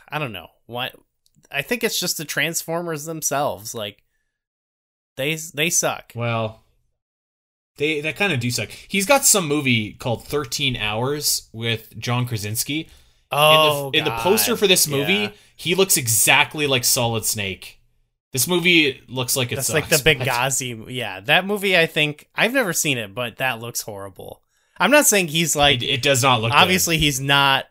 [0.09, 0.91] I don't know why.
[1.51, 3.74] I think it's just the Transformers themselves.
[3.74, 4.03] Like
[5.16, 6.12] they they suck.
[6.15, 6.62] well,
[7.77, 8.70] they that kind of do suck.
[8.70, 12.89] He's got some movie called Thirteen Hours with John Krasinski.
[13.33, 15.31] Oh, in the, in the poster for this movie, Yeah.
[15.57, 17.81] he looks exactly like Solid Snake.
[18.33, 20.87] This movie looks like it's That's like the Benghazi.
[20.95, 21.77] Yeah, that movie.
[21.77, 24.43] I think I've never seen it, but that looks horrible.
[24.78, 25.83] I'm not saying he's like.
[25.83, 26.57] It, it does not look good.
[26.59, 27.66] obviously, he's not.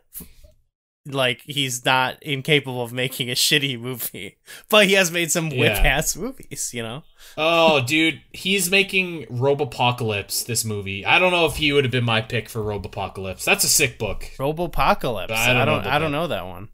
[1.07, 4.38] Like he's not incapable of making a shitty movie,
[4.69, 5.60] but he has made some Yeah.
[5.60, 6.72] whip ass movies.
[6.73, 7.03] You know.
[7.38, 11.06] Oh, dude, he's making Robopocalypse this movie.
[11.06, 13.44] I don't know if he would have been my pick for Robopocalypse.
[13.44, 14.32] That's a sick book.
[14.40, 15.30] Robopocalypse.
[15.32, 15.80] I don't I don't.
[15.82, 16.69] about I don't know that one.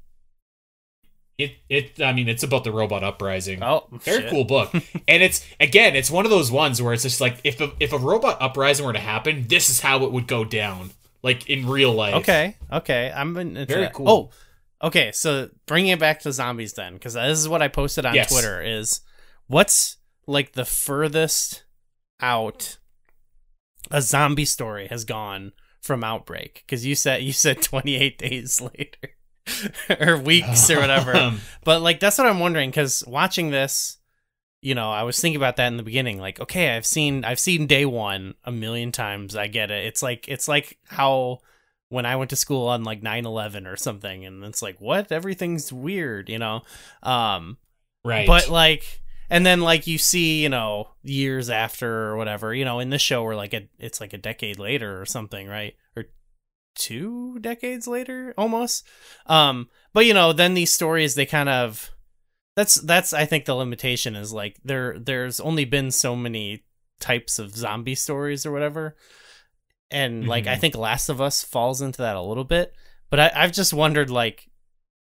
[1.37, 3.63] It it I mean, it's about the robot uprising.
[3.63, 4.29] Oh, Very shit.
[4.29, 4.71] cool book.
[5.07, 7.91] and it's again, it's one of those ones where it's just like if a, if
[7.93, 10.91] a robot uprising were to happen, this is how it would go down.
[11.23, 12.15] Like in real life.
[12.15, 13.93] Okay, okay, I'm in- into Very that.
[13.93, 14.09] cool.
[14.81, 15.11] Oh, okay.
[15.11, 18.31] So bringing it back to zombies then, because this is what I posted on Yes.
[18.31, 19.01] Twitter: is
[19.47, 21.63] what's like the furthest
[22.21, 22.77] out
[23.89, 26.63] a zombie story has gone from outbreak?
[26.65, 29.15] Because you said you said 28 days later
[29.99, 31.33] or weeks or whatever.
[31.63, 33.97] But like that's what I'm wondering because watching this,
[34.61, 36.19] you know, I was thinking about that in the beginning.
[36.19, 39.35] Like, okay, I've seen I've seen day one a million times.
[39.35, 39.85] I get it.
[39.85, 41.41] It's like it's like how
[41.89, 45.73] when I went to school on like 9-11 or something, and it's like what everything's
[45.73, 46.61] weird, you know.
[47.03, 47.57] Um,
[48.05, 48.25] right.
[48.25, 52.79] but like, and then like you see, you know, years after or whatever, you know,
[52.79, 55.75] in this show, we're like a, it's like a decade later or something, right?
[55.97, 56.05] Or
[56.75, 58.87] two decades later, almost.
[59.25, 61.91] Um, but you know, then these stories they kind of
[62.61, 66.63] that's that's I think the limitation is like there there's only been so many
[66.99, 68.95] types of zombie stories or whatever.
[69.89, 70.59] And like I Mhm.
[70.59, 72.73] think Last of Us falls into that a little bit.
[73.09, 74.47] But I, I've just wondered like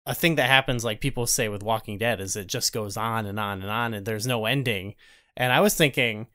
[0.06, 3.26] a thing that happens like people say with Walking Dead is it just goes on
[3.26, 4.94] and on and on and there's no ending.
[5.36, 6.26] And I was thinking,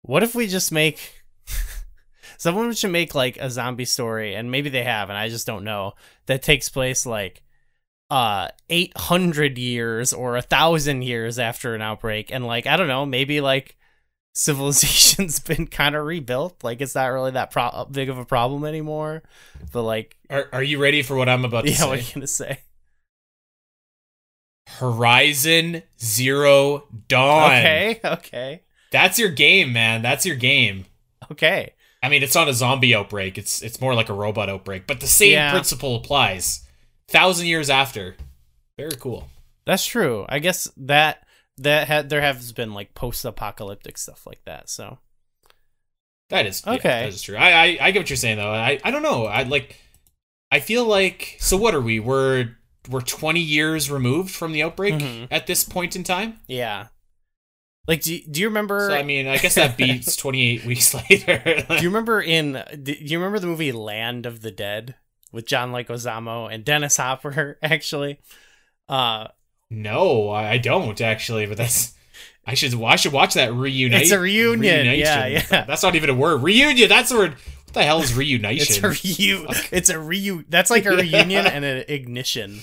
[0.00, 1.22] what if we just make
[2.38, 5.64] someone should make like a zombie story and maybe they have and I just don't
[5.64, 5.92] know
[6.26, 7.42] that takes place like
[8.12, 13.06] uh 800 years or a thousand years after an outbreak and like I don't know
[13.06, 13.76] maybe like
[14.34, 18.64] civilization's been kind of rebuilt like it's not really that pro- big of a problem
[18.64, 19.22] anymore
[19.72, 21.86] but like are are you ready for what I'm about to yeah say?
[21.88, 22.58] what are you gonna say
[24.68, 27.50] Horizon Zero Dawn.
[27.50, 30.02] okay okay That's your game, man.
[30.02, 30.86] That's your game.
[31.30, 31.74] okay
[32.04, 33.38] I mean, it's not a zombie outbreak.
[33.38, 35.50] It's it's more like a robot outbreak, but the same Yeah.
[35.52, 36.66] principle applies.
[37.12, 38.16] Thousand years after.
[38.78, 39.28] Very cool.
[39.66, 40.26] That's true.
[40.28, 41.24] I guess that
[41.58, 44.68] that had there has been like post-apocalyptic stuff like that.
[44.70, 44.98] So
[46.30, 46.76] That is Okay.
[46.88, 47.36] Yeah, that is true.
[47.36, 48.50] I, I I get what you're saying though.
[48.50, 49.26] I I don't know.
[49.26, 49.76] I like.
[50.50, 51.56] I feel like so.
[51.56, 52.00] What are we?
[52.00, 52.56] We're
[52.90, 55.28] we're 20 years removed from the outbreak Mhm.
[55.30, 56.40] at this point in time.
[56.48, 56.88] yeah,
[57.86, 58.88] like do do you remember?
[58.90, 61.64] So I mean, I guess that beats 28 weeks later.
[61.68, 64.94] do you remember in do you remember the movie Land of the Dead
[65.32, 67.58] with John Leguizamo and Dennis Hopper?
[67.62, 68.20] Actually,
[68.88, 69.28] uh,
[69.70, 71.46] no, I don't actually.
[71.46, 71.94] But that's.
[72.44, 74.02] I should I should watch that reunite.
[74.02, 74.98] It's a reunion, reunation.
[74.98, 75.64] yeah, yeah.
[75.64, 76.42] That's not even a word.
[76.42, 76.88] Reunion.
[76.88, 77.30] That's the word.
[77.64, 78.60] What the hell is reunition?
[78.60, 82.60] it's a reu it's a reu that's like a reunion and an ignition.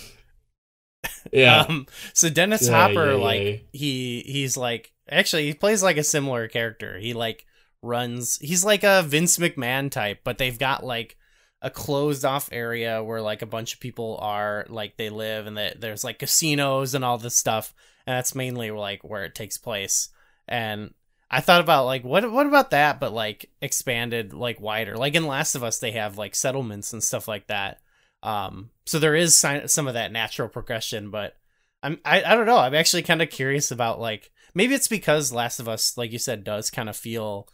[1.32, 1.62] yeah.
[1.62, 3.58] Um, so Dennis Yeah, Hopper, yeah, like yeah.
[3.72, 6.98] he he's like actually he plays like a similar character.
[7.00, 7.46] He like
[7.82, 8.38] runs.
[8.40, 11.18] He's like a Vince McMahon type, but they've got like
[11.62, 15.58] a closed off area where like a bunch of people are like they live and
[15.58, 17.74] that there's like casinos and all this stuff,
[18.08, 20.10] and that's mainly like where it takes place.
[20.48, 20.94] And
[21.30, 24.96] I thought about like what what about that, but like expanded like wider.
[24.96, 27.80] Like in Last of Us, they have like settlements and stuff like that.
[28.24, 31.36] Um, so there is some of that natural progression, but
[31.84, 32.58] I'm I, I don't know.
[32.58, 36.20] I'm actually kind of curious about like maybe it's because Last of Us, like you
[36.20, 37.48] said, does kind of feel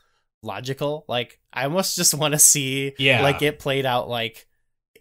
[0.45, 1.03] logical.
[1.07, 3.21] Like I almost just want to see Yeah.
[3.21, 4.47] like it played out like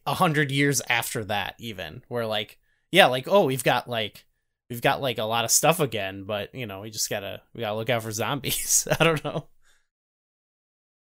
[0.07, 2.59] a hundred years after that, even where like
[2.91, 4.25] yeah, like oh we've got like
[4.71, 7.61] we've got like a lot of stuff again, but you know we just gotta we
[7.61, 8.89] gotta look out for zombies.
[9.01, 9.47] I don't know.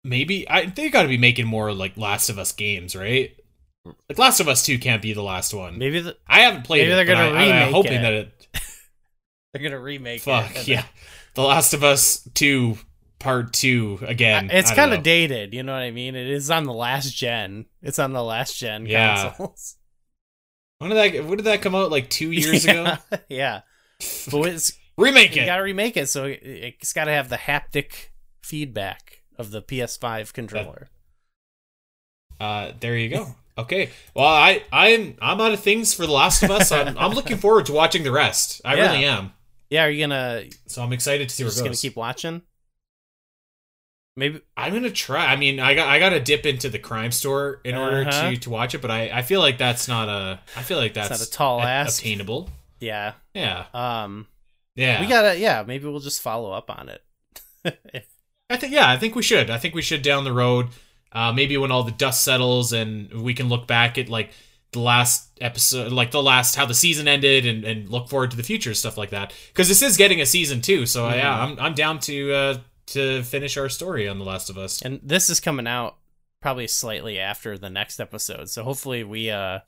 [0.03, 3.35] Maybe I they got to be making more like Last of Us games, right?
[4.09, 5.77] Like Last of Us Two can't be the last one.
[5.77, 6.95] Maybe the, I haven't played Maybe it.
[6.95, 8.01] they're gonna I, I, am remake hoping it.
[8.01, 8.47] that it.
[9.53, 10.21] they're gonna remake.
[10.21, 10.83] Fuck yeah,
[11.33, 12.77] The Last of Us Two
[13.19, 14.49] Part Two again.
[14.51, 16.15] it's kind of dated, you know what I mean?
[16.15, 17.65] It is on the last gen.
[17.81, 19.29] It's on the last gen Yeah.
[19.29, 19.75] consoles.
[20.79, 21.25] When did that?
[21.25, 21.89] When did that come out?
[21.89, 22.83] Like two years ago.
[23.11, 23.17] yeah.
[23.29, 23.61] yeah.
[24.31, 25.45] But it's Remake you it.
[25.47, 28.09] got to remake it, so it- it's got to have the haptic
[28.43, 30.89] feedback of the PS5 controller.
[32.39, 33.35] Uh, there you go.
[33.57, 33.89] Okay.
[34.15, 36.71] Well, I I'm I'm out of things for The Last of Us.
[36.71, 38.61] I'm I'm looking forward to watching the rest.
[38.63, 38.91] I Yeah.
[38.91, 39.33] really am.
[39.71, 42.43] yeah, are you gonna So I'm excited to see where just it gonna keep watching?
[44.17, 45.27] Maybe I'm gonna try.
[45.27, 48.31] I mean, I got I got to dip into the crime store in order Uh-huh.
[48.31, 50.39] to to watch it, but I I feel like that's not a.
[50.55, 51.99] I feel like that's not a tall a- ask.
[51.99, 52.49] obtainable.
[52.79, 53.13] yeah.
[53.35, 53.65] Yeah.
[53.73, 54.27] Um
[54.75, 54.99] Yeah.
[55.01, 57.03] we gotta yeah, maybe we'll just follow up on it.
[58.49, 59.49] I think yeah, I think we should.
[59.49, 60.67] I think we should down the road.
[61.11, 64.31] Uh, maybe when all the dust settles and we can look back at like
[64.71, 68.37] the last episode, like the last how the season ended, and, and look forward to
[68.37, 69.33] the future stuff like that.
[69.47, 72.57] Because this is getting a season too, so uh, yeah, I'm I'm down to uh,
[72.87, 74.81] to finish our story on The Last of Us.
[74.81, 75.97] and this is coming out
[76.41, 78.49] probably slightly after the next episode.
[78.49, 79.59] So hopefully we uh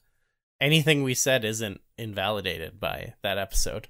[0.62, 3.88] anything we said isn't invalidated by that episode.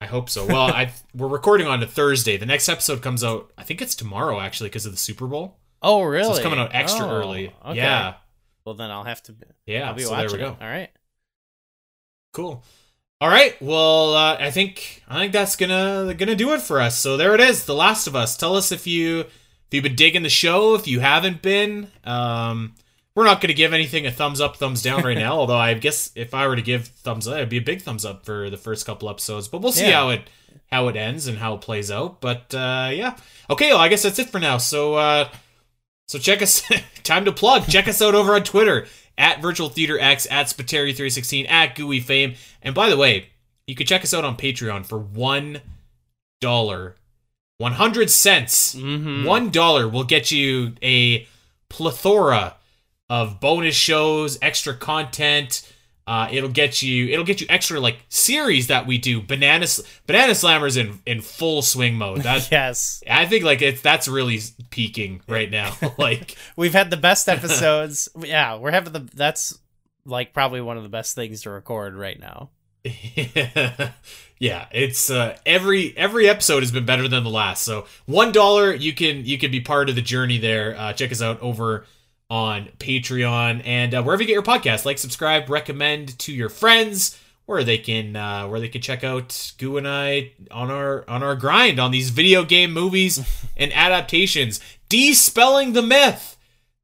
[0.00, 0.46] I hope so.
[0.46, 2.36] Well, I we're recording on a Thursday.
[2.36, 3.50] The next episode comes out.
[3.58, 5.58] I think it's tomorrow actually because of the Super Bowl.
[5.82, 6.24] Oh, really?
[6.24, 7.54] So it's coming out extra Oh, early.
[7.64, 7.76] okay.
[7.78, 8.14] Yeah,
[8.64, 9.34] Well, then I'll have to.
[9.66, 9.88] yeah.
[9.88, 10.50] I'll be so watching there we go.
[10.52, 10.62] it.
[10.64, 10.90] All right.
[12.32, 12.62] Cool.
[13.20, 13.60] All right.
[13.60, 16.98] Well, uh, I think I think that's gonna gonna do it for us.
[16.98, 18.36] So there it is, The Last of Us.
[18.36, 19.28] Tell us if you if
[19.72, 20.74] you've been digging the show.
[20.74, 22.74] If you haven't been, um,
[23.14, 25.32] we're not gonna give anything a thumbs up, thumbs down right now.
[25.38, 28.06] although I guess if I were to give thumbs up, it'd be a big thumbs
[28.06, 29.48] up for the first couple episodes.
[29.48, 30.00] But we'll see Yeah.
[30.00, 30.22] how it
[30.72, 32.22] how it ends and how it plays out.
[32.22, 33.16] But uh, yeah.
[33.50, 33.68] Okay.
[33.68, 34.56] Well, I guess that's it for now.
[34.58, 34.94] So.
[34.94, 35.28] Uh,
[36.08, 36.62] so check us.
[37.04, 37.68] time to plug.
[37.68, 38.88] Check us out over on Twitter
[39.20, 42.34] at Virtual Theater X at Spiteri316 at Gooey Fame.
[42.62, 43.28] And by the way,
[43.66, 45.60] you can check us out on Patreon for one
[46.40, 46.96] dollar,
[47.58, 48.74] one hundred cents.
[48.74, 49.24] Mm-hmm.
[49.24, 51.28] One dollar will get you a
[51.68, 52.56] plethora
[53.08, 55.69] of bonus shows, extra content.
[56.10, 57.06] Uh, it'll get you.
[57.06, 59.22] It'll get you extra like series that we do.
[59.22, 59.64] Banana
[60.08, 62.22] Banana Slammers in in full swing mode.
[62.22, 65.72] That Yes, I think like it's that's really peaking right now.
[65.98, 68.08] like we've had the best episodes.
[68.18, 69.08] yeah, we're having the.
[69.14, 69.56] That's
[70.04, 72.50] like probably one of the best things to record right now.
[74.40, 77.62] yeah, it's uh, every every episode has been better than the last.
[77.62, 80.74] So one dollar, you can you can be part of the journey there.
[80.76, 81.86] Uh, check us out over
[82.30, 84.84] on Patreon and uh, wherever you get your podcast.
[84.84, 87.18] Like, subscribe, recommend to your friends
[87.50, 91.24] where they can uh, where they can check out Goo and I on our on
[91.24, 93.20] our grind on these video game movies
[93.56, 96.36] and adaptations, dispelling the myth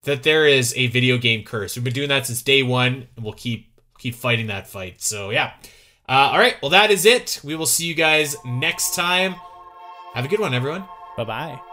[0.03, 1.77] that there is a video game curse.
[1.77, 5.01] We've been doing that since day one, and we'll keep keep fighting that fight.
[5.01, 5.53] So yeah.
[6.09, 7.41] Uh, all right, well that is it.
[7.43, 9.37] We will see you guys next time.
[10.15, 10.85] Have a good one, everyone.
[11.17, 11.66] Bye bye.